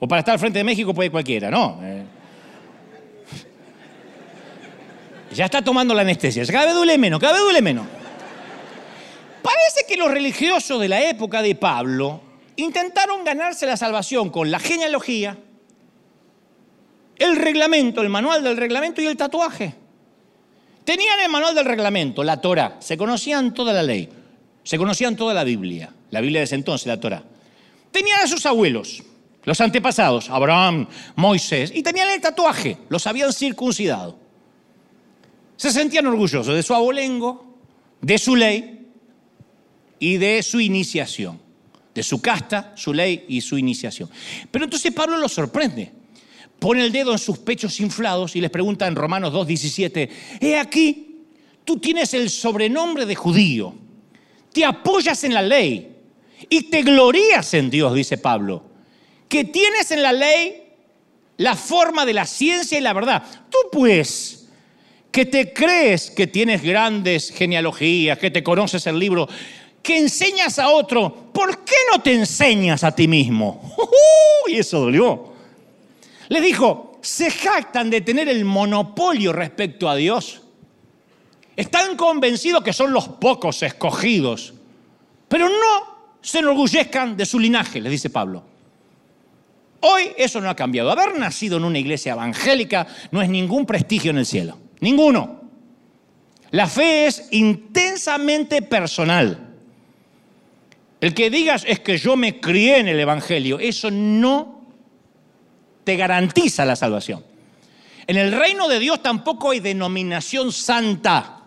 O 0.00 0.06
para 0.06 0.18
estar 0.18 0.34
al 0.34 0.38
frente 0.38 0.58
de 0.58 0.64
México 0.64 0.92
puede 0.92 1.10
cualquiera, 1.10 1.50
¿no? 1.50 1.80
Eh. 1.82 2.04
Ya 5.32 5.46
está 5.46 5.62
tomando 5.62 5.94
la 5.94 6.02
anestesia. 6.02 6.44
Cada 6.44 6.66
vez 6.66 6.74
duele 6.74 6.98
menos, 6.98 7.18
cada 7.18 7.32
vez 7.32 7.42
duele 7.42 7.62
menos. 7.62 7.86
Parece 9.42 9.86
que 9.88 9.96
los 9.96 10.10
religiosos 10.10 10.78
de 10.78 10.88
la 10.88 11.08
época 11.08 11.40
de 11.40 11.54
Pablo 11.54 12.20
intentaron 12.56 13.24
ganarse 13.24 13.64
la 13.64 13.78
salvación 13.78 14.28
con 14.28 14.50
la 14.50 14.58
genealogía, 14.58 15.38
el 17.16 17.36
reglamento, 17.36 18.02
el 18.02 18.10
manual 18.10 18.44
del 18.44 18.58
reglamento 18.58 19.00
y 19.00 19.06
el 19.06 19.16
tatuaje. 19.16 19.83
Tenían 20.84 21.18
el 21.20 21.30
manual 21.30 21.54
del 21.54 21.64
reglamento, 21.64 22.22
la 22.22 22.40
Torah, 22.40 22.76
se 22.80 22.96
conocían 22.96 23.54
toda 23.54 23.72
la 23.72 23.82
ley, 23.82 24.08
se 24.62 24.76
conocían 24.76 25.16
toda 25.16 25.32
la 25.32 25.42
Biblia, 25.42 25.92
la 26.10 26.20
Biblia 26.20 26.40
de 26.40 26.44
ese 26.44 26.54
entonces, 26.56 26.86
la 26.86 27.00
Torah. 27.00 27.24
Tenían 27.90 28.20
a 28.20 28.26
sus 28.26 28.44
abuelos, 28.44 29.02
los 29.44 29.60
antepasados, 29.60 30.28
Abraham, 30.28 30.86
Moisés, 31.16 31.72
y 31.74 31.82
tenían 31.82 32.10
el 32.10 32.20
tatuaje, 32.20 32.78
los 32.88 33.06
habían 33.06 33.32
circuncidado. 33.32 34.18
Se 35.56 35.70
sentían 35.70 36.06
orgullosos 36.06 36.54
de 36.54 36.62
su 36.62 36.74
abolengo, 36.74 37.56
de 38.00 38.18
su 38.18 38.36
ley 38.36 38.86
y 39.98 40.18
de 40.18 40.42
su 40.42 40.60
iniciación, 40.60 41.40
de 41.94 42.02
su 42.02 42.20
casta, 42.20 42.72
su 42.76 42.92
ley 42.92 43.24
y 43.28 43.40
su 43.40 43.56
iniciación. 43.56 44.10
Pero 44.50 44.64
entonces 44.66 44.92
Pablo 44.92 45.16
los 45.16 45.32
sorprende. 45.32 46.03
Pone 46.58 46.84
el 46.84 46.92
dedo 46.92 47.12
en 47.12 47.18
sus 47.18 47.38
pechos 47.38 47.78
inflados 47.80 48.36
y 48.36 48.40
les 48.40 48.50
pregunta 48.50 48.86
en 48.86 48.96
Romanos 48.96 49.32
2.17, 49.32 50.08
he 50.40 50.58
aquí, 50.58 51.24
tú 51.64 51.78
tienes 51.78 52.14
el 52.14 52.30
sobrenombre 52.30 53.06
de 53.06 53.14
judío, 53.14 53.74
te 54.52 54.64
apoyas 54.64 55.24
en 55.24 55.34
la 55.34 55.42
ley 55.42 55.96
y 56.48 56.62
te 56.70 56.82
glorías 56.82 57.52
en 57.54 57.70
Dios, 57.70 57.94
dice 57.94 58.18
Pablo 58.18 58.74
que 59.34 59.42
tienes 59.42 59.90
en 59.90 60.00
la 60.00 60.12
ley 60.12 60.62
la 61.38 61.56
forma 61.56 62.06
de 62.06 62.12
la 62.12 62.24
ciencia 62.24 62.78
y 62.78 62.80
la 62.80 62.92
verdad. 62.92 63.20
Tú 63.50 63.58
pues, 63.72 64.48
que 65.10 65.26
te 65.26 65.52
crees 65.52 66.08
que 66.08 66.28
tienes 66.28 66.62
grandes 66.62 67.32
genealogías, 67.32 68.16
que 68.18 68.30
te 68.30 68.44
conoces 68.44 68.86
el 68.86 68.96
libro, 68.96 69.28
que 69.82 69.98
enseñas 69.98 70.60
a 70.60 70.68
otro, 70.68 71.32
¿por 71.32 71.64
qué 71.64 71.74
no 71.92 72.00
te 72.00 72.14
enseñas 72.14 72.84
a 72.84 72.94
ti 72.94 73.08
mismo? 73.08 73.74
y 74.46 74.58
eso 74.58 74.78
dolió. 74.78 75.33
Le 76.28 76.40
dijo, 76.40 76.98
se 77.02 77.30
jactan 77.30 77.90
de 77.90 78.00
tener 78.00 78.28
el 78.28 78.44
monopolio 78.44 79.32
respecto 79.32 79.88
a 79.88 79.96
Dios. 79.96 80.42
Están 81.56 81.96
convencidos 81.96 82.64
que 82.64 82.72
son 82.72 82.92
los 82.92 83.08
pocos 83.08 83.62
escogidos, 83.62 84.54
pero 85.28 85.48
no 85.48 86.18
se 86.20 86.38
enorgullezcan 86.38 87.16
de 87.16 87.26
su 87.26 87.38
linaje, 87.38 87.80
les 87.80 87.92
dice 87.92 88.10
Pablo. 88.10 88.42
Hoy 89.80 90.12
eso 90.16 90.40
no 90.40 90.48
ha 90.48 90.56
cambiado. 90.56 90.90
Haber 90.90 91.18
nacido 91.18 91.58
en 91.58 91.64
una 91.64 91.78
iglesia 91.78 92.12
evangélica 92.12 92.86
no 93.10 93.20
es 93.20 93.28
ningún 93.28 93.66
prestigio 93.66 94.10
en 94.10 94.18
el 94.18 94.26
cielo. 94.26 94.58
Ninguno. 94.80 95.42
La 96.52 96.66
fe 96.66 97.06
es 97.06 97.28
intensamente 97.32 98.62
personal. 98.62 99.54
El 101.00 101.12
que 101.12 101.28
digas 101.28 101.64
es 101.68 101.80
que 101.80 101.98
yo 101.98 102.16
me 102.16 102.40
crié 102.40 102.78
en 102.78 102.88
el 102.88 102.98
Evangelio, 102.98 103.58
eso 103.58 103.90
no 103.90 104.63
te 105.84 105.96
garantiza 105.96 106.64
la 106.64 106.76
salvación. 106.76 107.24
En 108.06 108.16
el 108.16 108.32
reino 108.32 108.68
de 108.68 108.78
Dios 108.78 109.02
tampoco 109.02 109.50
hay 109.50 109.60
denominación 109.60 110.52
santa. 110.52 111.40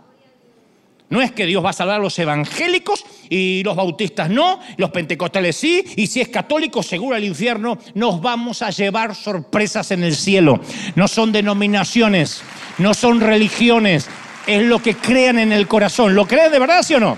No 1.10 1.22
es 1.22 1.32
que 1.32 1.46
Dios 1.46 1.64
va 1.64 1.70
a 1.70 1.74
salvar 1.74 2.00
a 2.00 2.04
los 2.04 2.20
evangélicos 2.20 3.06
y 3.30 3.64
los 3.64 3.76
bautistas 3.78 4.30
no, 4.30 4.60
los 4.76 4.90
pentecostales 4.90 5.56
sí, 5.56 5.84
y 5.96 6.08
si 6.08 6.20
es 6.20 6.28
católico 6.28 6.84
seguro 6.84 7.16
al 7.16 7.24
infierno, 7.24 7.78
nos 7.94 8.22
vamos 8.22 8.62
a 8.62 8.72
llevar 8.72 9.16
sorpresas 9.16 9.92
en 9.92 10.04
el 10.04 10.16
cielo. 10.16 10.60
No 10.96 11.08
son 11.08 11.32
denominaciones, 11.32 12.42
no 12.78 12.94
son 12.94 13.22
religiones, 13.22 14.10
es 14.48 14.64
lo 14.64 14.82
que 14.82 14.96
crean 14.96 15.40
en 15.40 15.54
el 15.54 15.68
corazón. 15.68 16.14
¿Lo 16.14 16.26
creen 16.28 16.52
de 16.52 16.60
verdad, 16.60 16.84
sí 16.84 16.96
o 16.96 17.00
no? 17.00 17.18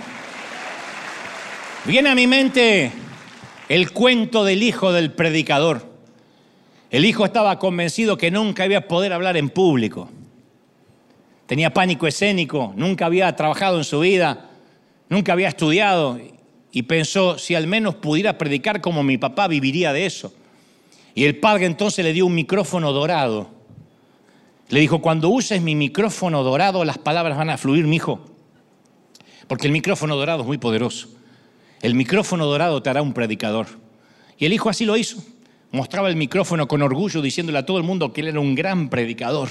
Viene 1.86 2.09
a 2.09 2.15
mi 2.15 2.28
mente 2.28 2.91
el 3.70 3.91
cuento 3.91 4.43
del 4.43 4.61
hijo 4.61 4.91
del 4.91 5.11
predicador. 5.11 5.88
El 6.91 7.05
hijo 7.05 7.25
estaba 7.25 7.59
convencido 7.59 8.17
que 8.17 8.31
nunca 8.31 8.65
iba 8.65 8.77
a 8.77 8.87
poder 8.87 9.13
hablar 9.13 9.37
en 9.37 9.49
público. 9.49 10.09
Tenía 11.45 11.73
pánico 11.73 12.07
escénico, 12.07 12.73
nunca 12.75 13.05
había 13.05 13.35
trabajado 13.35 13.77
en 13.77 13.83
su 13.83 13.99
vida, 13.99 14.49
nunca 15.07 15.33
había 15.33 15.49
estudiado 15.49 16.19
y 16.71 16.83
pensó, 16.83 17.37
si 17.37 17.55
al 17.55 17.67
menos 17.67 17.95
pudiera 17.95 18.37
predicar 18.37 18.81
como 18.81 19.03
mi 19.03 19.17
papá, 19.17 19.47
viviría 19.47 19.93
de 19.93 20.05
eso. 20.05 20.33
Y 21.15 21.25
el 21.25 21.37
padre 21.37 21.65
entonces 21.65 22.05
le 22.05 22.13
dio 22.13 22.25
un 22.25 22.35
micrófono 22.35 22.91
dorado. 22.91 23.49
Le 24.69 24.79
dijo, 24.79 25.01
cuando 25.01 25.29
uses 25.29 25.61
mi 25.61 25.75
micrófono 25.75 26.43
dorado, 26.43 26.85
las 26.85 26.99
palabras 26.99 27.37
van 27.37 27.49
a 27.49 27.57
fluir, 27.57 27.85
mi 27.85 27.95
hijo. 27.95 28.19
Porque 29.47 29.65
el 29.65 29.73
micrófono 29.73 30.15
dorado 30.15 30.41
es 30.41 30.47
muy 30.47 30.59
poderoso. 30.59 31.09
El 31.81 31.95
micrófono 31.95 32.45
dorado 32.45 32.83
te 32.83 32.89
hará 32.89 33.01
un 33.01 33.13
predicador. 33.13 33.67
Y 34.37 34.45
el 34.45 34.53
hijo 34.53 34.69
así 34.69 34.85
lo 34.85 34.95
hizo. 34.95 35.23
Mostraba 35.72 36.09
el 36.09 36.15
micrófono 36.15 36.67
con 36.67 36.82
orgullo 36.82 37.22
diciéndole 37.22 37.59
a 37.59 37.65
todo 37.65 37.78
el 37.78 37.84
mundo 37.84 38.11
que 38.11 38.22
él 38.22 38.30
era 38.30 38.39
un 38.39 38.55
gran 38.55 38.89
predicador. 38.89 39.49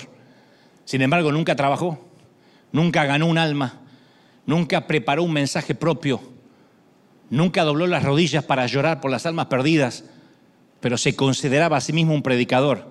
Sin 0.84 1.02
embargo, 1.02 1.30
nunca 1.30 1.54
trabajó, 1.54 1.98
nunca 2.72 3.04
ganó 3.04 3.26
un 3.26 3.38
alma, 3.38 3.80
nunca 4.44 4.86
preparó 4.86 5.22
un 5.22 5.32
mensaje 5.32 5.74
propio, 5.74 6.20
nunca 7.30 7.62
dobló 7.62 7.86
las 7.86 8.02
rodillas 8.02 8.42
para 8.42 8.66
llorar 8.66 9.00
por 9.00 9.10
las 9.10 9.26
almas 9.26 9.46
perdidas, 9.46 10.04
pero 10.80 10.98
se 10.98 11.14
consideraba 11.14 11.76
a 11.76 11.80
sí 11.80 11.92
mismo 11.92 12.14
un 12.14 12.22
predicador. 12.22 12.90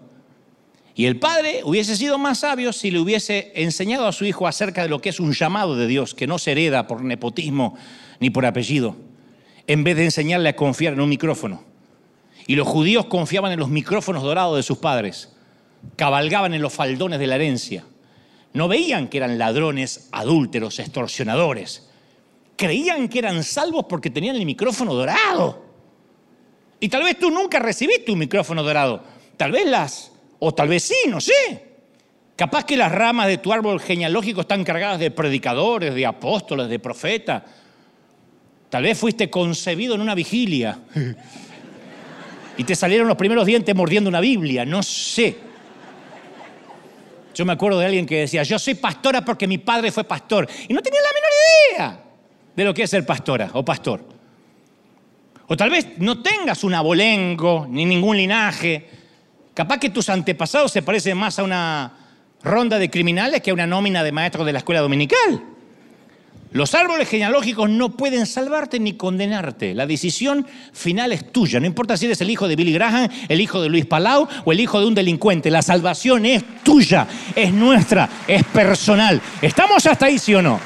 Y 0.96 1.06
el 1.06 1.20
padre 1.20 1.62
hubiese 1.64 1.96
sido 1.96 2.18
más 2.18 2.40
sabio 2.40 2.74
si 2.74 2.92
le 2.92 3.00
hubiese 3.00 3.52
enseñado 3.56 4.08
a 4.08 4.14
su 4.14 4.26
hijo 4.26 4.48
acerca 4.48 4.84
de 4.84 4.90
lo 4.90 5.02
que 5.02 5.10
es 5.10 5.20
un 5.20 5.34
llamado 5.34 5.76
de 5.76 5.86
Dios, 5.86 6.16
que 6.16 6.28
no 6.28 6.40
se 6.40 6.54
hereda 6.54 6.88
por 6.88 7.04
nepotismo 7.04 7.76
ni 8.20 8.30
por 8.30 8.46
apellido, 8.46 8.96
en 9.68 9.84
vez 9.84 9.98
de 9.98 10.06
enseñarle 10.06 10.50
a 10.50 10.56
confiar 10.56 10.94
en 10.94 11.02
un 11.02 11.10
micrófono. 11.10 11.67
Y 12.48 12.56
los 12.56 12.68
judíos 12.68 13.06
confiaban 13.06 13.52
en 13.52 13.60
los 13.60 13.70
micrófonos 13.70 14.24
dorados 14.24 14.56
de 14.56 14.64
sus 14.64 14.78
padres, 14.78 15.36
cabalgaban 15.98 16.54
en 16.54 16.62
los 16.62 16.74
faldones 16.74 17.20
de 17.20 17.28
la 17.28 17.36
herencia. 17.36 17.84
No 18.54 18.70
veían 18.70 19.10
que 19.10 19.18
eran 19.18 19.38
ladrones, 19.38 20.08
adúlteros, 20.14 20.80
extorsionadores. 20.80 21.90
Creían 22.56 23.10
que 23.10 23.20
eran 23.20 23.44
salvos 23.44 23.86
porque 23.88 24.10
tenían 24.10 24.38
el 24.38 24.46
micrófono 24.46 24.94
dorado. 24.94 25.62
Y 26.80 26.88
tal 26.90 27.04
vez 27.04 27.20
tú 27.20 27.30
nunca 27.30 27.60
recibiste 27.60 28.12
un 28.12 28.20
micrófono 28.20 28.64
dorado. 28.64 29.04
Tal 29.36 29.52
vez 29.52 29.68
las, 29.68 30.12
o 30.40 30.54
tal 30.54 30.70
vez 30.70 30.84
sí, 30.84 31.10
no 31.10 31.20
sé. 31.20 31.68
Capaz 32.36 32.66
que 32.66 32.78
las 32.78 32.92
ramas 32.92 33.28
de 33.28 33.40
tu 33.40 33.52
árbol 33.52 33.80
genealógico 33.80 34.42
están 34.42 34.64
cargadas 34.64 35.00
de 35.00 35.12
predicadores, 35.12 35.94
de 35.94 36.06
apóstoles, 36.06 36.70
de 36.70 36.80
profetas. 36.80 37.44
Tal 38.70 38.84
vez 38.84 38.98
fuiste 38.98 39.30
concebido 39.30 39.96
en 39.96 40.02
una 40.02 40.16
vigilia 40.16 40.80
y 42.58 42.64
te 42.64 42.76
salieron 42.76 43.08
los 43.08 43.18
primeros 43.18 43.46
dientes 43.46 43.74
mordiendo 43.76 44.10
una 44.10 44.20
Biblia, 44.20 44.66
no 44.66 44.82
sé. 44.82 45.38
Yo 47.34 47.46
me 47.46 47.54
acuerdo 47.54 47.78
de 47.78 47.86
alguien 47.86 48.08
que 48.08 48.22
decía, 48.22 48.42
yo 48.42 48.58
soy 48.58 48.74
pastora 48.74 49.24
porque 49.24 49.48
mi 49.48 49.60
padre 49.60 49.92
fue 49.92 50.04
pastor. 50.04 50.48
Y 50.68 50.74
no 50.74 50.82
tenía 50.82 51.00
la 51.02 51.10
menor 51.14 51.30
idea 51.72 52.04
de 52.56 52.64
lo 52.64 52.74
que 52.74 52.84
es 52.84 52.90
ser 52.90 53.06
pastora 53.06 53.52
o 53.54 53.64
pastor. 53.64 54.04
O 55.48 55.56
tal 55.56 55.70
vez 55.70 55.88
no 56.00 56.22
tengas 56.24 56.64
un 56.64 56.74
abolengo 56.74 57.68
ni 57.70 57.86
ningún 57.86 58.18
linaje. 58.18 58.90
Capaz 59.54 59.78
que 59.78 59.92
tus 59.92 60.10
antepasados 60.10 60.72
se 60.72 60.82
parecen 60.82 61.16
más 61.16 61.38
a 61.38 61.44
una 61.44 61.94
ronda 62.42 62.80
de 62.80 62.90
criminales 62.90 63.42
que 63.42 63.52
a 63.52 63.54
una 63.54 63.68
nómina 63.68 64.04
de 64.04 64.12
maestros 64.12 64.46
de 64.46 64.54
la 64.54 64.60
escuela 64.60 64.82
dominical. 64.82 65.57
Los 66.52 66.74
árboles 66.76 67.10
genealógicos 67.10 67.70
no 67.70 67.98
pueden 67.98 68.26
salvarte 68.26 68.80
ni 68.80 68.94
condenarte. 68.94 69.74
La 69.74 69.86
decisión 69.86 70.48
final 70.72 71.12
es 71.12 71.32
tuya. 71.32 71.60
No 71.60 71.66
importa 71.66 71.98
si 71.98 72.06
eres 72.06 72.22
el 72.22 72.30
hijo 72.30 72.48
de 72.48 72.56
Billy 72.56 72.72
Graham, 72.72 73.10
el 73.28 73.42
hijo 73.42 73.62
de 73.62 73.70
Luis 73.70 73.86
Palau 73.86 74.28
o 74.46 74.52
el 74.52 74.60
hijo 74.60 74.80
de 74.80 74.86
un 74.86 74.96
delincuente. 74.96 75.52
La 75.52 75.62
salvación 75.62 76.26
es 76.26 76.44
tuya, 76.64 77.08
es 77.36 77.52
nuestra, 77.54 78.10
es 78.28 78.44
personal. 78.46 79.22
¿Estamos 79.42 79.86
hasta 79.86 80.06
ahí, 80.06 80.18
sí 80.18 80.34
o 80.36 80.42
no? 80.42 80.60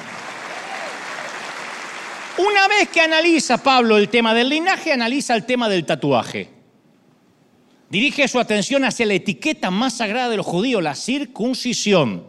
Una 2.37 2.67
vez 2.67 2.89
que 2.89 3.01
analiza 3.01 3.61
Pablo 3.61 3.97
el 3.97 4.09
tema 4.09 4.33
del 4.33 4.49
linaje, 4.49 4.93
analiza 4.93 5.35
el 5.35 5.45
tema 5.45 5.67
del 5.67 5.85
tatuaje. 5.85 6.49
Dirige 7.89 8.27
su 8.27 8.39
atención 8.39 8.85
hacia 8.85 9.05
la 9.05 9.15
etiqueta 9.15 9.69
más 9.69 9.97
sagrada 9.97 10.29
de 10.29 10.37
los 10.37 10.45
judíos, 10.45 10.81
la 10.81 10.95
circuncisión. 10.95 12.25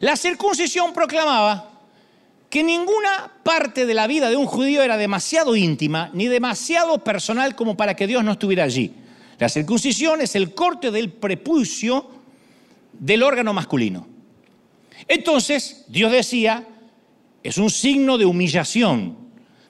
La 0.00 0.16
circuncisión 0.16 0.94
proclamaba 0.94 1.73
que 2.54 2.62
ninguna 2.62 3.32
parte 3.42 3.84
de 3.84 3.94
la 3.94 4.06
vida 4.06 4.30
de 4.30 4.36
un 4.36 4.46
judío 4.46 4.84
era 4.84 4.96
demasiado 4.96 5.56
íntima 5.56 6.10
ni 6.12 6.28
demasiado 6.28 7.02
personal 7.02 7.56
como 7.56 7.76
para 7.76 7.96
que 7.96 8.06
Dios 8.06 8.22
no 8.22 8.30
estuviera 8.30 8.62
allí. 8.62 8.94
La 9.40 9.48
circuncisión 9.48 10.20
es 10.20 10.36
el 10.36 10.54
corte 10.54 10.92
del 10.92 11.10
prepucio 11.10 12.08
del 12.92 13.24
órgano 13.24 13.52
masculino. 13.52 14.06
Entonces, 15.08 15.84
Dios 15.88 16.12
decía, 16.12 16.64
es 17.42 17.58
un 17.58 17.70
signo 17.70 18.16
de 18.18 18.24
humillación, 18.24 19.18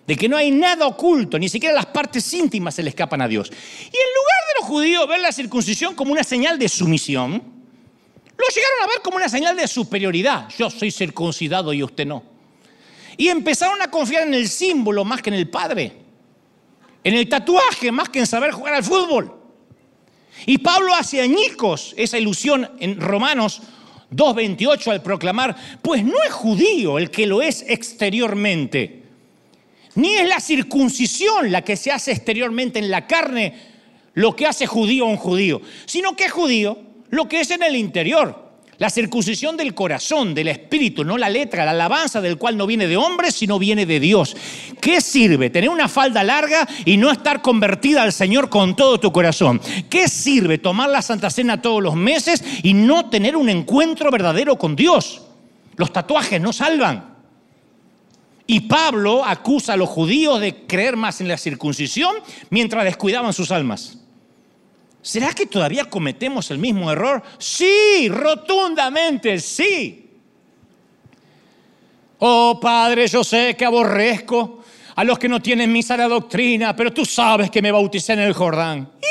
de 0.06 0.14
que 0.14 0.28
no 0.28 0.36
hay 0.36 0.50
nada 0.50 0.86
oculto, 0.86 1.38
ni 1.38 1.48
siquiera 1.48 1.74
las 1.74 1.86
partes 1.86 2.34
íntimas 2.34 2.74
se 2.74 2.82
le 2.82 2.90
escapan 2.90 3.22
a 3.22 3.28
Dios. 3.28 3.48
Y 3.50 3.96
en 3.96 4.12
lugar 4.14 4.40
de 4.48 4.60
los 4.60 4.68
judíos 4.68 5.08
ver 5.08 5.20
la 5.20 5.32
circuncisión 5.32 5.94
como 5.94 6.12
una 6.12 6.22
señal 6.22 6.58
de 6.58 6.68
sumisión, 6.68 7.32
lo 7.32 8.46
llegaron 8.54 8.82
a 8.82 8.86
ver 8.88 9.00
como 9.02 9.16
una 9.16 9.30
señal 9.30 9.56
de 9.56 9.66
superioridad. 9.68 10.50
Yo 10.58 10.68
soy 10.68 10.90
circuncidado 10.90 11.72
y 11.72 11.82
usted 11.82 12.04
no. 12.04 12.33
Y 13.16 13.28
empezaron 13.28 13.80
a 13.80 13.90
confiar 13.90 14.26
en 14.26 14.34
el 14.34 14.48
símbolo 14.48 15.04
más 15.04 15.22
que 15.22 15.30
en 15.30 15.34
el 15.34 15.48
Padre, 15.48 15.92
en 17.02 17.14
el 17.14 17.28
tatuaje 17.28 17.92
más 17.92 18.08
que 18.08 18.20
en 18.20 18.26
saber 18.26 18.52
jugar 18.52 18.74
al 18.74 18.84
fútbol. 18.84 19.40
Y 20.46 20.58
Pablo 20.58 20.94
hace 20.94 21.20
añicos 21.20 21.94
esa 21.96 22.18
ilusión 22.18 22.70
en 22.80 23.00
Romanos 23.00 23.62
2.28 24.10 24.92
al 24.92 25.02
proclamar, 25.02 25.56
pues 25.82 26.04
no 26.04 26.22
es 26.26 26.32
judío 26.32 26.98
el 26.98 27.10
que 27.10 27.26
lo 27.26 27.42
es 27.42 27.64
exteriormente, 27.68 29.02
ni 29.94 30.14
es 30.14 30.28
la 30.28 30.40
circuncisión 30.40 31.50
la 31.50 31.62
que 31.62 31.76
se 31.76 31.92
hace 31.92 32.12
exteriormente 32.12 32.78
en 32.78 32.90
la 32.90 33.06
carne 33.06 33.74
lo 34.14 34.34
que 34.36 34.46
hace 34.46 34.66
judío 34.66 35.04
a 35.04 35.08
un 35.08 35.16
judío, 35.16 35.60
sino 35.86 36.16
que 36.16 36.24
es 36.24 36.32
judío 36.32 36.78
lo 37.10 37.28
que 37.28 37.40
es 37.40 37.50
en 37.50 37.62
el 37.62 37.76
interior. 37.76 38.43
La 38.78 38.90
circuncisión 38.90 39.56
del 39.56 39.74
corazón, 39.74 40.34
del 40.34 40.48
espíritu, 40.48 41.04
no 41.04 41.16
la 41.16 41.28
letra, 41.28 41.64
la 41.64 41.70
alabanza 41.70 42.20
del 42.20 42.38
cual 42.38 42.56
no 42.56 42.66
viene 42.66 42.86
de 42.86 42.96
hombres, 42.96 43.34
sino 43.34 43.58
viene 43.58 43.86
de 43.86 44.00
Dios. 44.00 44.36
¿Qué 44.80 45.00
sirve 45.00 45.50
tener 45.50 45.70
una 45.70 45.88
falda 45.88 46.24
larga 46.24 46.66
y 46.84 46.96
no 46.96 47.10
estar 47.10 47.40
convertida 47.40 48.02
al 48.02 48.12
Señor 48.12 48.50
con 48.50 48.74
todo 48.74 48.98
tu 48.98 49.12
corazón? 49.12 49.60
¿Qué 49.88 50.08
sirve 50.08 50.58
tomar 50.58 50.90
la 50.90 51.02
Santa 51.02 51.30
Cena 51.30 51.62
todos 51.62 51.82
los 51.82 51.94
meses 51.94 52.42
y 52.62 52.74
no 52.74 53.10
tener 53.10 53.36
un 53.36 53.48
encuentro 53.48 54.10
verdadero 54.10 54.58
con 54.58 54.74
Dios? 54.74 55.22
Los 55.76 55.92
tatuajes 55.92 56.40
no 56.40 56.52
salvan. 56.52 57.14
Y 58.46 58.60
Pablo 58.60 59.24
acusa 59.24 59.72
a 59.72 59.76
los 59.76 59.88
judíos 59.88 60.40
de 60.40 60.66
creer 60.66 60.96
más 60.96 61.20
en 61.20 61.28
la 61.28 61.38
circuncisión 61.38 62.14
mientras 62.50 62.84
descuidaban 62.84 63.32
sus 63.32 63.50
almas. 63.50 63.98
¿Será 65.04 65.34
que 65.34 65.44
todavía 65.44 65.84
cometemos 65.84 66.50
el 66.50 66.56
mismo 66.56 66.90
error? 66.90 67.22
Sí, 67.36 68.08
rotundamente 68.08 69.38
sí. 69.38 70.10
Oh 72.20 72.58
Padre, 72.58 73.06
yo 73.06 73.22
sé 73.22 73.54
que 73.54 73.66
aborrezco 73.66 74.64
a 74.96 75.04
los 75.04 75.18
que 75.18 75.28
no 75.28 75.42
tienen 75.42 75.70
mi 75.70 75.82
sana 75.82 76.08
doctrina, 76.08 76.74
pero 76.74 76.90
tú 76.90 77.04
sabes 77.04 77.50
que 77.50 77.60
me 77.60 77.70
bauticé 77.70 78.14
en 78.14 78.20
el 78.20 78.32
Jordán. 78.32 78.92
¿Y? 79.02 79.04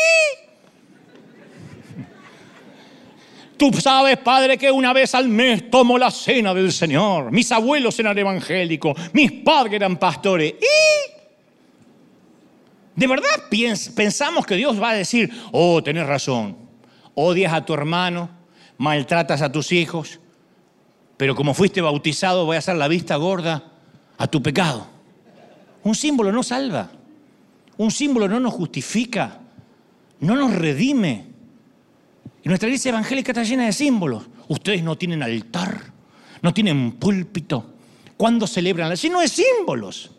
Tú 3.55 3.71
sabes, 3.73 4.17
Padre, 4.17 4.57
que 4.57 4.71
una 4.71 4.93
vez 4.93 5.13
al 5.13 5.29
mes 5.29 5.69
tomo 5.69 5.99
la 5.99 6.09
cena 6.09 6.55
del 6.55 6.71
Señor. 6.71 7.31
Mis 7.31 7.51
abuelos 7.51 7.99
eran 7.99 8.17
evangélicos, 8.17 8.97
mis 9.13 9.31
padres 9.31 9.75
eran 9.75 9.97
pastores. 9.97 10.55
¿Y? 10.59 11.22
¿De 12.95 13.07
verdad 13.07 13.29
pensamos 13.95 14.45
que 14.45 14.55
Dios 14.55 14.81
va 14.81 14.91
a 14.91 14.95
decir, 14.95 15.31
oh, 15.51 15.81
tenés 15.81 16.05
razón, 16.05 16.57
odias 17.15 17.53
a 17.53 17.65
tu 17.65 17.73
hermano, 17.73 18.29
maltratas 18.77 19.41
a 19.41 19.51
tus 19.51 19.71
hijos, 19.71 20.19
pero 21.17 21.35
como 21.35 21.53
fuiste 21.53 21.81
bautizado 21.81 22.45
voy 22.45 22.55
a 22.55 22.59
hacer 22.59 22.75
la 22.75 22.87
vista 22.87 23.15
gorda 23.15 23.71
a 24.17 24.27
tu 24.27 24.43
pecado? 24.43 24.87
Un 25.83 25.95
símbolo 25.95 26.31
no 26.31 26.43
salva, 26.43 26.91
un 27.77 27.89
símbolo 27.89 28.27
no 28.27 28.39
nos 28.39 28.53
justifica, 28.53 29.39
no 30.19 30.35
nos 30.35 30.53
redime. 30.53 31.25
Y 32.43 32.49
nuestra 32.49 32.69
iglesia 32.69 32.89
evangélica 32.89 33.31
está 33.31 33.43
llena 33.43 33.65
de 33.65 33.73
símbolos. 33.73 34.23
Ustedes 34.47 34.83
no 34.83 34.97
tienen 34.97 35.23
altar, 35.23 35.91
no 36.41 36.53
tienen 36.53 36.93
púlpito. 36.93 37.73
¿Cuándo 38.17 38.45
celebran? 38.45 38.95
Si 38.95 39.09
no 39.09 39.21
es 39.21 39.31
símbolos. 39.31 40.11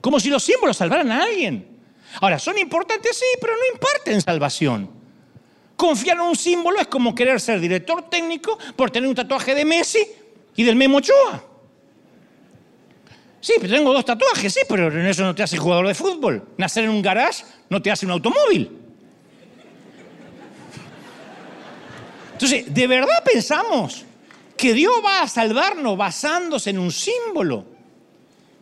Como 0.00 0.18
si 0.18 0.30
los 0.30 0.42
símbolos 0.42 0.76
salvaran 0.76 1.12
a 1.12 1.22
alguien. 1.22 1.71
Ahora, 2.20 2.38
¿son 2.38 2.58
importantes? 2.58 3.16
Sí, 3.16 3.24
pero 3.40 3.54
no 3.54 3.62
imparten 3.72 4.20
salvación. 4.20 4.90
Confiar 5.76 6.16
en 6.16 6.22
un 6.22 6.36
símbolo 6.36 6.78
es 6.78 6.86
como 6.86 7.14
querer 7.14 7.40
ser 7.40 7.58
director 7.58 8.08
técnico 8.08 8.58
por 8.76 8.90
tener 8.90 9.08
un 9.08 9.14
tatuaje 9.14 9.54
de 9.54 9.64
Messi 9.64 10.06
y 10.54 10.62
del 10.62 10.76
Memo 10.76 10.98
Ochoa. 10.98 11.44
Sí, 13.40 13.54
pero 13.60 13.74
tengo 13.74 13.92
dos 13.92 14.04
tatuajes, 14.04 14.54
sí, 14.54 14.60
pero 14.68 14.88
eso 15.08 15.24
no 15.24 15.34
te 15.34 15.42
hace 15.42 15.56
jugador 15.56 15.88
de 15.88 15.94
fútbol. 15.94 16.46
Nacer 16.58 16.84
en 16.84 16.90
un 16.90 17.02
garage 17.02 17.44
no 17.68 17.82
te 17.82 17.90
hace 17.90 18.06
un 18.06 18.12
automóvil. 18.12 18.70
Entonces, 22.32 22.72
¿de 22.72 22.86
verdad 22.86 23.22
pensamos 23.24 24.04
que 24.56 24.72
Dios 24.72 24.94
va 25.04 25.22
a 25.22 25.28
salvarnos 25.28 25.96
basándose 25.96 26.70
en 26.70 26.78
un 26.78 26.92
símbolo? 26.92 27.71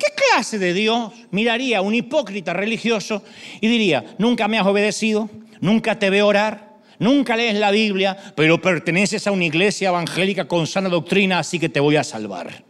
¿Qué 0.01 0.07
clase 0.15 0.59
de 0.59 0.73
Dios 0.73 1.13
miraría 1.31 1.79
a 1.79 1.83
un 1.83 1.95
hipócrita 1.95 2.55
religioso 2.55 3.23
y 3.61 3.69
diría, 3.69 4.17
nunca 4.17 4.49
me 4.49 4.59
has 4.59 4.67
obedecido, 4.67 5.29
nunca 5.61 5.99
te 5.99 6.09
veo 6.09 6.27
orar, 6.27 6.79
nunca 6.99 7.37
lees 7.37 7.55
la 7.57 7.71
Biblia, 7.71 8.17
pero 8.35 8.63
perteneces 8.63 9.27
a 9.27 9.31
una 9.31 9.45
iglesia 9.45 9.91
evangélica 9.91 10.49
con 10.49 10.67
sana 10.67 10.89
doctrina, 10.89 11.39
así 11.39 11.59
que 11.59 11.69
te 11.69 11.81
voy 11.81 11.97
a 11.97 12.05
salvar? 12.05 12.65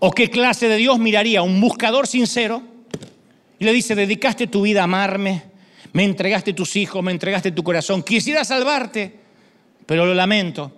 ¿O 0.00 0.10
qué 0.10 0.28
clase 0.28 0.68
de 0.68 0.78
Dios 0.78 0.98
miraría 0.98 1.38
a 1.38 1.42
un 1.42 1.60
buscador 1.60 2.08
sincero 2.08 2.60
y 3.60 3.64
le 3.64 3.72
dice, 3.72 3.94
dedicaste 3.94 4.48
tu 4.48 4.62
vida 4.62 4.80
a 4.80 4.84
amarme, 4.84 5.44
me 5.92 6.02
entregaste 6.02 6.54
tus 6.54 6.74
hijos, 6.74 7.04
me 7.04 7.12
entregaste 7.12 7.52
tu 7.52 7.62
corazón, 7.62 8.02
quisiera 8.02 8.44
salvarte, 8.44 9.14
pero 9.86 10.04
lo 10.04 10.12
lamento. 10.12 10.72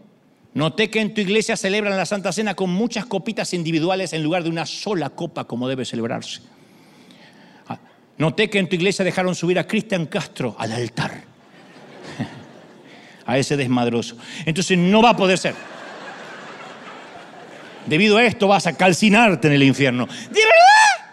Noté 0.55 0.91
que 0.91 1.01
en 1.01 1.15
tu 1.15 1.21
iglesia 1.21 1.57
celebran 1.57 1.97
la 1.97 2.07
Santa 2.07 2.33
Cena 2.33 2.55
con 2.55 2.71
muchas 2.71 3.07
copitas 3.07 3.53
individuales 3.55 4.13
en 4.13 4.23
lugar 4.23 4.43
de 4.43 4.49
una 4.49 4.67
sola 4.67 5.11
copa 5.11 5.45
como 5.45 5.69
debe 5.69 5.85
celebrarse. 5.85 6.41
Ah, 7.69 7.79
noté 8.17 8.49
que 8.49 8.59
en 8.59 8.69
tu 8.69 8.77
iglesia 8.77 9.05
dejaron 9.05 9.35
subir 9.35 9.59
a 9.59 9.67
Cristian 9.67 10.07
Castro 10.07 10.57
al 10.59 10.73
altar. 10.73 11.23
A 13.27 13.37
ese 13.37 13.59
desmadroso. 13.59 14.17
Entonces 14.47 14.79
no 14.79 15.03
va 15.03 15.11
a 15.11 15.17
poder 15.17 15.37
ser. 15.37 15.55
Debido 17.85 18.17
a 18.17 18.25
esto 18.25 18.49
vas 18.49 18.67
a 18.67 18.75
calcinarte 18.75 19.49
en 19.49 19.55
el 19.55 19.63
infierno. 19.63 20.07
¿De 20.07 20.41
verdad? 20.41 21.09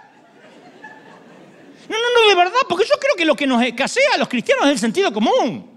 No, 1.89 1.97
no, 1.97 2.21
no, 2.21 2.29
de 2.29 2.35
verdad, 2.35 2.59
porque 2.69 2.85
yo 2.85 2.95
creo 2.99 3.15
que 3.17 3.25
lo 3.25 3.35
que 3.35 3.45
nos 3.45 3.61
escasea 3.61 4.13
a 4.15 4.17
los 4.17 4.29
cristianos 4.29 4.65
es 4.67 4.71
el 4.71 4.79
sentido 4.79 5.11
común. 5.11 5.74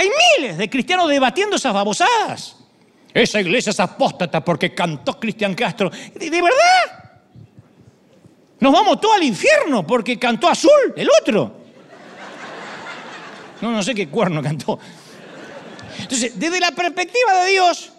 Hay 0.00 0.08
miles 0.38 0.56
de 0.56 0.70
cristianos 0.70 1.10
debatiendo 1.10 1.56
esas 1.56 1.74
babosadas. 1.74 2.56
Esa 3.12 3.38
iglesia 3.38 3.68
es 3.68 3.80
apóstata 3.80 4.42
porque 4.42 4.74
cantó 4.74 5.20
Cristian 5.20 5.52
Castro. 5.52 5.90
¿De, 5.90 6.30
verdad? 6.30 7.20
Nos 8.60 8.72
vamos 8.72 8.98
todos 8.98 9.16
al 9.16 9.24
infierno 9.24 9.86
porque 9.86 10.18
cantó 10.18 10.48
azul, 10.48 10.94
el 10.96 11.06
otro. 11.20 11.54
No, 13.60 13.72
no 13.72 13.82
sé 13.82 13.94
qué 13.94 14.08
cuerno 14.08 14.42
cantó. 14.42 14.78
Entonces, 15.98 16.32
desde 16.40 16.60
la 16.60 16.72
perspectiva 16.72 17.44
de 17.44 17.50
Dios, 17.50 17.92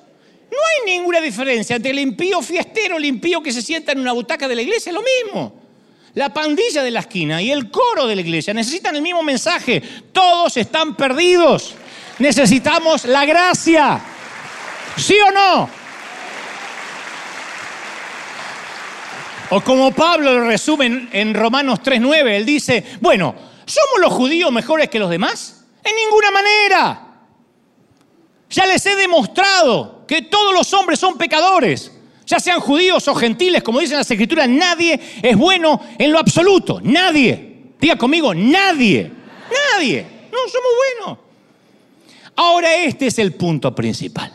no 0.49 0.57
hay 0.57 0.97
ninguna 0.97 1.21
diferencia 1.21 1.75
entre 1.75 1.91
el 1.91 1.99
impío 1.99 2.41
fiestero, 2.41 2.97
el 2.97 3.05
impío 3.05 3.43
que 3.43 3.51
se 3.51 3.61
sienta 3.61 3.91
en 3.91 3.99
una 3.99 4.13
butaca 4.13 4.47
de 4.47 4.55
la 4.55 4.63
iglesia, 4.63 4.89
es 4.89 4.95
lo 4.95 5.03
mismo. 5.03 5.53
La 6.15 6.33
pandilla 6.33 6.81
de 6.81 6.89
la 6.89 7.01
esquina 7.01 7.43
y 7.43 7.51
el 7.51 7.69
coro 7.69 8.07
de 8.07 8.15
la 8.15 8.21
iglesia 8.21 8.55
necesitan 8.55 8.95
el 8.95 9.03
mismo 9.03 9.21
mensaje. 9.21 9.83
Todos 10.11 10.57
están 10.57 10.95
perdidos. 10.95 11.75
Necesitamos 12.19 13.05
la 13.05 13.25
gracia. 13.25 14.01
¿Sí 14.97 15.17
o 15.19 15.31
no? 15.31 15.69
O 19.51 19.61
como 19.61 19.91
Pablo 19.91 20.33
lo 20.33 20.47
resume 20.47 21.09
en 21.11 21.33
Romanos 21.33 21.79
3.9, 21.83 22.29
él 22.29 22.45
dice, 22.45 22.85
bueno, 23.01 23.35
¿somos 23.65 23.99
los 23.99 24.13
judíos 24.13 24.49
mejores 24.49 24.89
que 24.89 24.97
los 24.97 25.09
demás? 25.09 25.65
En 25.83 25.93
ninguna 25.95 26.31
manera. 26.31 27.07
Ya 28.49 28.65
les 28.65 28.85
he 28.85 28.95
demostrado 28.95 30.05
que 30.07 30.21
todos 30.21 30.53
los 30.53 30.73
hombres 30.73 30.99
son 30.99 31.17
pecadores, 31.17 31.91
ya 32.25 32.39
sean 32.39 32.61
judíos 32.61 33.05
o 33.09 33.15
gentiles, 33.15 33.61
como 33.61 33.79
dicen 33.79 33.97
las 33.97 34.09
escrituras, 34.09 34.47
nadie 34.47 34.99
es 35.21 35.35
bueno 35.35 35.81
en 35.97 36.11
lo 36.13 36.19
absoluto, 36.19 36.79
nadie. 36.81 37.73
Diga 37.79 37.97
conmigo, 37.97 38.33
nadie, 38.33 39.11
nadie. 39.73 40.05
No, 40.31 40.37
somos 40.47 40.71
buenos. 40.97 41.30
Ahora 42.43 42.75
este 42.75 43.05
es 43.05 43.19
el 43.19 43.33
punto 43.33 43.75
principal. 43.75 44.33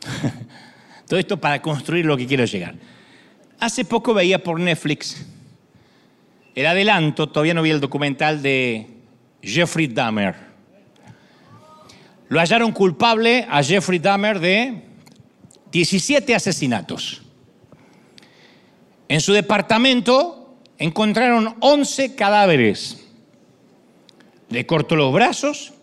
Todo 1.06 1.20
esto 1.20 1.36
para 1.38 1.60
construir 1.60 2.06
lo 2.06 2.16
que 2.16 2.26
quiero 2.26 2.46
llegar. 2.46 2.74
Hace 3.58 3.84
poco 3.84 4.14
veía 4.14 4.42
por 4.42 4.58
Netflix 4.58 5.26
el 6.54 6.64
adelanto, 6.64 7.28
todavía 7.28 7.52
no 7.52 7.60
vi 7.60 7.68
el 7.68 7.80
documental 7.80 8.40
de 8.40 8.86
Jeffrey 9.42 9.88
Dahmer. 9.88 10.34
Lo 12.30 12.40
hallaron 12.40 12.72
culpable 12.72 13.46
a 13.50 13.62
Jeffrey 13.62 13.98
Dahmer 13.98 14.40
de 14.40 14.82
17 15.70 16.34
asesinatos. 16.34 17.20
En 19.06 19.20
su 19.20 19.34
departamento 19.34 20.56
encontraron 20.78 21.56
11 21.60 22.14
cadáveres. 22.14 23.06
Le 24.48 24.64
cortó 24.64 24.96
los 24.96 25.12
brazos, 25.12 25.74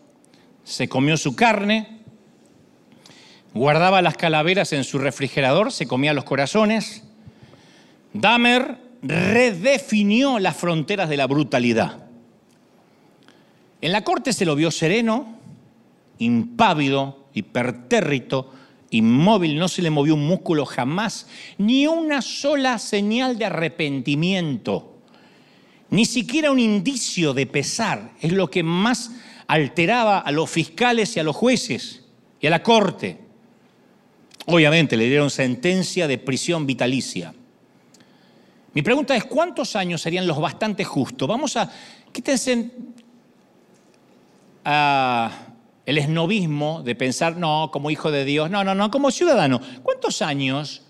se 0.68 0.90
comió 0.90 1.16
su 1.16 1.34
carne, 1.34 1.88
guardaba 3.54 4.02
las 4.02 4.18
calaveras 4.18 4.74
en 4.74 4.84
su 4.84 4.98
refrigerador, 4.98 5.72
se 5.72 5.88
comía 5.88 6.14
los 6.14 6.26
corazones. 6.26 7.04
Dahmer 8.12 8.78
redefinió 9.02 10.40
las 10.40 10.58
fronteras 10.58 11.08
de 11.08 11.16
la 11.16 11.26
brutalidad. 11.26 12.10
En 13.80 13.94
la 13.94 14.04
corte 14.04 14.34
se 14.34 14.44
lo 14.44 14.56
vio 14.58 14.70
sereno, 14.70 15.40
impávido, 16.18 17.30
hipertérrito, 17.34 18.52
inmóvil, 18.90 19.58
no 19.58 19.70
se 19.70 19.82
le 19.82 19.90
movió 19.90 20.16
un 20.16 20.28
músculo 20.28 20.66
jamás, 20.66 21.28
ni 21.58 21.88
una 21.88 22.22
sola 22.22 22.78
señal 22.78 23.38
de 23.38 23.46
arrepentimiento, 23.46 24.98
ni 25.92 26.04
siquiera 26.04 26.52
un 26.52 26.60
indicio 26.60 27.34
de 27.34 27.46
pesar. 27.46 28.12
Es 28.20 28.34
lo 28.34 28.50
que 28.50 28.64
más 28.64 29.12
alteraba 29.48 30.20
a 30.20 30.32
los 30.32 30.50
fiscales 30.50 31.16
y 31.16 31.20
a 31.20 31.24
los 31.24 31.36
jueces 31.36 32.04
y 32.40 32.48
a 32.48 32.50
la 32.50 32.62
corte. 32.62 33.20
Obviamente 34.46 34.96
le 34.96 35.06
dieron 35.06 35.30
sentencia 35.30 36.08
de 36.08 36.18
prisión 36.18 36.66
vitalicia. 36.66 37.34
Mi 38.74 38.82
pregunta 38.82 39.16
es, 39.16 39.26
¿cuántos 39.26 39.76
años 39.76 40.02
serían 40.02 40.28
los 40.28 40.40
bastante 40.40 40.84
justos? 40.84 41.28
Vamos 41.28 41.58
a, 41.58 41.72
quítense 42.12 42.72
a 44.64 45.32
el 45.86 45.98
esnovismo 45.98 46.84
de 46.84 46.96
pensar, 46.96 47.38
no, 47.38 47.70
como 47.72 47.90
hijo 47.90 48.12
de 48.12 48.26
Dios, 48.26 48.52
no, 48.52 48.64
no, 48.64 48.76
no, 48.76 48.92
como 48.92 49.10
ciudadano. 49.10 49.62
¿Cuántos 49.84 50.22
años 50.22 50.84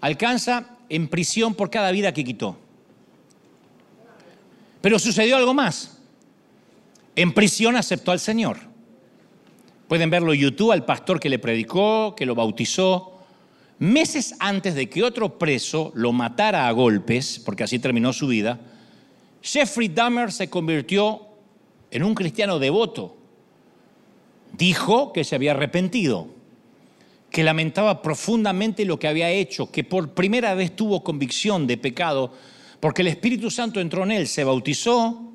alcanza 0.00 0.78
en 0.88 1.08
prisión 1.08 1.54
por 1.54 1.68
cada 1.70 1.90
vida 1.90 2.12
que 2.12 2.24
quitó? 2.24 2.56
Pero 4.80 4.98
sucedió 4.98 5.36
algo 5.36 5.52
más. 5.52 5.93
En 7.16 7.32
prisión 7.32 7.76
aceptó 7.76 8.12
al 8.12 8.20
Señor. 8.20 8.58
Pueden 9.88 10.10
verlo 10.10 10.32
en 10.32 10.40
YouTube, 10.40 10.72
al 10.72 10.84
pastor 10.84 11.20
que 11.20 11.28
le 11.28 11.38
predicó, 11.38 12.14
que 12.16 12.26
lo 12.26 12.34
bautizó. 12.34 13.18
Meses 13.78 14.34
antes 14.38 14.74
de 14.74 14.88
que 14.88 15.02
otro 15.02 15.38
preso 15.38 15.92
lo 15.94 16.12
matara 16.12 16.66
a 16.66 16.72
golpes, 16.72 17.40
porque 17.44 17.64
así 17.64 17.78
terminó 17.78 18.12
su 18.12 18.26
vida, 18.26 18.60
Jeffrey 19.42 19.88
Dahmer 19.88 20.32
se 20.32 20.48
convirtió 20.48 21.22
en 21.90 22.02
un 22.02 22.14
cristiano 22.14 22.58
devoto 22.58 23.16
dijo 24.56 25.12
que 25.12 25.24
se 25.24 25.34
había 25.34 25.52
arrepentido, 25.52 26.28
que 27.30 27.42
lamentaba 27.42 28.02
profundamente 28.02 28.84
lo 28.84 28.98
que 28.98 29.08
había 29.08 29.30
hecho, 29.30 29.70
que 29.70 29.84
por 29.84 30.14
primera 30.14 30.54
vez 30.54 30.76
tuvo 30.76 31.02
convicción 31.02 31.66
de 31.66 31.76
pecado, 31.76 32.32
porque 32.80 33.02
el 33.02 33.08
Espíritu 33.08 33.50
Santo 33.50 33.80
entró 33.80 34.04
en 34.04 34.12
él, 34.12 34.28
se 34.28 34.44
bautizó, 34.44 35.32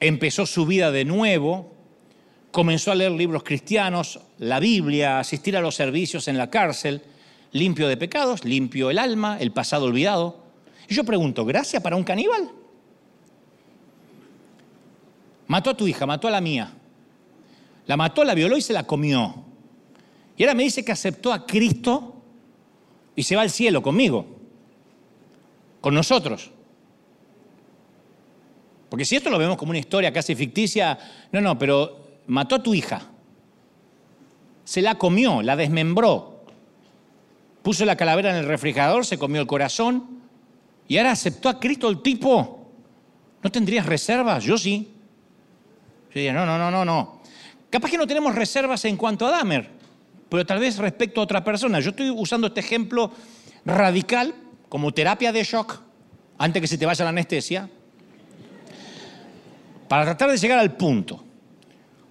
empezó 0.00 0.46
su 0.46 0.66
vida 0.66 0.90
de 0.90 1.04
nuevo, 1.04 1.74
comenzó 2.50 2.92
a 2.92 2.94
leer 2.94 3.12
libros 3.12 3.42
cristianos, 3.42 4.20
la 4.38 4.60
Biblia, 4.60 5.18
asistir 5.18 5.56
a 5.56 5.60
los 5.60 5.74
servicios 5.74 6.28
en 6.28 6.38
la 6.38 6.50
cárcel, 6.50 7.02
limpio 7.52 7.88
de 7.88 7.96
pecados, 7.96 8.44
limpio 8.44 8.90
el 8.90 8.98
alma, 8.98 9.38
el 9.40 9.52
pasado 9.52 9.86
olvidado. 9.86 10.44
Y 10.88 10.94
yo 10.94 11.04
pregunto, 11.04 11.44
¿gracia 11.44 11.80
para 11.80 11.96
un 11.96 12.04
caníbal? 12.04 12.50
Mató 15.46 15.70
a 15.70 15.76
tu 15.76 15.86
hija, 15.86 16.06
mató 16.06 16.28
a 16.28 16.30
la 16.30 16.40
mía. 16.40 16.72
La 17.86 17.96
mató, 17.96 18.24
la 18.24 18.34
violó 18.34 18.56
y 18.56 18.62
se 18.62 18.72
la 18.72 18.84
comió. 18.84 19.44
Y 20.36 20.42
ahora 20.42 20.54
me 20.54 20.64
dice 20.64 20.84
que 20.84 20.92
aceptó 20.92 21.32
a 21.32 21.46
Cristo 21.46 22.16
y 23.14 23.22
se 23.22 23.36
va 23.36 23.42
al 23.42 23.50
cielo 23.50 23.80
conmigo, 23.80 24.26
con 25.80 25.94
nosotros. 25.94 26.50
Porque 28.88 29.04
si 29.04 29.16
esto 29.16 29.30
lo 29.30 29.38
vemos 29.38 29.56
como 29.56 29.70
una 29.70 29.78
historia 29.78 30.12
casi 30.12 30.34
ficticia, 30.34 30.98
no, 31.32 31.40
no, 31.40 31.58
pero 31.58 32.20
mató 32.26 32.56
a 32.56 32.62
tu 32.62 32.74
hija, 32.74 33.02
se 34.64 34.82
la 34.82 34.96
comió, 34.96 35.42
la 35.42 35.56
desmembró, 35.56 36.44
puso 37.62 37.84
la 37.84 37.96
calavera 37.96 38.30
en 38.30 38.36
el 38.36 38.46
refrigerador, 38.46 39.04
se 39.04 39.18
comió 39.18 39.40
el 39.40 39.46
corazón, 39.46 40.20
y 40.88 40.98
ahora 40.98 41.12
aceptó 41.12 41.48
a 41.48 41.58
Cristo 41.58 41.88
el 41.88 42.00
tipo, 42.02 42.68
¿no 43.42 43.50
tendrías 43.50 43.86
reservas? 43.86 44.44
Yo 44.44 44.56
sí. 44.56 44.92
Yo 46.08 46.14
diría, 46.14 46.32
no, 46.32 46.46
no, 46.46 46.58
no, 46.58 46.70
no, 46.70 46.84
no. 46.84 47.20
Capaz 47.70 47.90
que 47.90 47.98
no 47.98 48.06
tenemos 48.06 48.34
reservas 48.34 48.84
en 48.84 48.96
cuanto 48.96 49.26
a 49.26 49.30
Dahmer, 49.30 49.68
pero 50.28 50.46
tal 50.46 50.60
vez 50.60 50.78
respecto 50.78 51.20
a 51.20 51.24
otra 51.24 51.42
persona. 51.42 51.80
Yo 51.80 51.90
estoy 51.90 52.10
usando 52.10 52.46
este 52.46 52.60
ejemplo 52.60 53.10
radical 53.64 54.34
como 54.68 54.92
terapia 54.92 55.32
de 55.32 55.42
shock 55.42 55.80
antes 56.38 56.60
que 56.60 56.68
se 56.68 56.78
te 56.78 56.86
vaya 56.86 57.04
la 57.04 57.10
anestesia, 57.10 57.68
para 59.88 60.04
tratar 60.04 60.30
de 60.30 60.36
llegar 60.36 60.58
al 60.58 60.76
punto. 60.76 61.22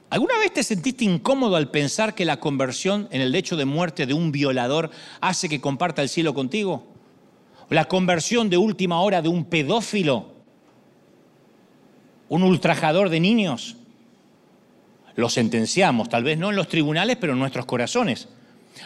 ¿Alguna 0.10 0.38
vez 0.38 0.54
te 0.54 0.64
sentiste 0.64 1.04
incómodo 1.04 1.56
al 1.56 1.72
pensar 1.72 2.16
que 2.16 2.26
la 2.26 2.40
conversión 2.40 3.08
en 3.12 3.22
el 3.22 3.32
lecho 3.32 3.58
de 3.58 3.66
muerte 3.66 4.06
de 4.06 4.14
un 4.14 4.32
violador 4.32 4.92
hace 5.20 5.50
que 5.50 5.60
comparta 5.60 6.02
el 6.02 6.10
cielo 6.10 6.34
contigo? 6.34 6.88
¿O 7.70 7.74
la 7.74 7.86
conversión 7.86 8.50
de 8.50 8.58
última 8.58 9.02
hora 9.02 9.22
de 9.22 9.30
un 9.30 9.46
pedófilo? 9.46 10.32
¿Un 12.30 12.44
ultrajador 12.44 13.10
de 13.10 13.20
niños? 13.20 13.78
Lo 15.16 15.30
sentenciamos, 15.30 16.10
tal 16.10 16.24
vez 16.24 16.38
no 16.38 16.50
en 16.50 16.56
los 16.56 16.68
tribunales, 16.68 17.18
pero 17.20 17.34
en 17.34 17.40
nuestros 17.40 17.66
corazones. 17.66 18.30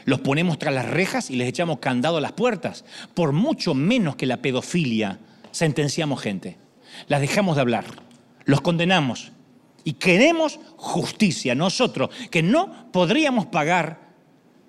Los 0.06 0.22
ponemos 0.22 0.58
tras 0.58 0.74
las 0.74 0.88
rejas 0.88 1.30
y 1.30 1.36
les 1.36 1.50
echamos 1.50 1.80
candado 1.80 2.18
a 2.18 2.22
las 2.22 2.32
puertas. 2.32 2.86
Por 3.14 3.34
mucho 3.34 3.74
menos 3.74 4.16
que 4.16 4.26
la 4.26 4.38
pedofilia, 4.38 5.20
sentenciamos 5.52 6.22
gente. 6.22 6.58
Las 7.08 7.22
dejamos 7.22 7.56
de 7.56 7.62
hablar. 7.62 8.09
Los 8.50 8.62
condenamos 8.62 9.32
y 9.84 9.94
queremos 9.94 10.60
justicia. 10.76 11.54
Nosotros, 11.54 12.10
que 12.32 12.42
no 12.42 12.92
podríamos 12.92 13.46
pagar 13.46 14.10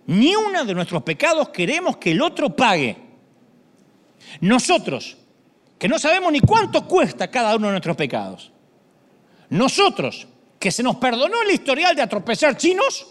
ni 0.06 0.36
uno 0.36 0.66
de 0.66 0.74
nuestros 0.74 1.02
pecados, 1.02 1.48
queremos 1.48 1.96
que 1.96 2.10
el 2.10 2.20
otro 2.20 2.54
pague. 2.54 2.98
Nosotros, 4.42 5.16
que 5.78 5.88
no 5.88 5.98
sabemos 5.98 6.30
ni 6.30 6.40
cuánto 6.40 6.86
cuesta 6.86 7.30
cada 7.30 7.56
uno 7.56 7.68
de 7.68 7.72
nuestros 7.72 7.96
pecados. 7.96 8.52
Nosotros, 9.48 10.26
que 10.58 10.70
se 10.70 10.82
nos 10.82 10.96
perdonó 10.96 11.40
el 11.40 11.50
historial 11.50 11.96
de 11.96 12.02
atropellar 12.02 12.58
chinos, 12.58 13.06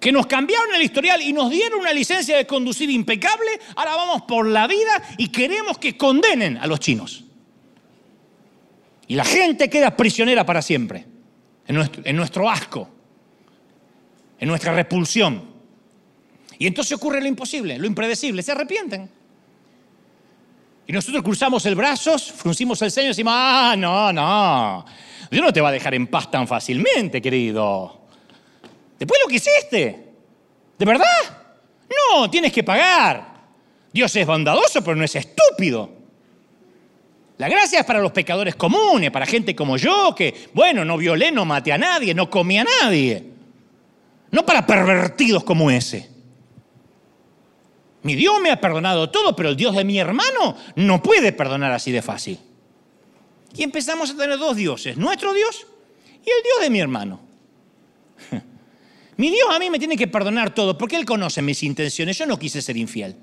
que 0.00 0.10
nos 0.10 0.26
cambiaron 0.26 0.74
el 0.74 0.80
historial 0.80 1.20
y 1.20 1.34
nos 1.34 1.50
dieron 1.50 1.80
una 1.80 1.92
licencia 1.92 2.34
de 2.34 2.46
conducir 2.46 2.88
impecable, 2.88 3.60
ahora 3.76 3.96
vamos 3.96 4.22
por 4.22 4.46
la 4.46 4.66
vida 4.66 5.02
y 5.18 5.28
queremos 5.28 5.76
que 5.76 5.98
condenen 5.98 6.56
a 6.56 6.66
los 6.66 6.80
chinos. 6.80 7.24
Y 9.10 9.16
la 9.16 9.24
gente 9.24 9.68
queda 9.68 9.96
prisionera 9.96 10.46
para 10.46 10.62
siempre, 10.62 11.04
en 11.66 12.16
nuestro, 12.16 12.48
asco, 12.48 12.88
en 14.38 14.48
nuestra 14.48 14.72
repulsión. 14.72 15.50
Y 16.56 16.68
entonces 16.68 16.92
ocurre 16.92 17.20
lo 17.20 17.26
imposible, 17.26 17.76
lo 17.76 17.88
impredecible, 17.88 18.40
se 18.40 18.52
arrepienten. 18.52 19.10
Y 20.86 20.92
nosotros 20.92 21.24
cruzamos 21.24 21.66
el 21.66 21.74
brazo, 21.74 22.16
fruncimos 22.20 22.80
el 22.82 22.92
ceño 22.92 23.06
y 23.06 23.08
decimos, 23.08 23.32
ah, 23.34 23.74
no, 23.76 24.12
no, 24.12 24.84
Dios 25.28 25.44
no 25.44 25.52
te 25.52 25.60
va 25.60 25.70
a 25.70 25.72
dejar 25.72 25.94
en 25.94 26.06
paz 26.06 26.30
tan 26.30 26.46
fácilmente, 26.46 27.20
querido. 27.20 28.02
Después 28.96 29.20
lo 29.24 29.28
que 29.28 29.34
hiciste. 29.34 30.06
¿De 30.78 30.84
verdad? 30.84 31.04
No, 32.14 32.30
tienes 32.30 32.52
que 32.52 32.62
pagar. 32.62 33.40
Dios 33.92 34.14
es 34.14 34.24
bondadoso, 34.24 34.84
pero 34.84 34.94
no 34.94 35.04
es 35.04 35.16
estúpido. 35.16 35.99
La 37.40 37.48
gracia 37.48 37.80
es 37.80 37.86
para 37.86 38.02
los 38.02 38.12
pecadores 38.12 38.54
comunes, 38.54 39.10
para 39.10 39.24
gente 39.24 39.56
como 39.56 39.78
yo, 39.78 40.14
que, 40.14 40.50
bueno, 40.52 40.84
no 40.84 40.98
violé, 40.98 41.32
no 41.32 41.46
maté 41.46 41.72
a 41.72 41.78
nadie, 41.78 42.12
no 42.12 42.28
comí 42.28 42.58
a 42.58 42.66
nadie. 42.82 43.30
No 44.30 44.44
para 44.44 44.66
pervertidos 44.66 45.42
como 45.42 45.70
ese. 45.70 46.10
Mi 48.02 48.14
Dios 48.14 48.38
me 48.42 48.50
ha 48.50 48.60
perdonado 48.60 49.08
todo, 49.08 49.34
pero 49.34 49.48
el 49.48 49.56
Dios 49.56 49.74
de 49.74 49.84
mi 49.84 49.98
hermano 49.98 50.54
no 50.76 51.02
puede 51.02 51.32
perdonar 51.32 51.72
así 51.72 51.90
de 51.90 52.02
fácil. 52.02 52.38
Y 53.56 53.62
empezamos 53.62 54.10
a 54.10 54.16
tener 54.18 54.36
dos 54.36 54.54
dioses, 54.54 54.98
nuestro 54.98 55.32
Dios 55.32 55.66
y 56.16 56.28
el 56.28 56.42
Dios 56.44 56.60
de 56.60 56.68
mi 56.68 56.80
hermano. 56.80 57.20
Mi 59.16 59.30
Dios 59.30 59.48
a 59.50 59.58
mí 59.58 59.70
me 59.70 59.78
tiene 59.78 59.96
que 59.96 60.08
perdonar 60.08 60.54
todo 60.54 60.76
porque 60.76 60.96
Él 60.96 61.06
conoce 61.06 61.40
mis 61.40 61.62
intenciones. 61.62 62.18
Yo 62.18 62.26
no 62.26 62.38
quise 62.38 62.60
ser 62.60 62.76
infiel. 62.76 63.16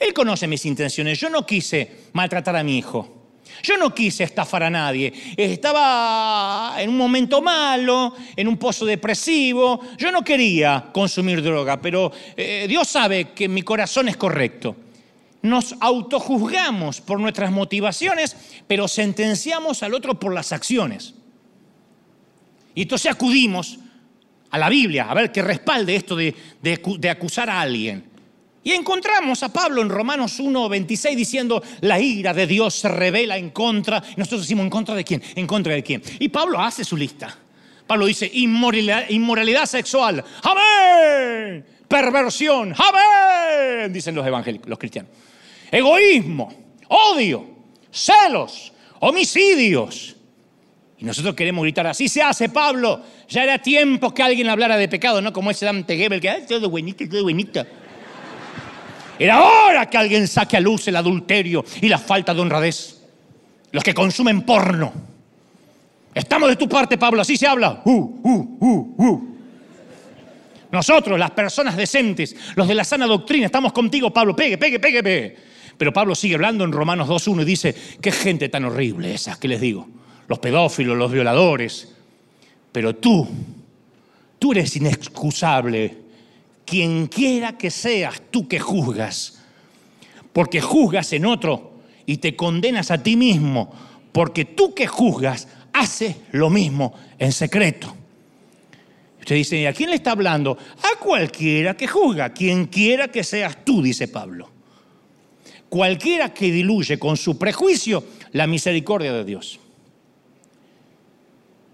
Él 0.00 0.12
conoce 0.12 0.48
mis 0.48 0.66
intenciones. 0.66 1.20
Yo 1.20 1.30
no 1.30 1.46
quise 1.46 2.08
maltratar 2.14 2.56
a 2.56 2.64
mi 2.64 2.78
hijo. 2.78 3.14
Yo 3.62 3.76
no 3.76 3.94
quise 3.94 4.24
estafar 4.24 4.62
a 4.62 4.70
nadie. 4.70 5.12
Estaba 5.36 6.76
en 6.78 6.90
un 6.90 6.96
momento 6.96 7.42
malo, 7.42 8.14
en 8.36 8.48
un 8.48 8.56
pozo 8.56 8.84
depresivo. 8.84 9.80
Yo 9.96 10.12
no 10.12 10.22
quería 10.22 10.90
consumir 10.92 11.42
droga, 11.42 11.80
pero 11.80 12.12
eh, 12.36 12.66
Dios 12.68 12.88
sabe 12.88 13.30
que 13.32 13.48
mi 13.48 13.62
corazón 13.62 14.08
es 14.08 14.16
correcto. 14.16 14.76
Nos 15.42 15.74
autojuzgamos 15.80 17.00
por 17.00 17.20
nuestras 17.20 17.50
motivaciones, 17.50 18.36
pero 18.66 18.88
sentenciamos 18.88 19.82
al 19.82 19.94
otro 19.94 20.18
por 20.18 20.34
las 20.34 20.52
acciones. 20.52 21.14
Y 22.74 22.82
entonces 22.82 23.10
acudimos 23.10 23.78
a 24.50 24.58
la 24.58 24.68
Biblia 24.68 25.10
a 25.10 25.14
ver 25.14 25.30
qué 25.30 25.42
respalde 25.42 25.96
esto 25.96 26.16
de 26.16 27.10
acusar 27.10 27.50
a 27.50 27.60
alguien. 27.60 28.07
Y 28.64 28.72
encontramos 28.72 29.42
a 29.42 29.52
Pablo 29.52 29.82
en 29.82 29.88
Romanos 29.88 30.40
1, 30.40 30.68
26 30.68 31.16
diciendo, 31.16 31.62
la 31.80 32.00
ira 32.00 32.34
de 32.34 32.46
Dios 32.46 32.74
se 32.74 32.88
revela 32.88 33.36
en 33.36 33.50
contra. 33.50 34.02
nosotros 34.16 34.42
decimos, 34.42 34.64
¿en 34.64 34.70
contra 34.70 34.94
de 34.94 35.04
quién? 35.04 35.22
¿En 35.36 35.46
contra 35.46 35.74
de 35.74 35.82
quién? 35.82 36.02
Y 36.18 36.28
Pablo 36.28 36.60
hace 36.60 36.84
su 36.84 36.96
lista. 36.96 37.36
Pablo 37.86 38.04
dice, 38.04 38.30
inmoralidad, 38.34 39.64
sexual. 39.64 40.22
¡Amén! 40.42 41.64
Perversión. 41.88 42.74
¡Amén! 42.76 43.90
Dicen 43.92 44.14
los 44.14 44.26
evangélicos, 44.26 44.68
los 44.68 44.78
cristianos. 44.78 45.10
Egoísmo, 45.70 46.52
odio, 46.88 47.46
celos, 47.90 48.72
homicidios. 49.00 50.16
Y 50.98 51.04
nosotros 51.04 51.34
queremos 51.34 51.62
gritar, 51.62 51.86
así 51.86 52.08
se 52.08 52.20
hace, 52.20 52.48
Pablo. 52.48 53.00
Ya 53.28 53.44
era 53.44 53.58
tiempo 53.58 54.12
que 54.12 54.22
alguien 54.22 54.48
hablara 54.50 54.76
de 54.76 54.88
pecado, 54.88 55.22
no 55.22 55.32
como 55.32 55.50
ese 55.50 55.64
Dante 55.64 55.96
Gebel 55.96 56.20
que, 56.20 56.28
es 56.28 56.46
todo 56.46 56.68
buenito, 56.68 57.08
todo 57.08 57.22
buenito. 57.22 57.64
Era 59.18 59.42
hora 59.42 59.86
que 59.90 59.98
alguien 59.98 60.28
saque 60.28 60.56
a 60.56 60.60
luz 60.60 60.86
el 60.88 60.96
adulterio 60.96 61.64
y 61.80 61.88
la 61.88 61.98
falta 61.98 62.32
de 62.32 62.40
honradez. 62.40 63.02
Los 63.72 63.82
que 63.82 63.92
consumen 63.92 64.42
porno. 64.42 64.92
Estamos 66.14 66.48
de 66.48 66.56
tu 66.56 66.68
parte, 66.68 66.96
Pablo, 66.96 67.20
así 67.20 67.36
se 67.36 67.46
habla. 67.46 67.82
Uh, 67.84 67.92
uh, 67.92 68.96
uh, 68.96 69.36
Nosotros, 70.70 71.18
las 71.18 71.30
personas 71.32 71.76
decentes, 71.76 72.34
los 72.54 72.66
de 72.66 72.74
la 72.74 72.84
sana 72.84 73.06
doctrina, 73.06 73.46
estamos 73.46 73.72
contigo, 73.72 74.12
Pablo. 74.12 74.34
Pegue, 74.34 74.56
pegue, 74.56 74.80
pegue, 74.80 75.02
pegue. 75.02 75.36
Pero 75.76 75.92
Pablo 75.92 76.14
sigue 76.14 76.34
hablando 76.34 76.64
en 76.64 76.72
Romanos 76.72 77.08
2.1 77.08 77.42
y 77.42 77.44
dice, 77.44 77.74
qué 78.00 78.10
gente 78.10 78.48
tan 78.48 78.64
horrible 78.64 79.14
esa, 79.14 79.38
¿qué 79.38 79.46
les 79.46 79.60
digo? 79.60 79.88
Los 80.26 80.40
pedófilos, 80.40 80.96
los 80.96 81.12
violadores. 81.12 81.94
Pero 82.72 82.96
tú, 82.96 83.28
tú 84.38 84.52
eres 84.52 84.74
inexcusable 84.76 86.07
quien 86.68 87.06
quiera 87.06 87.56
que 87.56 87.70
seas 87.70 88.20
tú 88.30 88.46
que 88.46 88.58
juzgas, 88.58 89.40
porque 90.32 90.60
juzgas 90.60 91.12
en 91.14 91.24
otro 91.24 91.80
y 92.04 92.18
te 92.18 92.36
condenas 92.36 92.90
a 92.90 93.02
ti 93.02 93.16
mismo, 93.16 93.72
porque 94.12 94.44
tú 94.44 94.74
que 94.74 94.86
juzgas 94.86 95.48
haces 95.72 96.16
lo 96.32 96.50
mismo 96.50 96.94
en 97.18 97.32
secreto. 97.32 97.94
Usted 99.18 99.34
dice, 99.34 99.66
¿a 99.66 99.72
quién 99.72 99.90
le 99.90 99.96
está 99.96 100.10
hablando? 100.10 100.58
A 100.82 100.98
cualquiera 100.98 101.74
que 101.76 101.86
juzga, 101.86 102.32
quien 102.32 102.66
quiera 102.66 103.08
que 103.08 103.24
seas 103.24 103.64
tú, 103.64 103.82
dice 103.82 104.08
Pablo. 104.08 104.50
Cualquiera 105.68 106.32
que 106.32 106.50
diluye 106.50 106.98
con 106.98 107.16
su 107.16 107.38
prejuicio 107.38 108.04
la 108.32 108.46
misericordia 108.46 109.12
de 109.12 109.24
Dios. 109.24 109.60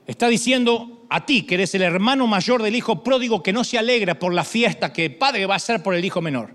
Está 0.06 0.28
diciendo, 0.28 0.93
a 1.08 1.24
ti, 1.26 1.42
que 1.42 1.54
eres 1.54 1.74
el 1.74 1.82
hermano 1.82 2.26
mayor 2.26 2.62
del 2.62 2.76
hijo 2.76 3.02
pródigo 3.02 3.42
que 3.42 3.52
no 3.52 3.64
se 3.64 3.78
alegra 3.78 4.18
por 4.18 4.32
la 4.32 4.44
fiesta 4.44 4.92
que 4.92 5.06
el 5.06 5.16
padre 5.16 5.46
va 5.46 5.54
a 5.54 5.56
hacer 5.56 5.82
por 5.82 5.94
el 5.94 6.04
hijo 6.04 6.20
menor. 6.20 6.50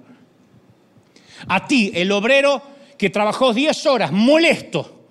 A 1.48 1.66
ti, 1.68 1.92
el 1.94 2.12
obrero 2.12 2.62
que 2.98 3.10
trabajó 3.10 3.54
10 3.54 3.86
horas, 3.86 4.12
molesto, 4.12 5.06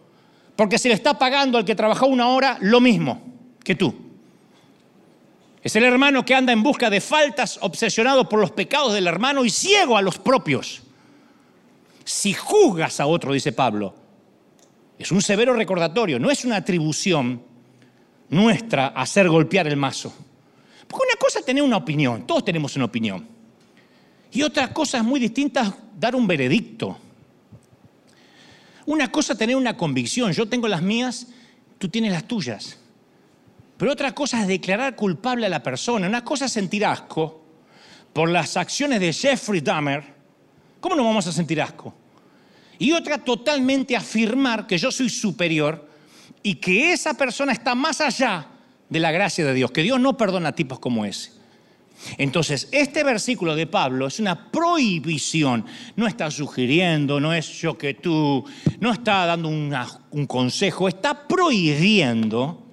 porque 0.56 0.78
se 0.78 0.88
le 0.88 0.94
está 0.94 1.18
pagando 1.18 1.56
al 1.56 1.64
que 1.64 1.74
trabajó 1.74 2.06
una 2.06 2.28
hora 2.28 2.58
lo 2.60 2.80
mismo 2.80 3.22
que 3.64 3.74
tú. 3.74 3.94
Es 5.62 5.74
el 5.76 5.84
hermano 5.84 6.24
que 6.24 6.34
anda 6.34 6.52
en 6.52 6.62
busca 6.62 6.90
de 6.90 7.00
faltas, 7.00 7.58
obsesionado 7.62 8.28
por 8.28 8.40
los 8.40 8.52
pecados 8.52 8.92
del 8.92 9.06
hermano 9.06 9.44
y 9.44 9.50
ciego 9.50 9.96
a 9.96 10.02
los 10.02 10.18
propios. 10.18 10.82
Si 12.04 12.32
juzgas 12.32 13.00
a 13.00 13.06
otro, 13.06 13.32
dice 13.32 13.52
Pablo, 13.52 13.94
es 14.98 15.12
un 15.12 15.22
severo 15.22 15.54
recordatorio, 15.54 16.18
no 16.18 16.30
es 16.30 16.44
una 16.44 16.56
atribución 16.56 17.42
nuestra 18.30 18.88
hacer 18.88 19.28
golpear 19.28 19.66
el 19.66 19.76
mazo. 19.76 20.14
Porque 20.86 21.04
una 21.10 21.18
cosa 21.18 21.40
es 21.40 21.44
tener 21.44 21.62
una 21.62 21.76
opinión, 21.76 22.26
todos 22.26 22.44
tenemos 22.44 22.74
una 22.76 22.86
opinión. 22.86 23.26
Y 24.30 24.42
otra 24.42 24.72
cosa 24.72 24.98
es 24.98 25.04
muy 25.04 25.20
distinta 25.20 25.74
dar 25.98 26.14
un 26.14 26.26
veredicto. 26.26 26.98
Una 28.86 29.10
cosa 29.10 29.34
es 29.34 29.38
tener 29.38 29.56
una 29.56 29.76
convicción, 29.76 30.32
yo 30.32 30.48
tengo 30.48 30.68
las 30.68 30.82
mías, 30.82 31.28
tú 31.78 31.88
tienes 31.88 32.12
las 32.12 32.26
tuyas. 32.26 32.78
Pero 33.76 33.92
otra 33.92 34.14
cosa 34.14 34.40
es 34.40 34.48
declarar 34.48 34.96
culpable 34.96 35.46
a 35.46 35.48
la 35.48 35.62
persona. 35.62 36.08
Una 36.08 36.24
cosa 36.24 36.46
es 36.46 36.52
sentir 36.52 36.84
asco 36.84 37.42
por 38.12 38.28
las 38.28 38.56
acciones 38.56 38.98
de 38.98 39.12
Jeffrey 39.12 39.60
Dahmer. 39.60 40.02
¿Cómo 40.80 40.96
no 40.96 41.04
vamos 41.04 41.26
a 41.26 41.32
sentir 41.32 41.62
asco? 41.62 41.94
Y 42.78 42.92
otra 42.92 43.18
totalmente 43.18 43.96
afirmar 43.96 44.66
que 44.66 44.78
yo 44.78 44.90
soy 44.90 45.08
superior 45.08 45.87
y 46.42 46.56
que 46.56 46.92
esa 46.92 47.14
persona 47.14 47.52
está 47.52 47.74
más 47.74 48.00
allá 48.00 48.46
de 48.88 49.00
la 49.00 49.12
gracia 49.12 49.44
de 49.44 49.54
Dios, 49.54 49.70
que 49.70 49.82
Dios 49.82 50.00
no 50.00 50.16
perdona 50.16 50.52
tipos 50.52 50.78
como 50.78 51.04
ese. 51.04 51.32
Entonces, 52.16 52.68
este 52.70 53.02
versículo 53.02 53.56
de 53.56 53.66
Pablo 53.66 54.06
es 54.06 54.20
una 54.20 54.50
prohibición. 54.50 55.64
No 55.96 56.06
está 56.06 56.30
sugiriendo, 56.30 57.18
no 57.18 57.34
es 57.34 57.48
yo 57.60 57.76
que 57.76 57.94
tú, 57.94 58.44
no 58.78 58.92
está 58.92 59.26
dando 59.26 59.48
un 59.48 60.26
consejo, 60.26 60.88
está 60.88 61.26
prohibiendo 61.26 62.64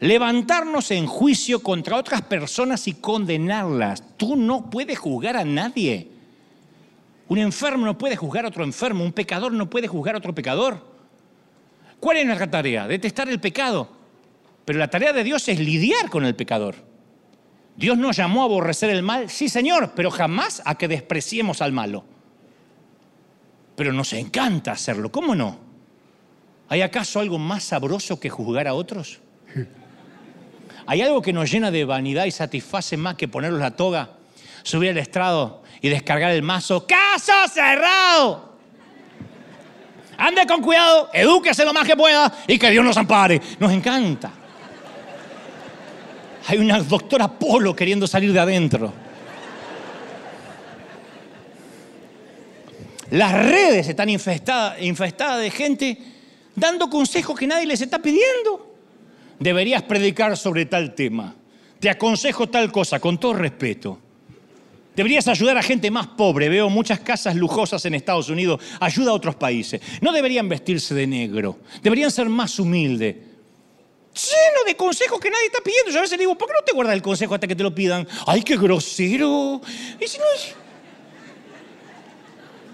levantarnos 0.00 0.90
en 0.90 1.06
juicio 1.06 1.62
contra 1.62 1.96
otras 1.96 2.22
personas 2.22 2.86
y 2.88 2.94
condenarlas. 2.94 4.02
Tú 4.16 4.36
no 4.36 4.70
puedes 4.70 4.98
juzgar 4.98 5.36
a 5.36 5.44
nadie. 5.44 6.08
Un 7.28 7.38
enfermo 7.38 7.84
no 7.84 7.98
puede 7.98 8.16
juzgar 8.16 8.44
a 8.46 8.48
otro 8.48 8.64
enfermo, 8.64 9.04
un 9.04 9.12
pecador 9.12 9.52
no 9.52 9.68
puede 9.68 9.86
juzgar 9.86 10.14
a 10.14 10.18
otro 10.18 10.34
pecador. 10.34 10.87
¿Cuál 12.00 12.18
es 12.18 12.26
nuestra 12.26 12.50
tarea? 12.50 12.86
Detestar 12.86 13.28
el 13.28 13.40
pecado. 13.40 13.88
Pero 14.64 14.78
la 14.78 14.88
tarea 14.88 15.12
de 15.12 15.24
Dios 15.24 15.48
es 15.48 15.58
lidiar 15.58 16.10
con 16.10 16.24
el 16.24 16.34
pecador. 16.36 16.74
Dios 17.76 17.96
nos 17.96 18.16
llamó 18.16 18.42
a 18.42 18.44
aborrecer 18.44 18.90
el 18.90 19.02
mal, 19.02 19.30
sí 19.30 19.48
Señor, 19.48 19.92
pero 19.94 20.10
jamás 20.10 20.60
a 20.64 20.76
que 20.76 20.88
despreciemos 20.88 21.62
al 21.62 21.72
malo. 21.72 22.04
Pero 23.76 23.92
nos 23.92 24.12
encanta 24.12 24.72
hacerlo, 24.72 25.12
¿cómo 25.12 25.34
no? 25.34 25.58
¿Hay 26.68 26.82
acaso 26.82 27.20
algo 27.20 27.38
más 27.38 27.62
sabroso 27.62 28.18
que 28.18 28.28
juzgar 28.28 28.66
a 28.66 28.74
otros? 28.74 29.20
¿Hay 30.86 31.02
algo 31.02 31.22
que 31.22 31.32
nos 31.32 31.50
llena 31.50 31.70
de 31.70 31.84
vanidad 31.84 32.24
y 32.24 32.30
satisface 32.30 32.96
más 32.96 33.14
que 33.14 33.28
ponerlos 33.28 33.60
la 33.60 33.76
toga, 33.76 34.16
subir 34.62 34.90
al 34.90 34.98
estrado 34.98 35.62
y 35.80 35.88
descargar 35.88 36.32
el 36.32 36.42
mazo? 36.42 36.86
¡Caso 36.86 37.32
cerrado! 37.52 38.47
Ande 40.18 40.44
con 40.46 40.60
cuidado, 40.60 41.10
edúquese 41.12 41.64
lo 41.64 41.72
más 41.72 41.86
que 41.86 41.96
pueda 41.96 42.32
y 42.48 42.58
que 42.58 42.70
Dios 42.70 42.84
nos 42.84 42.96
ampare. 42.96 43.40
Nos 43.60 43.72
encanta. 43.72 44.32
Hay 46.48 46.58
una 46.58 46.80
doctora 46.80 47.28
Polo 47.28 47.74
queriendo 47.74 48.04
salir 48.06 48.32
de 48.32 48.40
adentro. 48.40 48.92
Las 53.10 53.32
redes 53.32 53.88
están 53.88 54.08
infestadas, 54.08 54.82
infestadas 54.82 55.40
de 55.40 55.50
gente 55.50 55.98
dando 56.56 56.90
consejos 56.90 57.38
que 57.38 57.46
nadie 57.46 57.66
les 57.66 57.80
está 57.80 58.00
pidiendo. 58.00 58.74
Deberías 59.38 59.82
predicar 59.82 60.36
sobre 60.36 60.66
tal 60.66 60.96
tema. 60.96 61.36
Te 61.78 61.88
aconsejo 61.88 62.48
tal 62.48 62.72
cosa, 62.72 62.98
con 62.98 63.18
todo 63.18 63.34
respeto. 63.34 64.00
Deberías 64.98 65.28
ayudar 65.28 65.56
a 65.56 65.62
gente 65.62 65.92
más 65.92 66.08
pobre. 66.08 66.48
Veo 66.48 66.68
muchas 66.68 66.98
casas 66.98 67.36
lujosas 67.36 67.84
en 67.84 67.94
Estados 67.94 68.30
Unidos. 68.30 68.60
Ayuda 68.80 69.12
a 69.12 69.14
otros 69.14 69.36
países. 69.36 69.80
No 70.00 70.10
deberían 70.10 70.48
vestirse 70.48 70.92
de 70.92 71.06
negro. 71.06 71.60
Deberían 71.84 72.10
ser 72.10 72.28
más 72.28 72.58
humildes 72.58 73.14
lleno 73.14 74.64
de 74.66 74.74
consejos 74.74 75.20
que 75.20 75.30
nadie 75.30 75.46
está 75.46 75.60
pidiendo. 75.60 75.92
Yo 75.92 75.98
a 75.98 76.02
veces 76.02 76.18
digo, 76.18 76.36
¿por 76.36 76.48
qué 76.48 76.54
no 76.54 76.64
te 76.64 76.72
guardas 76.72 76.96
el 76.96 77.02
consejo 77.02 77.32
hasta 77.32 77.46
que 77.46 77.54
te 77.54 77.62
lo 77.62 77.72
pidan? 77.72 78.08
¡Ay, 78.26 78.42
qué 78.42 78.56
grosero! 78.56 79.60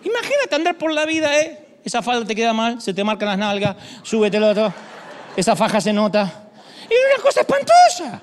Imagínate 0.03 0.55
andar 0.55 0.79
por 0.79 0.95
la 0.95 1.05
vida, 1.05 1.39
¿eh? 1.39 1.79
Esa 1.85 2.01
falda 2.01 2.27
te 2.27 2.35
queda 2.35 2.55
mal, 2.55 2.81
se 2.81 2.95
te 2.95 3.05
marcan 3.05 3.29
las 3.29 3.39
nalgas, 3.39 3.77
súbetelo 4.03 4.49
otro. 4.49 4.73
Esa 5.37 5.55
faja 5.55 5.79
se 5.79 5.93
nota. 5.93 6.49
Y 6.89 6.95
es 6.95 7.01
una 7.17 7.23
cosa 7.23 7.41
espantosa. 7.43 8.23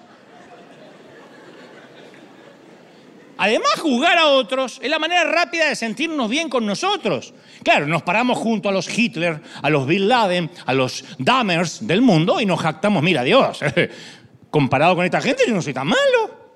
Además, 3.43 3.79
jugar 3.79 4.19
a 4.19 4.27
otros 4.27 4.79
es 4.83 4.89
la 4.91 4.99
manera 4.99 5.23
rápida 5.23 5.67
de 5.67 5.75
sentirnos 5.75 6.29
bien 6.29 6.47
con 6.47 6.63
nosotros. 6.63 7.33
Claro, 7.63 7.87
nos 7.87 8.03
paramos 8.03 8.37
junto 8.37 8.69
a 8.69 8.71
los 8.71 8.87
Hitler, 8.87 9.41
a 9.63 9.67
los 9.71 9.87
Bin 9.87 10.07
Laden, 10.07 10.51
a 10.63 10.75
los 10.75 11.03
Dammers 11.17 11.87
del 11.87 12.03
mundo 12.03 12.39
y 12.39 12.45
nos 12.45 12.59
jactamos, 12.59 13.01
mira 13.01 13.23
Dios, 13.23 13.59
comparado 14.51 14.95
con 14.95 15.05
esta 15.05 15.21
gente 15.21 15.43
yo 15.47 15.55
no 15.55 15.61
soy 15.63 15.73
tan 15.73 15.87
malo. 15.87 16.51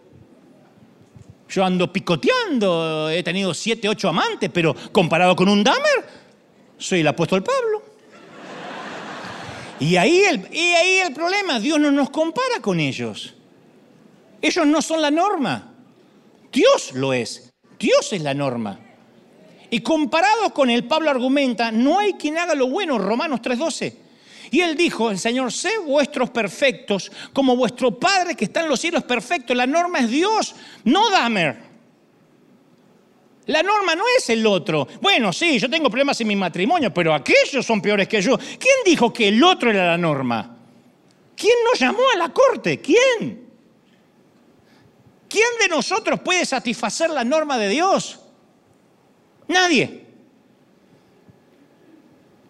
Yo 1.50 1.66
ando 1.66 1.92
picoteando, 1.92 3.10
he 3.10 3.24
tenido 3.24 3.56
siete, 3.56 3.90
ocho 3.90 4.10
amantes, 4.10 4.52
pero 4.54 4.76
comparado 4.92 5.36
con 5.36 5.50
un 5.50 5.64
Dahmer, 5.64 6.06
soy 6.78 7.00
el 7.00 7.08
apóstol 7.08 7.42
Pablo. 7.42 7.82
Y 9.80 9.96
ahí, 9.96 10.22
y 10.52 10.60
ahí 10.60 11.00
el 11.00 11.14
problema, 11.14 11.60
Dios 11.60 11.80
no 11.80 11.90
nos 11.90 12.12
compara 12.12 12.60
con 12.62 12.80
ellos. 12.80 13.34
Ellos 14.40 14.68
no 14.68 14.84
son 14.84 15.02
la 15.02 15.10
norma. 15.10 15.72
Dios 16.56 16.94
lo 16.94 17.12
es. 17.12 17.54
Dios 17.78 18.14
es 18.14 18.22
la 18.22 18.34
norma. 18.34 18.80
Y 19.70 19.82
comparado 19.82 20.54
con 20.54 20.70
él, 20.70 20.86
Pablo 20.86 21.10
argumenta, 21.10 21.70
no 21.70 22.00
hay 22.00 22.14
quien 22.14 22.38
haga 22.38 22.56
lo 22.56 22.70
bueno, 22.70 22.98
Romanos 22.98 23.42
3:12. 23.42 23.94
Y 24.52 24.62
él 24.62 24.78
dijo, 24.78 25.12
el 25.12 25.20
Señor, 25.20 25.52
sé 25.52 25.78
vuestros 25.80 26.30
perfectos, 26.30 27.12
como 27.34 27.58
vuestro 27.58 28.00
Padre 28.00 28.36
que 28.36 28.46
está 28.46 28.62
en 28.62 28.70
los 28.70 28.80
cielos 28.80 29.04
perfecto. 29.04 29.54
La 29.54 29.68
norma 29.68 30.00
es 30.00 30.10
Dios, 30.10 30.56
no 30.86 31.10
Damer. 31.10 31.58
La 33.48 33.62
norma 33.62 33.94
no 33.96 34.06
es 34.18 34.30
el 34.30 34.48
otro. 34.48 34.88
Bueno, 35.02 35.34
sí, 35.34 35.60
yo 35.60 35.70
tengo 35.70 35.90
problemas 35.90 36.22
en 36.22 36.28
mi 36.28 36.38
matrimonio, 36.38 36.94
pero 36.94 37.14
aquellos 37.14 37.66
son 37.66 37.82
peores 37.82 38.08
que 38.08 38.22
yo. 38.22 38.38
¿Quién 38.38 38.78
dijo 38.86 39.12
que 39.12 39.28
el 39.28 39.44
otro 39.44 39.72
era 39.72 39.88
la 39.88 39.98
norma? 39.98 40.58
¿Quién 41.36 41.58
nos 41.70 41.78
llamó 41.78 42.04
a 42.14 42.18
la 42.18 42.30
corte? 42.30 42.80
¿Quién? 42.80 43.45
¿Quién 45.36 45.50
de 45.60 45.68
nosotros 45.68 46.22
puede 46.22 46.46
satisfacer 46.46 47.10
la 47.10 47.26
norma 47.26 47.58
de 47.58 47.68
Dios? 47.68 48.22
Nadie. 49.50 50.06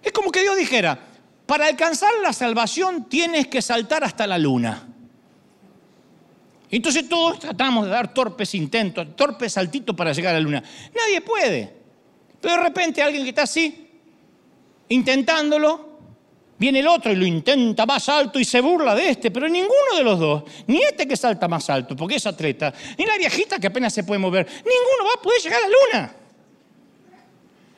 Es 0.04 0.12
como 0.12 0.30
que 0.32 0.44
Dios 0.44 0.56
dijera, 0.56 1.00
para 1.48 1.66
alcanzar 1.66 2.12
la 2.22 2.32
salvación 2.32 3.06
tienes 3.06 3.48
que 3.48 3.64
saltar 3.64 4.04
hasta 4.04 4.28
la 4.28 4.38
luna. 4.38 4.88
Entonces 6.70 7.10
todos 7.10 7.40
tratamos 7.40 7.86
de 7.86 7.92
dar 7.92 8.14
torpes 8.14 8.54
intentos, 8.54 9.16
torpes 9.16 9.54
saltitos 9.54 9.96
para 9.96 10.14
llegar 10.14 10.36
a 10.36 10.38
la 10.38 10.44
luna. 10.44 10.64
Nadie 10.96 11.22
puede. 11.22 11.74
Pero 12.40 12.54
de 12.54 12.62
repente 12.62 13.02
alguien 13.02 13.24
que 13.24 13.30
está 13.30 13.42
así, 13.42 14.00
intentándolo, 14.90 15.95
Viene 16.58 16.80
el 16.80 16.88
otro 16.88 17.12
y 17.12 17.16
lo 17.16 17.26
intenta 17.26 17.86
más 17.86 18.08
alto 18.08 18.39
y 18.39 18.45
se 18.45 18.62
burla 18.62 18.95
de 18.95 19.10
este, 19.10 19.30
pero 19.30 19.49
ninguno 19.49 19.97
de 19.97 20.03
los 20.03 20.20
dos, 20.20 20.43
ni 20.68 20.82
este 20.82 21.06
que 21.06 21.18
salta 21.18 21.49
más 21.49 21.70
alto, 21.70 21.95
porque 21.95 22.16
es 22.16 22.26
atleta, 22.26 22.74
ni 22.97 23.06
la 23.06 23.18
viejita 23.18 23.60
que 23.60 23.68
apenas 23.68 23.93
se 23.93 24.06
puede 24.06 24.20
mover, 24.20 24.47
ninguno 24.47 25.06
va 25.06 25.20
a 25.20 25.22
poder 25.22 25.41
llegar 25.41 25.60
a 25.62 25.68
la 25.68 25.76
luna. 25.76 26.16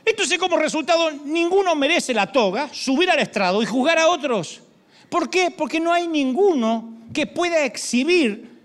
Entonces, 0.06 0.38
como 0.38 0.58
resultado, 0.58 1.12
ninguno 1.12 1.76
merece 1.76 2.14
la 2.14 2.32
toga, 2.32 2.70
subir 2.72 3.10
al 3.10 3.20
estrado 3.20 3.62
y 3.62 3.66
juzgar 3.66 3.98
a 3.98 4.08
otros. 4.08 4.62
¿Por 5.10 5.30
qué? 5.30 5.52
Porque 5.52 5.80
no 5.80 5.92
hay 5.92 6.08
ninguno 6.08 6.98
que 7.14 7.26
pueda 7.26 7.66
exhibir 7.66 8.58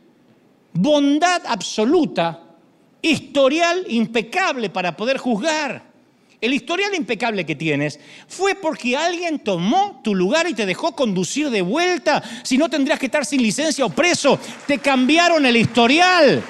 bondad 0.73 1.43
absoluta, 1.47 2.43
historial 3.01 3.85
impecable 3.89 4.71
para 4.71 4.97
poder 4.97 5.19
juzgar. 5.19 5.92
El 6.43 6.53
historial 6.53 6.93
impecable 6.97 7.47
que 7.47 7.55
tienes 7.55 8.01
fue 8.27 8.57
porque 8.57 8.97
alguien 8.97 9.39
tomó 9.39 10.01
tu 10.03 10.13
lugar 10.13 10.49
y 10.49 10.55
te 10.55 10.67
dejó 10.67 10.91
conducir 10.91 11.51
de 11.51 11.63
vuelta. 11.63 12.21
Si 12.43 12.59
no, 12.59 12.69
tendrías 12.69 12.99
que 12.99 13.07
estar 13.07 13.25
sin 13.25 13.41
licencia 13.41 13.87
o 13.87 13.91
preso. 13.91 14.41
Te 14.67 14.79
cambiaron 14.79 15.47
el 15.47 15.57
historial. 15.57 16.43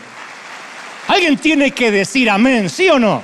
Alguien 1.09 1.37
tiene 1.37 1.73
que 1.73 1.91
decir 1.91 2.31
amén, 2.31 2.71
¿sí 2.71 2.89
o 2.89 2.99
no? 2.99 3.21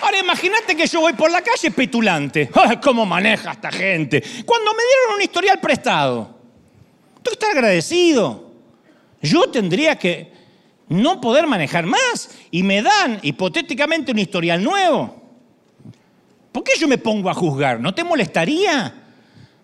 Ahora 0.00 0.18
imagínate 0.20 0.74
que 0.74 0.86
yo 0.86 1.00
voy 1.00 1.12
por 1.12 1.30
la 1.30 1.42
calle 1.42 1.70
petulante. 1.70 2.48
¿Cómo 2.82 3.04
maneja 3.04 3.52
esta 3.52 3.70
gente? 3.70 4.22
Cuando 4.46 4.72
me 4.72 4.82
dieron 4.84 5.16
un 5.16 5.22
historial 5.22 5.60
prestado. 5.60 6.34
Tú 7.22 7.32
estás 7.32 7.50
agradecido. 7.50 8.52
Yo 9.20 9.50
tendría 9.50 9.98
que 9.98 10.33
no 10.88 11.20
poder 11.20 11.46
manejar 11.46 11.86
más 11.86 12.30
y 12.50 12.62
me 12.62 12.82
dan 12.82 13.18
hipotéticamente 13.22 14.12
un 14.12 14.18
historial 14.18 14.62
nuevo. 14.62 15.22
¿Por 16.52 16.62
qué 16.62 16.72
yo 16.78 16.86
me 16.86 16.98
pongo 16.98 17.30
a 17.30 17.34
juzgar? 17.34 17.80
¿No 17.80 17.94
te 17.94 18.04
molestaría? 18.04 18.94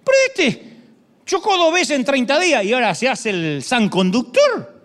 Pero 0.05 0.17
este 0.29 0.71
chocó 1.25 1.57
dos 1.57 1.73
veces 1.73 1.91
en 1.97 2.05
30 2.05 2.41
días 2.41 2.65
y 2.65 2.73
ahora 2.73 2.95
se 2.95 3.09
hace 3.09 3.31
el 3.31 3.63
san 3.63 3.89
conductor. 3.89 4.81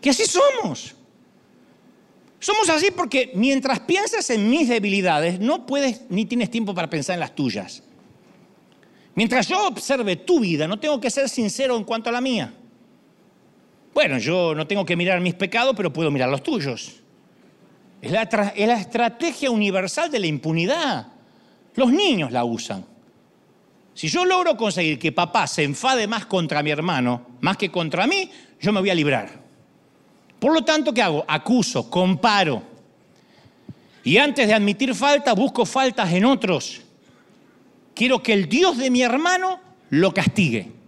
Que 0.00 0.10
así 0.10 0.24
somos. 0.24 0.94
Somos 2.38 2.70
así 2.70 2.90
porque 2.90 3.32
mientras 3.34 3.80
piensas 3.80 4.30
en 4.30 4.48
mis 4.48 4.68
debilidades, 4.68 5.38
no 5.38 5.66
puedes 5.66 6.02
ni 6.08 6.24
tienes 6.24 6.50
tiempo 6.50 6.74
para 6.74 6.88
pensar 6.88 7.14
en 7.14 7.20
las 7.20 7.34
tuyas. 7.34 7.82
Mientras 9.14 9.48
yo 9.48 9.66
observe 9.66 10.16
tu 10.16 10.40
vida, 10.40 10.66
no 10.66 10.80
tengo 10.80 10.98
que 10.98 11.10
ser 11.10 11.28
sincero 11.28 11.76
en 11.76 11.84
cuanto 11.84 12.08
a 12.08 12.12
la 12.12 12.22
mía. 12.22 12.54
Bueno, 14.00 14.16
yo 14.16 14.54
no 14.54 14.66
tengo 14.66 14.86
que 14.86 14.96
mirar 14.96 15.20
mis 15.20 15.34
pecados, 15.34 15.74
pero 15.76 15.92
puedo 15.92 16.10
mirar 16.10 16.30
los 16.30 16.42
tuyos. 16.42 17.02
Es 18.00 18.10
la, 18.10 18.22
estrategia 18.22 19.50
universal 19.50 20.10
de 20.10 20.18
la 20.18 20.26
impunidad. 20.26 21.08
Los 21.74 21.92
niños 21.92 22.32
la 22.32 22.42
usan. 22.42 22.82
Si 23.92 24.08
yo 24.08 24.24
logro 24.24 24.56
conseguir 24.56 24.98
que 24.98 25.12
papá 25.12 25.46
se 25.46 25.64
enfade 25.64 26.06
más 26.06 26.24
contra 26.24 26.62
mi 26.62 26.70
hermano, 26.70 27.26
más 27.42 27.58
que 27.58 27.70
contra 27.70 28.06
mí, 28.06 28.30
yo 28.58 28.72
me 28.72 28.80
voy 28.80 28.88
a 28.88 28.94
librar. 28.94 29.38
Por 30.38 30.54
lo 30.54 30.64
tanto, 30.64 30.94
¿qué 30.94 31.02
hago? 31.02 31.22
Acuso, 31.28 31.90
comparo. 31.90 32.62
Y 34.02 34.16
antes 34.16 34.48
de 34.48 34.54
admitir 34.54 34.94
falta, 34.94 35.34
busco 35.34 35.66
faltas 35.66 36.10
en 36.10 36.24
otros. 36.24 36.80
Quiero 37.94 38.22
que 38.22 38.32
el 38.32 38.48
Dios 38.48 38.78
de 38.78 38.90
mi 38.90 39.02
hermano 39.02 39.60
lo 39.90 40.14
castigue. 40.14 40.79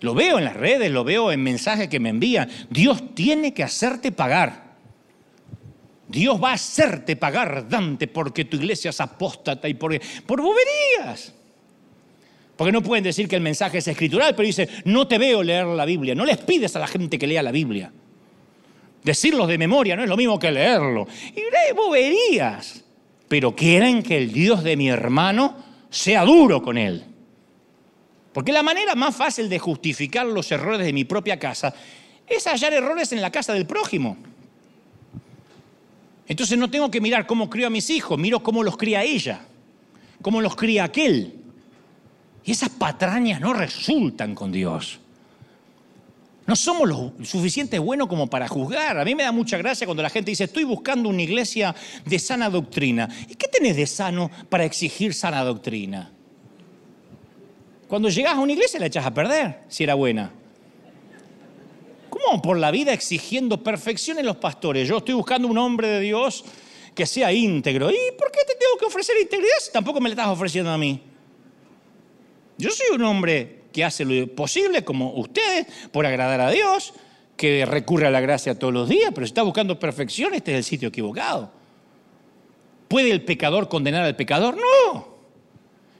Lo 0.00 0.14
veo 0.14 0.38
en 0.38 0.44
las 0.44 0.56
redes, 0.56 0.90
lo 0.90 1.04
veo 1.04 1.32
en 1.32 1.42
mensajes 1.42 1.88
que 1.88 1.98
me 1.98 2.10
envían. 2.10 2.48
Dios 2.70 3.14
tiene 3.14 3.52
que 3.52 3.64
hacerte 3.64 4.12
pagar. 4.12 4.68
Dios 6.06 6.42
va 6.42 6.50
a 6.50 6.54
hacerte 6.54 7.16
pagar, 7.16 7.68
Dante, 7.68 8.06
porque 8.06 8.44
tu 8.44 8.56
iglesia 8.56 8.90
es 8.90 9.00
apóstata 9.00 9.68
y 9.68 9.74
por, 9.74 9.98
por 10.24 10.40
boberías. 10.40 11.34
Porque 12.56 12.72
no 12.72 12.82
pueden 12.82 13.04
decir 13.04 13.28
que 13.28 13.36
el 13.36 13.42
mensaje 13.42 13.78
es 13.78 13.88
escritural, 13.88 14.34
pero 14.34 14.46
dice, 14.46 14.68
no 14.84 15.06
te 15.06 15.18
veo 15.18 15.42
leer 15.42 15.66
la 15.66 15.84
Biblia. 15.84 16.14
No 16.14 16.24
les 16.24 16.38
pides 16.38 16.74
a 16.74 16.78
la 16.80 16.86
gente 16.86 17.18
que 17.18 17.26
lea 17.26 17.42
la 17.42 17.52
Biblia. 17.52 17.92
Decirlo 19.04 19.46
de 19.46 19.58
memoria 19.58 19.96
no 19.96 20.02
es 20.02 20.08
lo 20.08 20.16
mismo 20.16 20.38
que 20.38 20.50
leerlo. 20.50 21.06
Y 21.36 21.74
boberías. 21.74 22.84
Pero 23.28 23.54
quieren 23.54 24.02
que 24.02 24.16
el 24.16 24.32
Dios 24.32 24.64
de 24.64 24.76
mi 24.76 24.88
hermano 24.88 25.56
sea 25.90 26.24
duro 26.24 26.62
con 26.62 26.78
él. 26.78 27.04
Porque 28.32 28.52
la 28.52 28.62
manera 28.62 28.94
más 28.94 29.16
fácil 29.16 29.48
de 29.48 29.58
justificar 29.58 30.26
los 30.26 30.50
errores 30.52 30.86
de 30.86 30.92
mi 30.92 31.04
propia 31.04 31.38
casa 31.38 31.74
es 32.26 32.46
hallar 32.46 32.72
errores 32.72 33.12
en 33.12 33.22
la 33.22 33.30
casa 33.30 33.52
del 33.52 33.66
prójimo. 33.66 34.16
Entonces 36.26 36.58
no 36.58 36.70
tengo 36.70 36.90
que 36.90 37.00
mirar 37.00 37.26
cómo 37.26 37.48
crío 37.48 37.66
a 37.66 37.70
mis 37.70 37.88
hijos, 37.88 38.18
miro 38.18 38.42
cómo 38.42 38.62
los 38.62 38.76
cría 38.76 39.02
ella, 39.02 39.40
cómo 40.20 40.42
los 40.42 40.54
cría 40.56 40.84
aquel. 40.84 41.34
Y 42.44 42.52
esas 42.52 42.68
patrañas 42.68 43.40
no 43.40 43.54
resultan 43.54 44.34
con 44.34 44.52
Dios. 44.52 45.00
No 46.46 46.56
somos 46.56 46.88
lo 46.88 47.12
suficiente 47.24 47.78
buenos 47.78 48.08
como 48.08 48.26
para 48.26 48.48
juzgar. 48.48 48.98
A 48.98 49.04
mí 49.04 49.14
me 49.14 49.22
da 49.22 49.32
mucha 49.32 49.58
gracia 49.58 49.86
cuando 49.86 50.02
la 50.02 50.08
gente 50.08 50.30
dice, 50.30 50.44
estoy 50.44 50.64
buscando 50.64 51.08
una 51.08 51.20
iglesia 51.22 51.74
de 52.06 52.18
sana 52.18 52.48
doctrina. 52.48 53.08
¿Y 53.28 53.34
qué 53.34 53.48
tenés 53.48 53.76
de 53.76 53.86
sano 53.86 54.30
para 54.48 54.64
exigir 54.64 55.12
sana 55.12 55.44
doctrina? 55.44 56.10
Cuando 57.88 58.10
llegas 58.10 58.34
a 58.34 58.40
una 58.40 58.52
iglesia 58.52 58.78
la 58.78 58.86
echas 58.86 59.06
a 59.06 59.14
perder, 59.14 59.60
si 59.68 59.84
era 59.84 59.94
buena. 59.94 60.30
¿Cómo 62.10 62.42
por 62.42 62.58
la 62.58 62.70
vida 62.70 62.92
exigiendo 62.92 63.62
perfección 63.62 64.18
en 64.18 64.26
los 64.26 64.36
pastores? 64.36 64.86
Yo 64.86 64.98
estoy 64.98 65.14
buscando 65.14 65.48
un 65.48 65.56
hombre 65.56 65.88
de 65.88 66.00
Dios 66.00 66.44
que 66.94 67.06
sea 67.06 67.32
íntegro. 67.32 67.90
¿Y 67.90 67.96
por 68.18 68.30
qué 68.30 68.40
te 68.46 68.54
tengo 68.54 68.76
que 68.78 68.84
ofrecer 68.84 69.16
integridad 69.20 69.54
si 69.60 69.72
tampoco 69.72 70.00
me 70.00 70.10
la 70.10 70.14
estás 70.14 70.28
ofreciendo 70.28 70.70
a 70.70 70.76
mí? 70.76 71.00
Yo 72.58 72.70
soy 72.70 72.94
un 72.94 73.04
hombre 73.04 73.62
que 73.72 73.84
hace 73.84 74.04
lo 74.04 74.26
posible, 74.34 74.84
como 74.84 75.14
ustedes, 75.14 75.66
por 75.90 76.04
agradar 76.04 76.40
a 76.40 76.50
Dios, 76.50 76.92
que 77.36 77.64
recurre 77.64 78.08
a 78.08 78.10
la 78.10 78.20
gracia 78.20 78.58
todos 78.58 78.74
los 78.74 78.88
días, 78.88 79.12
pero 79.14 79.26
si 79.26 79.30
está 79.30 79.42
buscando 79.42 79.78
perfección, 79.78 80.34
este 80.34 80.52
es 80.52 80.58
el 80.58 80.64
sitio 80.64 80.88
equivocado. 80.88 81.52
¿Puede 82.88 83.12
el 83.12 83.24
pecador 83.24 83.68
condenar 83.68 84.04
al 84.04 84.16
pecador? 84.16 84.56
No. 84.56 85.07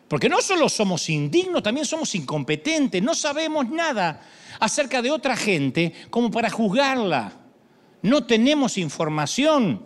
Porque 0.09 0.31
no 0.31 0.41
solo 0.41 0.69
somos 0.71 1.09
indignos, 1.11 1.63
también 1.63 1.85
somos 1.85 2.15
incompetentes, 2.15 3.03
no 3.03 3.15
sabemos 3.15 3.69
nada 3.69 4.23
acerca 4.59 5.03
de 5.03 5.11
otra 5.11 5.37
gente 5.37 5.93
como 6.09 6.31
para 6.31 6.49
juzgarla. 6.49 7.33
No 8.01 8.25
tenemos 8.25 8.79
información, 8.79 9.83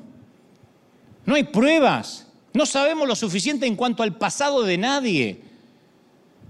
no 1.27 1.35
hay 1.35 1.45
pruebas, 1.45 2.29
no 2.53 2.67
sabemos 2.67 3.09
lo 3.09 3.17
suficiente 3.17 3.67
en 3.67 3.75
cuanto 3.75 4.05
al 4.05 4.17
pasado 4.17 4.63
de 4.63 4.79
nadie. 4.79 5.41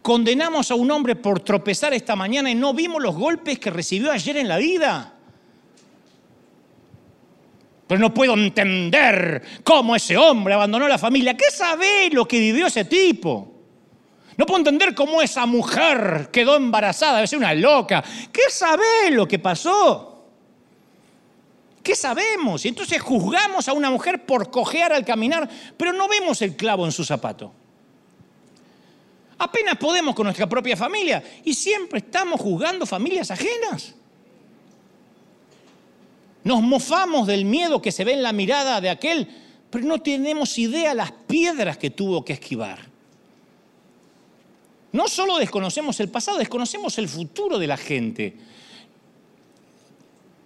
Condenamos 0.03 0.70
a 0.70 0.75
un 0.75 0.91
hombre 0.91 1.16
por 1.16 1.41
tropezar 1.41 1.95
esta 1.95 2.14
mañana 2.14 2.51
y 2.51 2.55
no 2.55 2.75
vimos 2.75 3.03
los 3.03 3.14
golpes 3.14 3.59
que 3.59 3.70
recibió 3.70 4.12
ayer 4.12 4.37
en 4.37 4.49
la 4.49 4.59
vida. 4.59 5.14
Pero 7.87 8.01
no 8.01 8.12
puedo 8.12 8.35
entender 8.35 9.43
cómo 9.64 9.95
ese 9.95 10.16
hombre 10.16 10.55
abandonó 10.55 10.89
la 10.89 10.99
familia. 10.99 11.37
¿Qué 11.37 11.51
sabe 11.51 12.11
lo 12.11 12.27
que 12.27 12.39
vivió 12.39 12.66
ese 12.66 12.85
tipo? 12.85 13.51
No 14.37 14.47
puedo 14.47 14.59
entender 14.59 14.95
cómo 14.95 15.20
esa 15.20 15.47
mujer 15.47 16.30
quedó 16.33 16.57
embarazada, 16.57 17.16
debe 17.16 17.26
ser 17.26 17.39
una 17.39 17.55
loca. 17.55 18.03
¿Qué 18.33 18.51
sabe 18.51 19.11
lo 19.11 19.28
que 19.28 19.39
pasó? 19.39 20.12
¿Qué 21.83 21.97
sabemos? 21.97 22.64
Y 22.64 22.68
entonces 22.68 23.03
juzgamos 23.03 23.68
a 23.68 23.72
una 23.72 23.91
mujer 23.91 24.24
por 24.24 24.51
cojear 24.51 24.93
al 24.93 25.05
caminar, 25.05 25.49
pero 25.76 25.93
no 25.93 26.09
vemos 26.09 26.41
el 26.43 26.57
clavo 26.57 26.87
en 26.87 26.93
su 26.93 27.05
zapato. 27.05 27.53
Apenas 29.39 29.76
podemos 29.76 30.14
con 30.14 30.24
nuestra 30.24 30.49
propia 30.49 30.76
familia 30.76 31.22
y 31.45 31.53
siempre 31.53 31.99
estamos 31.99 32.41
juzgando 32.41 32.87
familias 32.87 33.30
ajenas. 33.33 33.95
Nos 36.45 36.62
mofamos 36.62 37.26
del 37.26 37.45
miedo 37.45 37.83
que 37.83 37.91
se 37.93 38.05
ve 38.05 38.12
en 38.12 38.22
la 38.22 38.33
mirada 38.33 38.80
de 38.80 38.91
aquel, 38.91 39.28
pero 39.68 39.85
no 39.85 40.01
tenemos 40.01 40.59
idea 40.59 40.95
las 40.95 41.11
piedras 41.11 41.76
que 41.76 41.91
tuvo 41.91 42.24
que 42.24 42.35
esquivar. 42.35 42.91
No 44.93 45.09
solo 45.09 45.38
desconocemos 45.38 45.99
el 46.01 46.09
pasado, 46.11 46.38
desconocemos 46.38 46.99
el 46.99 47.09
futuro 47.09 47.59
de 47.59 47.66
la 47.66 47.78
gente. 47.78 48.36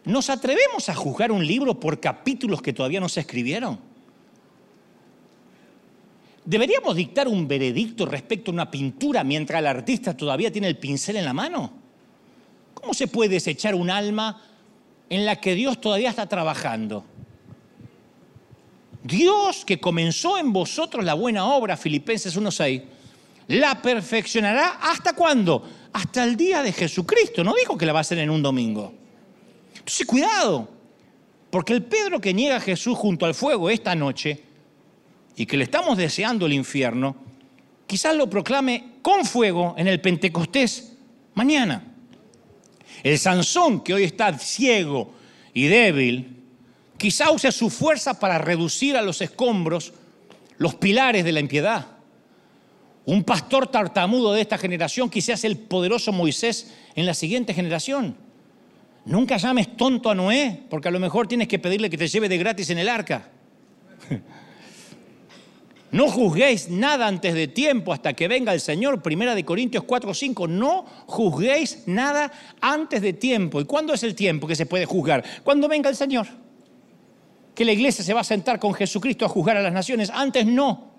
¿Nos 0.05 0.30
atrevemos 0.30 0.88
a 0.88 0.94
juzgar 0.94 1.32
un 1.32 1.44
libro 1.44 1.80
por 1.80 1.99
capítulos 1.99 2.62
que 2.62 2.72
todavía 2.72 3.01
no 3.01 3.09
se 3.09 3.20
escribieron? 3.20 3.78
¿Deberíamos 6.44 6.94
dictar 6.94 7.26
un 7.26 7.49
veredicto 7.49 8.07
respecto 8.07 8.53
a 8.53 8.55
una 8.55 8.70
pintura 8.70 9.24
mientras 9.24 9.59
el 9.59 9.66
artista 9.66 10.16
todavía 10.16 10.53
tiene 10.53 10.68
el 10.68 10.76
pincel 10.76 11.16
en 11.16 11.24
la 11.24 11.32
mano? 11.32 11.72
¿Cómo 12.72 12.94
se 12.94 13.09
puede 13.09 13.30
desechar 13.30 13.74
un 13.74 13.90
alma 13.90 14.40
en 15.11 15.26
la 15.26 15.40
que 15.40 15.57
Dios 15.57 15.80
todavía 15.80 16.11
está 16.11 16.28
trabajando? 16.28 17.05
Dios 19.03 19.64
que 19.64 19.80
comenzó 19.80 20.38
en 20.38 20.53
vosotros 20.53 21.05
la 21.05 21.14
buena 21.14 21.47
obra, 21.47 21.76
Filipenses 21.76 22.38
1.6, 22.38 22.84
la 23.49 23.80
perfeccionará 23.80 24.78
hasta 24.80 25.12
cuándo? 25.14 25.68
Hasta 25.92 26.24
el 26.24 26.36
día 26.36 26.62
de 26.62 26.72
Jesucristo. 26.72 27.44
No 27.44 27.55
dijo 27.55 27.78
que 27.78 27.86
la 27.86 27.92
va 27.92 28.01
a 28.01 28.03
hacer 28.03 28.18
en 28.18 28.30
un 28.30 28.42
domingo. 28.42 28.92
Entonces, 29.70 30.07
cuidado, 30.07 30.68
porque 31.51 31.72
el 31.72 31.84
Pedro 31.84 32.20
que 32.20 32.34
niega 32.34 32.57
a 32.57 32.61
Jesús 32.61 32.99
junto 32.99 33.24
al 33.24 33.34
fuego 33.34 33.70
esta 33.70 33.94
noche 33.94 34.42
y 35.36 35.47
que 35.47 35.57
le 35.57 35.64
estamos 35.64 35.97
deseando 35.97 36.47
el 36.47 36.53
infierno, 36.53 37.16
quizás 37.86 38.16
lo 38.16 38.28
proclame 38.28 38.97
con 39.03 39.24
fuego 39.24 39.74
en 39.78 39.86
el 39.86 40.01
Pentecostés 40.01 40.92
mañana. 41.34 41.84
El 43.03 43.18
Sansón, 43.18 43.84
que 43.84 43.94
hoy 43.94 44.05
está 44.05 44.36
ciego 44.38 45.12
y 45.55 45.66
débil, 45.66 46.42
quizá 46.99 47.30
use 47.30 47.53
su 47.53 47.70
fuerza 47.70 48.18
para 48.18 48.38
reducir 48.38 48.97
a 48.97 49.03
los 49.03 49.20
escombros 49.20 49.92
los 50.59 50.74
pilares 50.74 51.24
de 51.24 51.32
la 51.32 51.40
impiedad. 51.40 51.95
Un 53.07 53.22
pastor 53.22 53.68
tartamudo 53.68 54.32
de 54.32 54.40
esta 54.40 54.59
generación 54.59 55.09
quizás 55.09 55.44
el 55.44 55.57
poderoso 55.57 56.12
Moisés 56.12 56.74
en 56.96 57.07
la 57.07 57.14
siguiente 57.14 57.54
generación. 57.54 58.16
Nunca 59.04 59.36
llames 59.36 59.76
tonto 59.76 60.11
a 60.11 60.14
Noé, 60.16 60.64
porque 60.68 60.88
a 60.88 60.90
lo 60.90 60.98
mejor 60.98 61.28
tienes 61.28 61.46
que 61.46 61.61
pedirle 61.61 61.88
que 61.88 61.96
te 61.96 62.09
lleve 62.09 62.28
de 62.28 62.36
gratis 62.36 62.68
en 62.70 62.78
el 62.78 62.88
arca. 62.88 63.30
No 65.92 66.11
juzguéis 66.11 66.68
nada 66.68 67.07
antes 67.07 67.32
de 67.32 67.46
tiempo 67.46 67.92
hasta 67.92 68.12
que 68.12 68.26
venga 68.26 68.52
el 68.52 68.61
Señor. 68.61 69.00
Primera 69.02 69.36
de 69.36 69.44
Corintios 69.44 69.84
4, 69.84 70.12
5. 70.12 70.48
No 70.48 70.84
juzguéis 71.07 71.84
nada 71.86 72.30
antes 72.61 73.00
de 73.00 73.12
tiempo. 73.12 73.61
¿Y 73.61 73.64
cuándo 73.64 73.94
es 73.94 74.02
el 74.02 74.16
tiempo 74.16 74.48
que 74.48 74.57
se 74.57 74.66
puede 74.66 74.84
juzgar? 74.84 75.24
Cuando 75.44 75.68
venga 75.68 75.88
el 75.88 75.96
Señor. 75.96 76.26
Que 77.54 77.64
la 77.64 77.72
iglesia 77.72 78.04
se 78.04 78.12
va 78.12 78.20
a 78.20 78.24
sentar 78.24 78.59
con 78.59 78.74
Jesucristo 78.74 79.24
a 79.24 79.28
juzgar 79.28 79.57
a 79.57 79.62
las 79.62 79.72
naciones. 79.72 80.11
Antes 80.11 80.44
no 80.44 80.95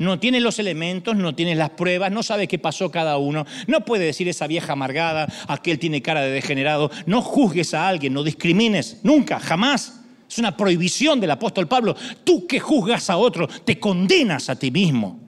no 0.00 0.18
tiene 0.18 0.40
los 0.40 0.58
elementos, 0.58 1.14
no 1.14 1.34
tiene 1.34 1.54
las 1.54 1.70
pruebas, 1.70 2.10
no 2.10 2.22
sabe 2.22 2.48
qué 2.48 2.58
pasó 2.58 2.90
cada 2.90 3.18
uno, 3.18 3.44
no 3.66 3.84
puede 3.84 4.06
decir 4.06 4.28
esa 4.30 4.46
vieja 4.46 4.72
amargada, 4.72 5.30
aquel 5.46 5.78
tiene 5.78 6.00
cara 6.00 6.22
de 6.22 6.30
degenerado, 6.30 6.90
no 7.04 7.20
juzgues 7.20 7.74
a 7.74 7.86
alguien, 7.86 8.14
no 8.14 8.22
discrimines, 8.22 9.00
nunca, 9.02 9.38
jamás. 9.38 10.00
Es 10.28 10.38
una 10.38 10.56
prohibición 10.56 11.20
del 11.20 11.32
apóstol 11.32 11.68
Pablo. 11.68 11.94
Tú 12.24 12.46
que 12.46 12.60
juzgas 12.60 13.10
a 13.10 13.18
otro, 13.18 13.46
te 13.46 13.78
condenas 13.78 14.48
a 14.48 14.56
ti 14.56 14.70
mismo. 14.70 15.20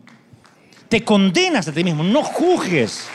Te 0.88 1.04
condenas 1.04 1.68
a 1.68 1.72
ti 1.72 1.84
mismo, 1.84 2.02
no 2.02 2.22
juzgues. 2.22 3.08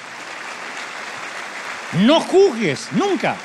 No 2.05 2.21
juzgues, 2.21 2.89
nunca. 2.91 3.35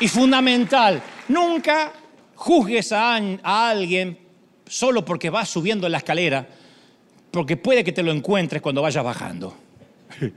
Y 0.00 0.08
fundamental, 0.08 1.02
nunca 1.28 1.92
juzgues 2.34 2.92
a 2.92 3.16
alguien 3.42 4.21
solo 4.72 5.04
porque 5.04 5.28
vas 5.28 5.50
subiendo 5.50 5.86
la 5.90 5.98
escalera, 5.98 6.48
porque 7.30 7.58
puede 7.58 7.84
que 7.84 7.92
te 7.92 8.02
lo 8.02 8.10
encuentres 8.10 8.62
cuando 8.62 8.80
vayas 8.80 9.04
bajando. 9.04 9.54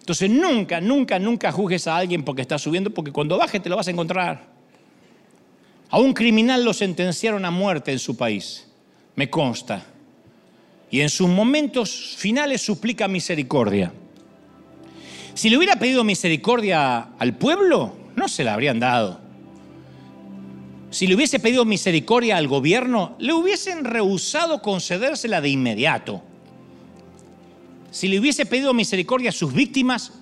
Entonces 0.00 0.30
nunca, 0.30 0.80
nunca, 0.80 1.18
nunca 1.18 1.50
juzgues 1.50 1.88
a 1.88 1.96
alguien 1.96 2.22
porque 2.22 2.42
está 2.42 2.58
subiendo, 2.58 2.90
porque 2.90 3.10
cuando 3.10 3.36
baje 3.36 3.58
te 3.58 3.68
lo 3.68 3.74
vas 3.74 3.88
a 3.88 3.90
encontrar. 3.90 4.46
A 5.90 5.98
un 5.98 6.12
criminal 6.12 6.62
lo 6.64 6.72
sentenciaron 6.72 7.44
a 7.44 7.50
muerte 7.50 7.90
en 7.90 7.98
su 7.98 8.16
país, 8.16 8.68
me 9.16 9.28
consta. 9.28 9.84
Y 10.88 11.00
en 11.00 11.10
sus 11.10 11.28
momentos 11.28 12.14
finales 12.16 12.62
suplica 12.62 13.08
misericordia. 13.08 13.92
Si 15.34 15.50
le 15.50 15.56
hubiera 15.56 15.74
pedido 15.76 16.04
misericordia 16.04 17.08
al 17.18 17.34
pueblo, 17.34 17.96
no 18.14 18.28
se 18.28 18.44
la 18.44 18.54
habrían 18.54 18.78
dado. 18.78 19.27
Si 20.90 21.06
le 21.06 21.14
hubiese 21.14 21.38
pedido 21.38 21.64
misericordia 21.64 22.36
al 22.36 22.48
gobierno, 22.48 23.14
le 23.18 23.32
hubiesen 23.34 23.84
rehusado 23.84 24.62
concedérsela 24.62 25.40
de 25.40 25.50
inmediato. 25.50 26.22
Si 27.90 28.08
le 28.08 28.18
hubiese 28.18 28.46
pedido 28.46 28.72
misericordia 28.72 29.30
a 29.30 29.32
sus 29.32 29.52
víctimas, 29.52 30.12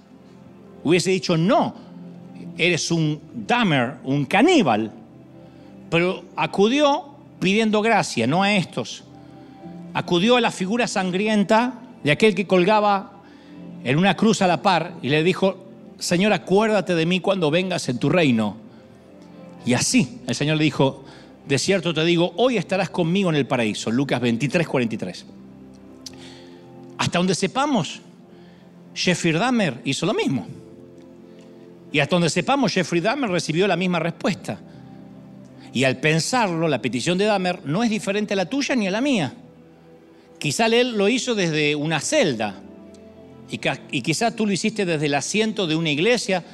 hubiese 0.82 1.10
dicho, 1.10 1.36
no, 1.36 1.74
eres 2.58 2.90
un 2.90 3.20
damer, 3.32 3.94
un 4.04 4.24
caníbal. 4.24 4.92
Pero 5.90 6.24
acudió 6.34 7.14
pidiendo 7.38 7.80
gracia, 7.80 8.26
no 8.26 8.42
a 8.42 8.54
estos. 8.54 9.04
Acudió 9.94 10.36
a 10.36 10.40
la 10.40 10.50
figura 10.50 10.88
sangrienta 10.88 11.74
de 12.02 12.10
aquel 12.10 12.34
que 12.34 12.46
colgaba 12.46 13.12
en 13.84 13.98
una 13.98 14.16
cruz 14.16 14.42
a 14.42 14.48
la 14.48 14.62
par 14.62 14.94
y 15.00 15.10
le 15.10 15.22
dijo, 15.22 15.64
Señor, 15.98 16.32
acuérdate 16.32 16.94
de 16.94 17.06
mí 17.06 17.20
cuando 17.20 17.50
vengas 17.50 17.88
en 17.88 17.98
tu 17.98 18.08
reino. 18.08 18.65
Y 19.66 19.74
así 19.74 20.20
el 20.26 20.34
Señor 20.34 20.56
le 20.56 20.64
dijo, 20.64 21.04
de 21.46 21.58
cierto 21.58 21.92
te 21.92 22.04
digo, 22.04 22.32
hoy 22.36 22.56
estarás 22.56 22.88
conmigo 22.88 23.28
en 23.28 23.36
el 23.36 23.46
paraíso. 23.46 23.90
Lucas 23.90 24.20
23, 24.20 24.66
43. 24.66 25.26
Hasta 26.98 27.18
donde 27.18 27.34
sepamos, 27.34 28.00
Jeffrey 28.94 29.32
Dahmer 29.32 29.80
hizo 29.84 30.06
lo 30.06 30.14
mismo. 30.14 30.46
Y 31.92 31.98
hasta 31.98 32.14
donde 32.14 32.30
sepamos, 32.30 32.72
Jeffrey 32.72 33.00
Dahmer 33.00 33.28
recibió 33.28 33.66
la 33.66 33.76
misma 33.76 33.98
respuesta. 33.98 34.58
Y 35.72 35.84
al 35.84 35.98
pensarlo, 35.98 36.68
la 36.68 36.80
petición 36.80 37.18
de 37.18 37.26
Dahmer 37.26 37.66
no 37.66 37.82
es 37.82 37.90
diferente 37.90 38.34
a 38.34 38.36
la 38.36 38.46
tuya 38.46 38.74
ni 38.76 38.86
a 38.86 38.90
la 38.90 39.00
mía. 39.00 39.34
Quizá 40.38 40.66
él 40.66 40.96
lo 40.96 41.08
hizo 41.08 41.34
desde 41.34 41.74
una 41.74 42.00
celda. 42.00 42.60
Y, 43.50 43.60
y 43.90 44.02
quizá 44.02 44.34
tú 44.34 44.46
lo 44.46 44.52
hiciste 44.52 44.84
desde 44.84 45.06
el 45.06 45.14
asiento 45.14 45.66
de 45.66 45.74
una 45.74 45.90
iglesia. 45.90 46.44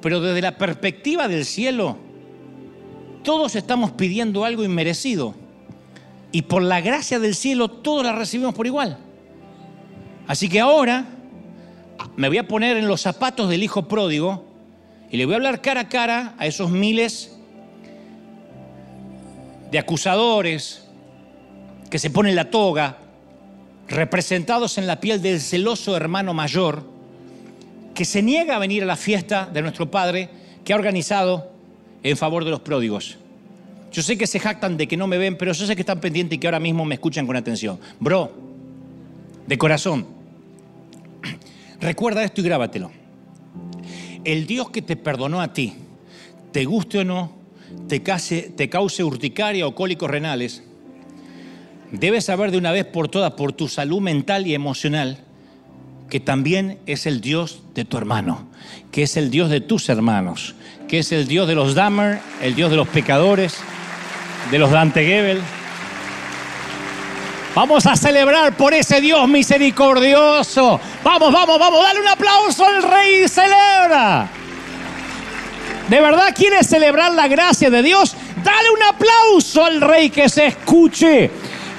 Pero 0.00 0.20
desde 0.20 0.40
la 0.40 0.56
perspectiva 0.56 1.28
del 1.28 1.44
cielo, 1.44 2.11
todos 3.22 3.56
estamos 3.56 3.92
pidiendo 3.92 4.44
algo 4.44 4.64
inmerecido. 4.64 5.34
Y 6.30 6.42
por 6.42 6.62
la 6.62 6.80
gracia 6.80 7.18
del 7.18 7.34
cielo, 7.34 7.68
todos 7.68 8.04
la 8.04 8.12
recibimos 8.12 8.54
por 8.54 8.66
igual. 8.66 8.98
Así 10.26 10.48
que 10.48 10.60
ahora 10.60 11.06
me 12.16 12.28
voy 12.28 12.38
a 12.38 12.48
poner 12.48 12.76
en 12.76 12.88
los 12.88 13.02
zapatos 13.02 13.48
del 13.48 13.62
hijo 13.62 13.86
pródigo 13.88 14.44
y 15.10 15.16
le 15.16 15.26
voy 15.26 15.34
a 15.34 15.36
hablar 15.36 15.60
cara 15.60 15.82
a 15.82 15.88
cara 15.88 16.34
a 16.38 16.46
esos 16.46 16.70
miles 16.70 17.36
de 19.70 19.78
acusadores 19.78 20.86
que 21.90 21.98
se 21.98 22.10
ponen 22.10 22.34
la 22.34 22.50
toga, 22.50 22.98
representados 23.88 24.78
en 24.78 24.86
la 24.86 25.00
piel 25.00 25.20
del 25.20 25.40
celoso 25.40 25.94
hermano 25.96 26.32
mayor, 26.32 26.84
que 27.94 28.06
se 28.06 28.22
niega 28.22 28.56
a 28.56 28.58
venir 28.58 28.82
a 28.82 28.86
la 28.86 28.96
fiesta 28.96 29.48
de 29.52 29.60
nuestro 29.60 29.90
Padre 29.90 30.30
que 30.64 30.72
ha 30.72 30.76
organizado 30.76 31.51
en 32.02 32.16
favor 32.16 32.44
de 32.44 32.50
los 32.50 32.60
pródigos. 32.60 33.18
Yo 33.92 34.02
sé 34.02 34.16
que 34.16 34.26
se 34.26 34.40
jactan 34.40 34.76
de 34.76 34.88
que 34.88 34.96
no 34.96 35.06
me 35.06 35.18
ven, 35.18 35.36
pero 35.36 35.52
yo 35.52 35.66
sé 35.66 35.74
que 35.74 35.82
están 35.82 36.00
pendientes 36.00 36.36
y 36.36 36.40
que 36.40 36.46
ahora 36.46 36.60
mismo 36.60 36.84
me 36.84 36.94
escuchan 36.94 37.26
con 37.26 37.36
atención. 37.36 37.78
Bro, 38.00 38.32
de 39.46 39.58
corazón, 39.58 40.06
recuerda 41.80 42.24
esto 42.24 42.40
y 42.40 42.44
grábatelo. 42.44 42.90
El 44.24 44.46
Dios 44.46 44.70
que 44.70 44.82
te 44.82 44.96
perdonó 44.96 45.40
a 45.42 45.52
ti, 45.52 45.74
te 46.52 46.64
guste 46.64 47.00
o 47.00 47.04
no, 47.04 47.32
te, 47.88 48.02
cause, 48.02 48.52
te 48.56 48.70
cause 48.70 49.04
urticaria 49.04 49.66
o 49.66 49.74
cólicos 49.74 50.10
renales, 50.10 50.62
debes 51.90 52.24
saber 52.24 52.50
de 52.50 52.58
una 52.58 52.72
vez 52.72 52.86
por 52.86 53.08
todas, 53.08 53.32
por 53.32 53.52
tu 53.52 53.68
salud 53.68 54.00
mental 54.00 54.46
y 54.46 54.54
emocional, 54.54 55.18
que 56.12 56.20
también 56.20 56.78
es 56.84 57.06
el 57.06 57.22
Dios 57.22 57.62
de 57.74 57.86
tu 57.86 57.96
hermano, 57.96 58.46
que 58.90 59.04
es 59.04 59.16
el 59.16 59.30
Dios 59.30 59.48
de 59.48 59.62
tus 59.62 59.88
hermanos, 59.88 60.54
que 60.86 60.98
es 60.98 61.10
el 61.10 61.26
Dios 61.26 61.48
de 61.48 61.54
los 61.54 61.74
Dahmer, 61.74 62.20
el 62.42 62.54
Dios 62.54 62.70
de 62.70 62.76
los 62.76 62.86
pecadores, 62.86 63.54
de 64.50 64.58
los 64.58 64.70
Dante 64.70 65.06
Gebel. 65.06 65.40
Vamos 67.54 67.86
a 67.86 67.96
celebrar 67.96 68.54
por 68.58 68.74
ese 68.74 69.00
Dios 69.00 69.26
misericordioso. 69.26 70.78
Vamos, 71.02 71.32
vamos, 71.32 71.58
vamos, 71.58 71.82
dale 71.82 72.00
un 72.00 72.08
aplauso 72.08 72.66
al 72.66 72.82
Rey 72.82 73.22
y 73.24 73.28
celebra. 73.28 74.28
¿De 75.88 75.98
verdad 75.98 76.34
quieres 76.36 76.66
celebrar 76.66 77.12
la 77.12 77.26
gracia 77.26 77.70
de 77.70 77.82
Dios? 77.82 78.14
Dale 78.44 78.68
un 78.68 78.82
aplauso 78.82 79.64
al 79.64 79.80
Rey 79.80 80.10
que 80.10 80.28
se 80.28 80.48
escuche, 80.48 81.30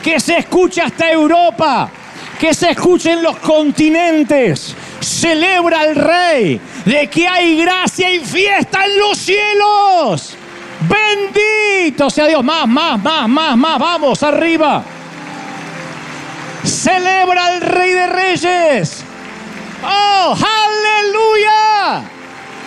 que 0.01 0.19
se 0.19 0.39
escuche 0.39 0.81
hasta 0.81 1.11
Europa, 1.11 1.91
que 2.39 2.53
se 2.53 2.71
escuche 2.71 3.11
en 3.13 3.23
los 3.23 3.38
continentes. 3.38 4.75
Celebra 4.99 5.81
al 5.81 5.95
Rey 5.95 6.59
de 6.86 7.09
que 7.09 7.27
hay 7.27 7.57
gracia 7.57 8.11
y 8.11 8.19
fiesta 8.19 8.86
en 8.86 8.99
los 8.99 9.17
cielos. 9.17 10.36
Bendito 10.81 12.09
sea 12.09 12.27
Dios. 12.27 12.43
Más, 12.43 12.67
más, 12.67 13.01
más, 13.01 13.27
más, 13.27 13.57
más. 13.57 13.79
Vamos, 13.79 14.23
arriba. 14.23 14.84
Celebra 16.63 17.45
al 17.45 17.61
Rey 17.61 17.91
de 17.91 18.07
Reyes. 18.07 19.03
Oh, 19.86 20.36
aleluya. 20.36 22.09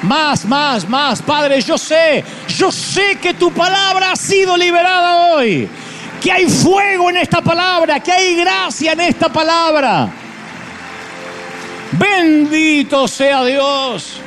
Más, 0.02 0.44
más, 0.44 0.88
más. 0.88 1.22
Padre, 1.22 1.60
yo 1.60 1.78
sé, 1.78 2.24
yo 2.48 2.70
sé 2.70 3.16
que 3.20 3.34
tu 3.34 3.50
palabra 3.52 4.12
ha 4.12 4.16
sido 4.16 4.56
liberada 4.56 5.32
hoy. 5.32 5.68
Que 6.20 6.32
hay 6.32 6.46
fuego 6.46 7.10
en 7.10 7.18
esta 7.18 7.40
palabra, 7.40 8.00
que 8.00 8.12
hay 8.12 8.36
gracia 8.36 8.92
en 8.92 9.00
esta 9.00 9.28
palabra. 9.28 10.10
Bendito 11.92 13.06
sea 13.06 13.44
Dios. 13.44 14.20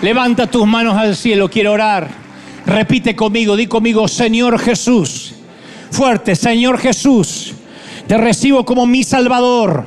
Levanta 0.00 0.46
tus 0.46 0.66
manos 0.66 0.96
al 0.96 1.14
cielo, 1.16 1.48
quiero 1.48 1.72
orar. 1.72 2.08
Repite 2.66 3.14
conmigo, 3.14 3.56
di 3.56 3.66
conmigo, 3.66 4.08
Señor 4.08 4.58
Jesús. 4.58 5.34
Fuerte, 5.90 6.34
Señor 6.34 6.78
Jesús. 6.78 7.54
Te 8.06 8.16
recibo 8.16 8.64
como 8.64 8.86
mi 8.86 9.04
Salvador. 9.04 9.86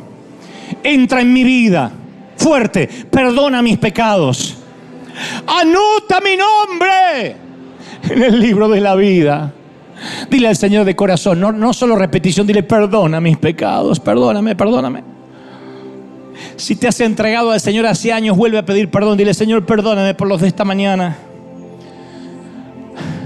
Entra 0.83 1.21
en 1.21 1.33
mi 1.33 1.43
vida. 1.43 1.91
Fuerte, 2.37 2.87
perdona 3.09 3.61
mis 3.61 3.77
pecados. 3.77 4.55
Anota 5.47 6.19
mi 6.21 6.35
nombre 6.35 7.35
en 8.09 8.23
el 8.23 8.39
libro 8.39 8.67
de 8.69 8.81
la 8.81 8.95
vida. 8.95 9.53
Dile 10.29 10.47
al 10.47 10.55
Señor 10.55 10.85
de 10.85 10.95
corazón, 10.95 11.39
no, 11.39 11.51
no 11.51 11.73
solo 11.73 11.95
repetición, 11.95 12.45
dile 12.45 12.63
perdona 12.63 13.19
mis 13.19 13.37
pecados, 13.37 13.99
perdóname, 13.99 14.55
perdóname. 14.55 15.15
Si 16.57 16.75
te 16.75 16.87
has 16.87 16.99
entregado 17.01 17.51
al 17.51 17.59
Señor 17.59 17.85
hace 17.85 18.13
años, 18.13 18.37
vuelve 18.37 18.57
a 18.57 18.65
pedir 18.65 18.89
perdón. 18.89 19.17
Dile, 19.17 19.33
Señor, 19.33 19.65
perdóname 19.65 20.13
por 20.13 20.27
los 20.27 20.41
de 20.41 20.47
esta 20.47 20.63
mañana, 20.63 21.15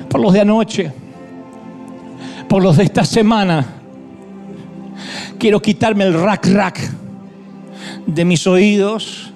por 0.09 0.19
los 0.19 0.33
de 0.33 0.41
anoche, 0.41 0.91
por 2.47 2.63
los 2.63 2.77
de 2.77 2.83
esta 2.83 3.03
semana. 3.03 3.65
Quiero 5.37 5.61
quitarme 5.61 6.03
el 6.03 6.13
rack 6.13 6.47
rack 6.47 6.79
de 8.05 8.25
mis 8.25 8.45
oídos. 8.47 9.31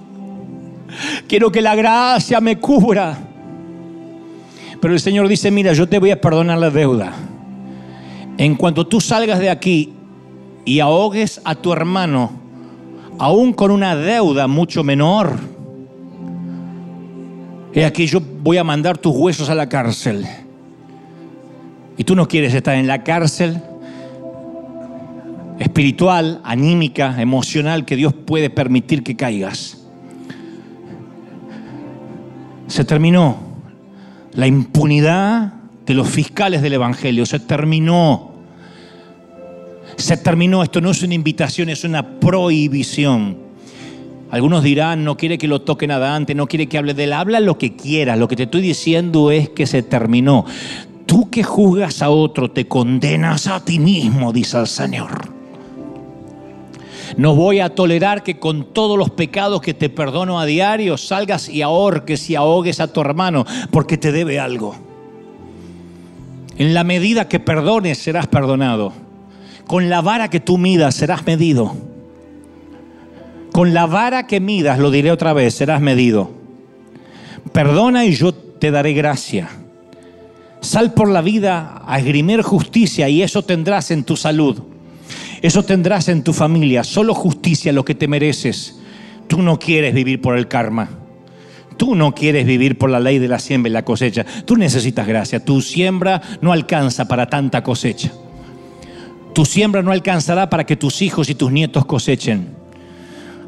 Quiero 1.27 1.51
que 1.51 1.61
la 1.61 1.75
gracia 1.75 2.41
me 2.41 2.59
cubra. 2.59 3.17
Pero 4.81 4.93
el 4.93 4.99
Señor 4.99 5.27
dice, 5.27 5.49
mira, 5.49 5.73
yo 5.73 5.87
te 5.87 5.97
voy 5.97 6.11
a 6.11 6.19
perdonar 6.19 6.57
la 6.57 6.69
deuda. 6.69 7.13
En 8.37 8.55
cuanto 8.55 8.87
tú 8.87 8.99
salgas 8.99 9.39
de 9.39 9.49
aquí 9.49 9.93
y 10.65 10.79
ahogues 10.79 11.41
a 11.43 11.55
tu 11.55 11.71
hermano, 11.71 12.31
aún 13.19 13.53
con 13.53 13.71
una 13.71 13.95
deuda 13.95 14.47
mucho 14.47 14.83
menor, 14.83 15.37
he 17.73 17.85
aquí 17.85 18.07
yo 18.07 18.19
voy 18.41 18.57
a 18.57 18.63
mandar 18.63 18.97
tus 18.97 19.15
huesos 19.15 19.49
a 19.49 19.55
la 19.55 19.69
cárcel. 19.69 20.25
Y 21.97 22.03
tú 22.03 22.15
no 22.15 22.27
quieres 22.27 22.53
estar 22.53 22.75
en 22.75 22.87
la 22.87 23.03
cárcel 23.03 23.61
espiritual, 25.59 26.41
anímica, 26.43 27.21
emocional 27.21 27.85
que 27.85 27.95
Dios 27.95 28.13
puede 28.13 28.49
permitir 28.49 29.03
que 29.03 29.15
caigas. 29.15 29.85
Se 32.67 32.83
terminó 32.83 33.37
la 34.33 34.47
impunidad 34.47 35.53
de 35.85 35.93
los 35.93 36.07
fiscales 36.09 36.61
del 36.61 36.73
Evangelio, 36.73 37.25
se 37.25 37.39
terminó. 37.39 38.31
Se 39.97 40.17
terminó, 40.17 40.63
esto 40.63 40.81
no 40.81 40.91
es 40.91 41.03
una 41.03 41.13
invitación, 41.13 41.69
es 41.69 41.83
una 41.83 42.19
prohibición. 42.19 43.37
Algunos 44.31 44.63
dirán, 44.63 45.03
no 45.03 45.15
quiere 45.15 45.37
que 45.37 45.47
lo 45.47 45.61
toquen 45.61 45.91
adelante, 45.91 46.33
no 46.33 46.47
quiere 46.47 46.67
que 46.67 46.79
hable 46.79 46.95
de 46.95 47.03
él. 47.03 47.13
Habla 47.13 47.39
lo 47.39 47.57
que 47.59 47.75
quieras, 47.75 48.17
lo 48.17 48.27
que 48.27 48.35
te 48.35 48.43
estoy 48.43 48.61
diciendo 48.61 49.29
es 49.29 49.49
que 49.49 49.67
se 49.67 49.83
terminó. 49.83 50.45
Tú 51.05 51.29
que 51.29 51.43
juzgas 51.43 52.01
a 52.01 52.09
otro, 52.09 52.49
te 52.49 52.67
condenas 52.67 53.45
a 53.45 53.63
ti 53.63 53.77
mismo, 53.77 54.33
dice 54.33 54.57
el 54.57 54.67
Señor. 54.67 55.31
No 57.17 57.35
voy 57.35 57.59
a 57.59 57.75
tolerar 57.75 58.23
que 58.23 58.39
con 58.39 58.73
todos 58.73 58.97
los 58.97 59.11
pecados 59.11 59.61
que 59.61 59.75
te 59.75 59.89
perdono 59.89 60.39
a 60.39 60.45
diario 60.45 60.97
salgas 60.97 61.47
y 61.47 61.61
ahorques 61.61 62.27
y 62.29 62.35
ahogues 62.35 62.79
a 62.79 62.91
tu 62.91 63.01
hermano 63.01 63.45
porque 63.69 63.97
te 63.97 64.11
debe 64.11 64.39
algo. 64.39 64.92
En 66.57 66.73
la 66.73 66.83
medida 66.83 67.27
que 67.27 67.39
perdones 67.39 67.97
serás 67.97 68.27
perdonado. 68.27 68.93
Con 69.65 69.89
la 69.89 70.01
vara 70.01 70.29
que 70.29 70.39
tú 70.39 70.57
midas 70.57 70.95
serás 70.95 71.25
medido. 71.25 71.75
Con 73.51 73.73
la 73.73 73.85
vara 73.85 74.27
que 74.27 74.39
midas, 74.39 74.79
lo 74.79 74.91
diré 74.91 75.11
otra 75.11 75.33
vez, 75.33 75.55
serás 75.55 75.81
medido. 75.81 76.31
Perdona 77.51 78.05
y 78.05 78.13
yo 78.13 78.33
te 78.33 78.71
daré 78.71 78.93
gracia. 78.93 79.49
Sal 80.61 80.93
por 80.93 81.09
la 81.09 81.21
vida 81.21 81.83
a 81.85 81.99
esgrimir 81.99 82.41
justicia 82.41 83.09
y 83.09 83.21
eso 83.21 83.43
tendrás 83.43 83.91
en 83.91 84.03
tu 84.03 84.15
salud. 84.15 84.61
Eso 85.41 85.63
tendrás 85.63 86.07
en 86.07 86.23
tu 86.23 86.33
familia. 86.33 86.83
Solo 86.83 87.13
justicia 87.13 87.73
lo 87.73 87.83
que 87.83 87.95
te 87.95 88.07
mereces. 88.07 88.79
Tú 89.27 89.41
no 89.41 89.59
quieres 89.59 89.93
vivir 89.93 90.21
por 90.21 90.37
el 90.37 90.47
karma. 90.47 91.02
Tú 91.77 91.95
no 91.95 92.13
quieres 92.13 92.45
vivir 92.45 92.77
por 92.77 92.89
la 92.89 92.99
ley 92.99 93.19
de 93.19 93.27
la 93.27 93.39
siembra 93.39 93.69
y 93.69 93.73
la 93.73 93.85
cosecha. 93.85 94.25
Tú 94.45 94.55
necesitas 94.55 95.07
gracia. 95.07 95.43
Tu 95.43 95.61
siembra 95.61 96.21
no 96.41 96.51
alcanza 96.51 97.07
para 97.07 97.27
tanta 97.27 97.63
cosecha. 97.63 98.11
Tu 99.33 99.45
siembra 99.45 99.81
no 99.81 99.91
alcanzará 99.91 100.49
para 100.49 100.65
que 100.65 100.75
tus 100.75 101.01
hijos 101.01 101.29
y 101.29 101.35
tus 101.35 101.51
nietos 101.51 101.85
cosechen. 101.85 102.49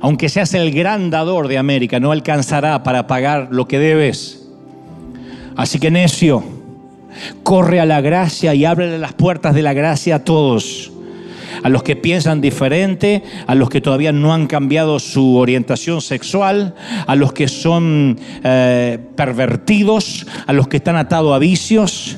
Aunque 0.02 0.30
seas 0.30 0.54
el 0.54 0.72
gran 0.72 1.10
dador 1.10 1.48
de 1.48 1.58
América, 1.58 2.00
no 2.00 2.12
alcanzará 2.12 2.84
para 2.84 3.08
pagar 3.08 3.50
lo 3.52 3.68
que 3.68 3.80
debes. 3.80 4.48
Así 5.56 5.80
que 5.80 5.92
necio, 5.92 6.44
corre 7.44 7.80
a 7.80 7.86
la 7.86 8.02
gracia 8.02 8.54
y 8.54 8.66
ábrele 8.66 9.00
las 9.00 9.14
puertas 9.14 9.56
de 9.56 9.62
la 9.62 9.74
gracia 9.74 10.16
a 10.16 10.24
todos 10.24 10.92
a 11.64 11.70
los 11.70 11.84
que 11.84 11.96
piensan 11.96 12.42
diferente, 12.42 13.24
a 13.48 13.56
los 13.56 13.70
que 13.70 13.82
todavía 13.82 14.12
no 14.12 14.34
han 14.34 14.48
cambiado 14.48 15.00
su 15.00 15.38
orientación 15.38 16.02
sexual, 16.02 16.76
a 17.08 17.16
los 17.16 17.34
que 17.34 17.48
son 17.48 18.20
eh, 18.44 19.00
pervertidos, 19.16 20.26
a 20.48 20.54
los 20.54 20.68
que 20.68 20.78
están 20.78 20.96
atados 20.96 21.36
a 21.36 21.40
vicios. 21.40 22.18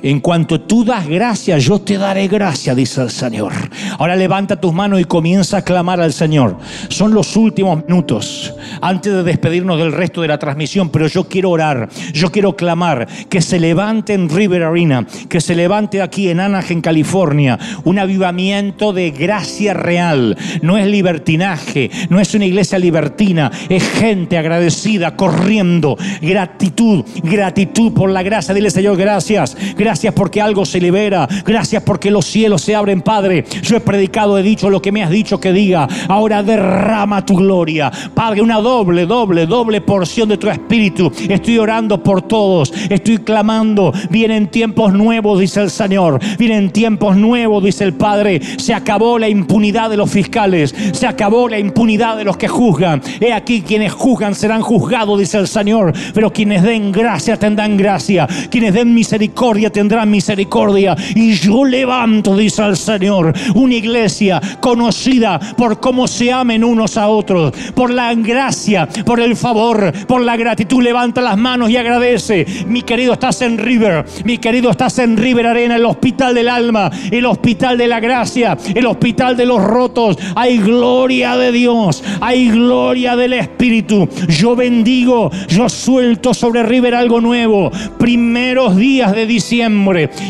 En 0.00 0.20
cuanto 0.20 0.60
tú 0.60 0.84
das 0.84 1.08
gracia, 1.08 1.58
yo 1.58 1.80
te 1.80 1.98
daré 1.98 2.28
gracia, 2.28 2.74
dice 2.74 3.02
el 3.02 3.10
Señor. 3.10 3.52
Ahora 3.98 4.14
levanta 4.14 4.60
tus 4.60 4.72
manos 4.72 5.00
y 5.00 5.04
comienza 5.04 5.58
a 5.58 5.62
clamar 5.62 6.00
al 6.00 6.12
Señor. 6.12 6.56
Son 6.88 7.12
los 7.12 7.34
últimos 7.34 7.84
minutos 7.84 8.54
antes 8.80 9.12
de 9.12 9.24
despedirnos 9.24 9.78
del 9.78 9.92
resto 9.92 10.22
de 10.22 10.28
la 10.28 10.38
transmisión, 10.38 10.90
pero 10.90 11.08
yo 11.08 11.24
quiero 11.24 11.50
orar, 11.50 11.88
yo 12.12 12.30
quiero 12.30 12.54
clamar 12.54 13.08
que 13.28 13.42
se 13.42 13.58
levante 13.58 14.14
en 14.14 14.28
River 14.28 14.62
Arena, 14.62 15.04
que 15.28 15.40
se 15.40 15.56
levante 15.56 16.00
aquí 16.00 16.28
en 16.28 16.40
Anaheim, 16.40 16.80
California, 16.80 17.58
un 17.82 17.98
avivamiento 17.98 18.92
de 18.92 19.10
gracia 19.10 19.74
real. 19.74 20.36
No 20.62 20.78
es 20.78 20.86
libertinaje, 20.86 21.90
no 22.08 22.20
es 22.20 22.34
una 22.34 22.46
iglesia 22.46 22.78
libertina, 22.78 23.50
es 23.68 23.82
gente 23.82 24.38
agradecida, 24.38 25.16
corriendo, 25.16 25.96
gratitud, 26.22 27.04
gratitud 27.24 27.92
por 27.92 28.10
la 28.10 28.22
gracia. 28.22 28.54
Dile, 28.54 28.70
Señor, 28.70 28.96
gracias. 28.96 29.56
Gracias 29.76 29.87
porque 30.14 30.40
algo 30.40 30.66
se 30.66 30.80
libera. 30.80 31.26
Gracias 31.46 31.82
porque 31.82 32.10
los 32.10 32.26
cielos 32.26 32.62
se 32.62 32.74
abren, 32.74 33.00
Padre. 33.00 33.44
Yo 33.62 33.76
he 33.76 33.80
predicado, 33.80 34.38
he 34.38 34.42
dicho 34.42 34.68
lo 34.68 34.82
que 34.82 34.92
me 34.92 35.02
has 35.02 35.10
dicho 35.10 35.40
que 35.40 35.52
diga. 35.52 35.88
Ahora 36.08 36.42
derrama 36.42 37.24
tu 37.24 37.36
gloria. 37.36 37.90
Padre, 38.14 38.42
una 38.42 38.60
doble, 38.60 39.06
doble, 39.06 39.46
doble 39.46 39.80
porción 39.80 40.28
de 40.28 40.36
tu 40.36 40.48
espíritu. 40.48 41.10
Estoy 41.28 41.58
orando 41.58 42.02
por 42.02 42.22
todos. 42.22 42.72
Estoy 42.90 43.18
clamando. 43.18 43.92
Vienen 44.10 44.48
tiempos 44.48 44.92
nuevos, 44.92 45.40
dice 45.40 45.62
el 45.62 45.70
Señor. 45.70 46.20
Vienen 46.38 46.70
tiempos 46.70 47.16
nuevos, 47.16 47.64
dice 47.64 47.84
el 47.84 47.94
Padre. 47.94 48.40
Se 48.58 48.74
acabó 48.74 49.18
la 49.18 49.28
impunidad 49.28 49.88
de 49.88 49.96
los 49.96 50.10
fiscales. 50.10 50.74
Se 50.92 51.06
acabó 51.06 51.48
la 51.48 51.58
impunidad 51.58 52.16
de 52.18 52.24
los 52.24 52.36
que 52.36 52.48
juzgan. 52.48 53.00
He 53.20 53.32
aquí 53.32 53.62
quienes 53.62 53.92
juzgan 53.92 54.34
serán 54.34 54.60
juzgados, 54.60 55.18
dice 55.18 55.38
el 55.38 55.48
Señor. 55.48 55.94
Pero 56.12 56.30
quienes 56.30 56.62
den 56.62 56.92
gracia 56.92 57.38
tendrán 57.38 57.78
gracia. 57.78 58.28
Quienes 58.50 58.74
den 58.74 58.92
misericordia 58.92 59.70
tendrá 59.78 60.04
misericordia. 60.04 60.96
Y 61.14 61.34
yo 61.34 61.64
levanto, 61.64 62.36
dice 62.36 62.64
el 62.64 62.76
Señor, 62.76 63.32
una 63.54 63.74
iglesia 63.74 64.40
conocida 64.58 65.38
por 65.56 65.78
cómo 65.78 66.08
se 66.08 66.32
amen 66.32 66.64
unos 66.64 66.96
a 66.96 67.06
otros, 67.06 67.52
por 67.76 67.92
la 67.92 68.12
gracia, 68.14 68.88
por 69.06 69.20
el 69.20 69.36
favor, 69.36 69.92
por 70.08 70.20
la 70.20 70.36
gratitud. 70.36 70.82
Levanta 70.82 71.20
las 71.20 71.38
manos 71.38 71.70
y 71.70 71.76
agradece. 71.76 72.44
Mi 72.66 72.82
querido, 72.82 73.12
estás 73.12 73.40
en 73.42 73.56
River. 73.56 74.04
Mi 74.24 74.38
querido, 74.38 74.72
estás 74.72 74.98
en 74.98 75.16
River 75.16 75.46
Arena, 75.46 75.76
el 75.76 75.84
hospital 75.84 76.34
del 76.34 76.48
alma, 76.48 76.90
el 77.12 77.24
hospital 77.24 77.78
de 77.78 77.86
la 77.86 78.00
gracia, 78.00 78.58
el 78.74 78.86
hospital 78.86 79.36
de 79.36 79.46
los 79.46 79.62
rotos. 79.62 80.18
Hay 80.34 80.58
gloria 80.58 81.36
de 81.36 81.52
Dios, 81.52 82.02
hay 82.20 82.50
gloria 82.50 83.14
del 83.14 83.34
Espíritu. 83.34 84.08
Yo 84.26 84.56
bendigo, 84.56 85.30
yo 85.46 85.68
suelto 85.68 86.34
sobre 86.34 86.64
River 86.64 86.96
algo 86.96 87.20
nuevo. 87.20 87.70
Primeros 87.96 88.74
días 88.74 89.14
de 89.14 89.24
diciembre 89.24 89.67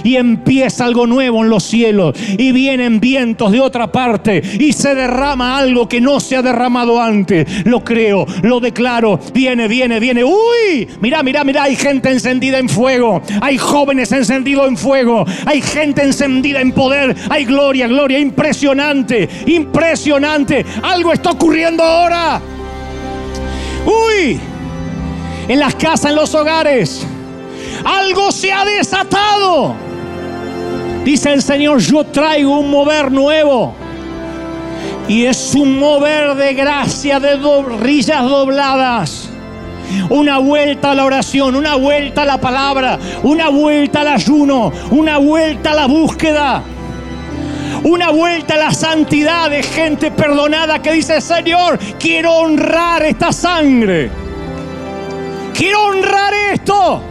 y 0.05 0.16
empieza 0.16 0.84
algo 0.84 1.07
nuevo 1.07 1.43
en 1.43 1.51
los 1.51 1.64
cielos 1.64 2.14
y 2.39 2.53
vienen 2.53 3.01
vientos 3.01 3.53
de 3.53 3.61
otra 3.61 3.91
parte 3.91 4.43
y 4.59 4.72
se 4.72 4.95
derrama 4.95 5.59
algo 5.59 5.89
que 5.89 6.01
no 6.01 6.20
se 6.20 6.36
ha 6.36 6.43
derramado 6.43 7.01
antes. 7.01 7.64
Lo 7.64 7.84
creo, 7.84 8.26
lo 8.43 8.61
declaro. 8.61 9.18
Viene, 9.32 9.68
viene, 9.68 10.01
viene. 10.01 10.24
Uy, 10.24 10.89
mira, 11.01 11.22
mira, 11.22 11.45
mira, 11.45 11.64
hay 11.64 11.76
gente 11.76 12.11
encendida 12.11 12.59
en 12.59 12.68
fuego. 12.68 13.22
Hay 13.41 13.59
jóvenes 13.59 14.12
encendidos 14.12 14.68
en 14.68 14.76
fuego. 14.76 15.24
Hay 15.47 15.62
gente 15.62 16.03
encendida 16.03 16.61
en 16.61 16.72
poder. 16.72 17.14
Hay 17.30 17.45
gloria, 17.45 17.86
gloria. 17.86 18.18
Impresionante, 18.18 19.28
impresionante. 19.47 20.64
Algo 20.82 21.12
está 21.12 21.30
ocurriendo 21.30 21.82
ahora. 21.82 22.41
Uy, 23.86 24.39
en 25.49 25.59
las 25.59 25.74
casas, 25.74 26.11
en 26.11 26.16
los 26.16 26.34
hogares 26.34 27.07
algo 27.84 28.30
se 28.32 28.52
ha 28.52 28.64
desatado. 28.64 29.74
Dice 31.04 31.32
el 31.32 31.42
Señor, 31.42 31.80
yo 31.80 32.04
traigo 32.04 32.58
un 32.58 32.70
mover 32.70 33.10
nuevo. 33.10 33.74
Y 35.08 35.24
es 35.24 35.54
un 35.54 35.78
mover 35.78 36.34
de 36.34 36.52
gracia, 36.54 37.18
de 37.18 37.38
rillas 37.80 38.22
dobladas. 38.24 39.30
Una 40.10 40.38
vuelta 40.38 40.90
a 40.90 40.94
la 40.94 41.06
oración, 41.06 41.56
una 41.56 41.76
vuelta 41.76 42.22
a 42.22 42.26
la 42.26 42.38
palabra, 42.38 42.98
una 43.22 43.48
vuelta 43.48 44.02
al 44.02 44.08
ayuno, 44.08 44.70
una 44.90 45.16
vuelta 45.16 45.70
a 45.70 45.74
la 45.74 45.86
búsqueda. 45.86 46.62
Una 47.84 48.10
vuelta 48.10 48.54
a 48.54 48.58
la 48.58 48.72
santidad 48.72 49.50
de 49.50 49.62
gente 49.62 50.10
perdonada 50.10 50.82
que 50.82 50.92
dice, 50.92 51.20
Señor, 51.20 51.78
quiero 51.98 52.32
honrar 52.34 53.02
esta 53.05 53.32
sangre. 53.32 54.10
Quiero 55.55 55.86
honrar 55.86 56.34
esto. 56.52 57.02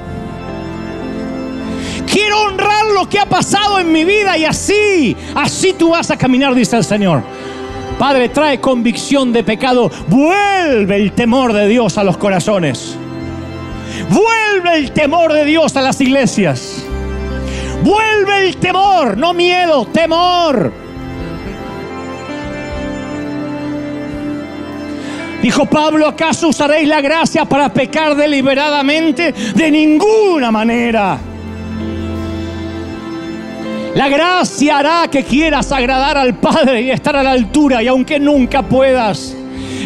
Quiero 2.12 2.42
honrar 2.42 2.86
lo 2.94 3.08
que 3.08 3.20
ha 3.20 3.26
pasado 3.26 3.80
en 3.80 3.92
mi 3.92 4.06
vida 4.06 4.38
y 4.38 4.46
así, 4.46 5.16
así 5.36 5.74
tú 5.74 5.90
vas 5.90 6.10
a 6.10 6.18
caminar, 6.18 6.56
dice 6.56 6.78
el 6.78 6.84
Señor. 6.84 7.22
Padre, 8.00 8.30
trae 8.30 8.62
convicción 8.62 9.34
de 9.34 9.44
pecado. 9.44 9.90
Vuelve 10.08 10.96
el 10.96 11.12
temor 11.14 11.52
de 11.54 11.68
Dios 11.68 11.98
a 11.98 12.04
los 12.04 12.18
corazones. 12.18 12.96
Vuelve 14.10 14.78
el 14.78 14.92
temor 14.92 15.34
de 15.34 15.46
Dios 15.46 15.76
a 15.76 15.82
las 15.82 16.00
iglesias. 16.00 16.84
Vuelve 17.84 18.48
el 18.48 18.58
temor, 18.58 19.18
no 19.18 19.34
miedo, 19.34 19.86
temor. 19.88 20.72
Dijo 25.42 25.66
Pablo, 25.66 26.08
¿acaso 26.08 26.50
usaréis 26.50 26.88
la 26.88 27.02
gracia 27.02 27.46
para 27.46 27.72
pecar 27.72 28.16
deliberadamente? 28.16 29.32
De 29.32 29.72
ninguna 29.72 30.52
manera. 30.52 31.20
La 33.98 34.10
gracia 34.10 34.78
hará 34.78 35.08
que 35.10 35.24
quieras 35.24 35.72
agradar 35.72 36.20
al 36.20 36.36
Padre 36.36 36.84
y 36.84 36.92
estar 36.92 37.16
a 37.16 37.24
la 37.24 37.32
altura 37.32 37.82
y 37.82 37.88
aunque 37.88 38.20
nunca 38.20 38.62
puedas, 38.62 39.36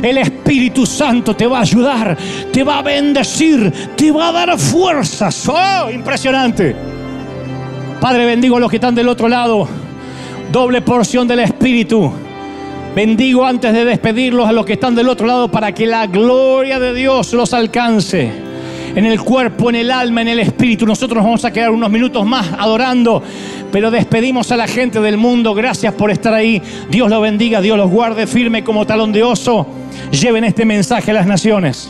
el 0.03 0.17
Espíritu 0.17 0.85
Santo 0.85 1.33
te 1.33 1.47
va 1.47 1.59
a 1.59 1.61
ayudar, 1.61 2.17
te 2.51 2.61
va 2.61 2.79
a 2.79 2.81
bendecir, 2.81 3.71
te 3.95 4.11
va 4.11 4.27
a 4.27 4.31
dar 4.33 4.59
fuerzas. 4.59 5.47
¡Oh! 5.47 5.89
Impresionante. 5.89 6.75
Padre, 8.01 8.25
bendigo 8.25 8.57
a 8.57 8.59
los 8.59 8.69
que 8.69 8.75
están 8.75 8.95
del 8.95 9.07
otro 9.07 9.29
lado. 9.29 9.65
Doble 10.51 10.81
porción 10.81 11.25
del 11.25 11.39
Espíritu. 11.39 12.11
Bendigo 12.93 13.45
antes 13.45 13.71
de 13.71 13.85
despedirlos 13.85 14.45
a 14.45 14.51
los 14.51 14.65
que 14.65 14.73
están 14.73 14.93
del 14.93 15.07
otro 15.07 15.25
lado 15.25 15.49
para 15.49 15.71
que 15.71 15.87
la 15.87 16.07
gloria 16.07 16.81
de 16.81 16.93
Dios 16.93 17.31
los 17.31 17.53
alcance 17.53 18.51
en 18.95 19.05
el 19.05 19.21
cuerpo, 19.21 19.69
en 19.69 19.75
el 19.75 19.91
alma, 19.91 20.21
en 20.21 20.29
el 20.29 20.39
espíritu. 20.39 20.85
Nosotros 20.85 21.17
nos 21.17 21.25
vamos 21.25 21.45
a 21.45 21.51
quedar 21.51 21.71
unos 21.71 21.89
minutos 21.89 22.25
más 22.25 22.51
adorando, 22.57 23.23
pero 23.71 23.91
despedimos 23.91 24.51
a 24.51 24.57
la 24.57 24.67
gente 24.67 24.99
del 24.99 25.17
mundo. 25.17 25.53
Gracias 25.53 25.93
por 25.93 26.11
estar 26.11 26.33
ahí. 26.33 26.61
Dios 26.89 27.09
los 27.09 27.21
bendiga, 27.21 27.61
Dios 27.61 27.77
los 27.77 27.89
guarde 27.89 28.27
firme 28.27 28.63
como 28.63 28.85
talón 28.85 29.11
de 29.11 29.23
oso. 29.23 29.67
Lleven 30.11 30.43
este 30.43 30.65
mensaje 30.65 31.11
a 31.11 31.13
las 31.13 31.27
naciones. 31.27 31.89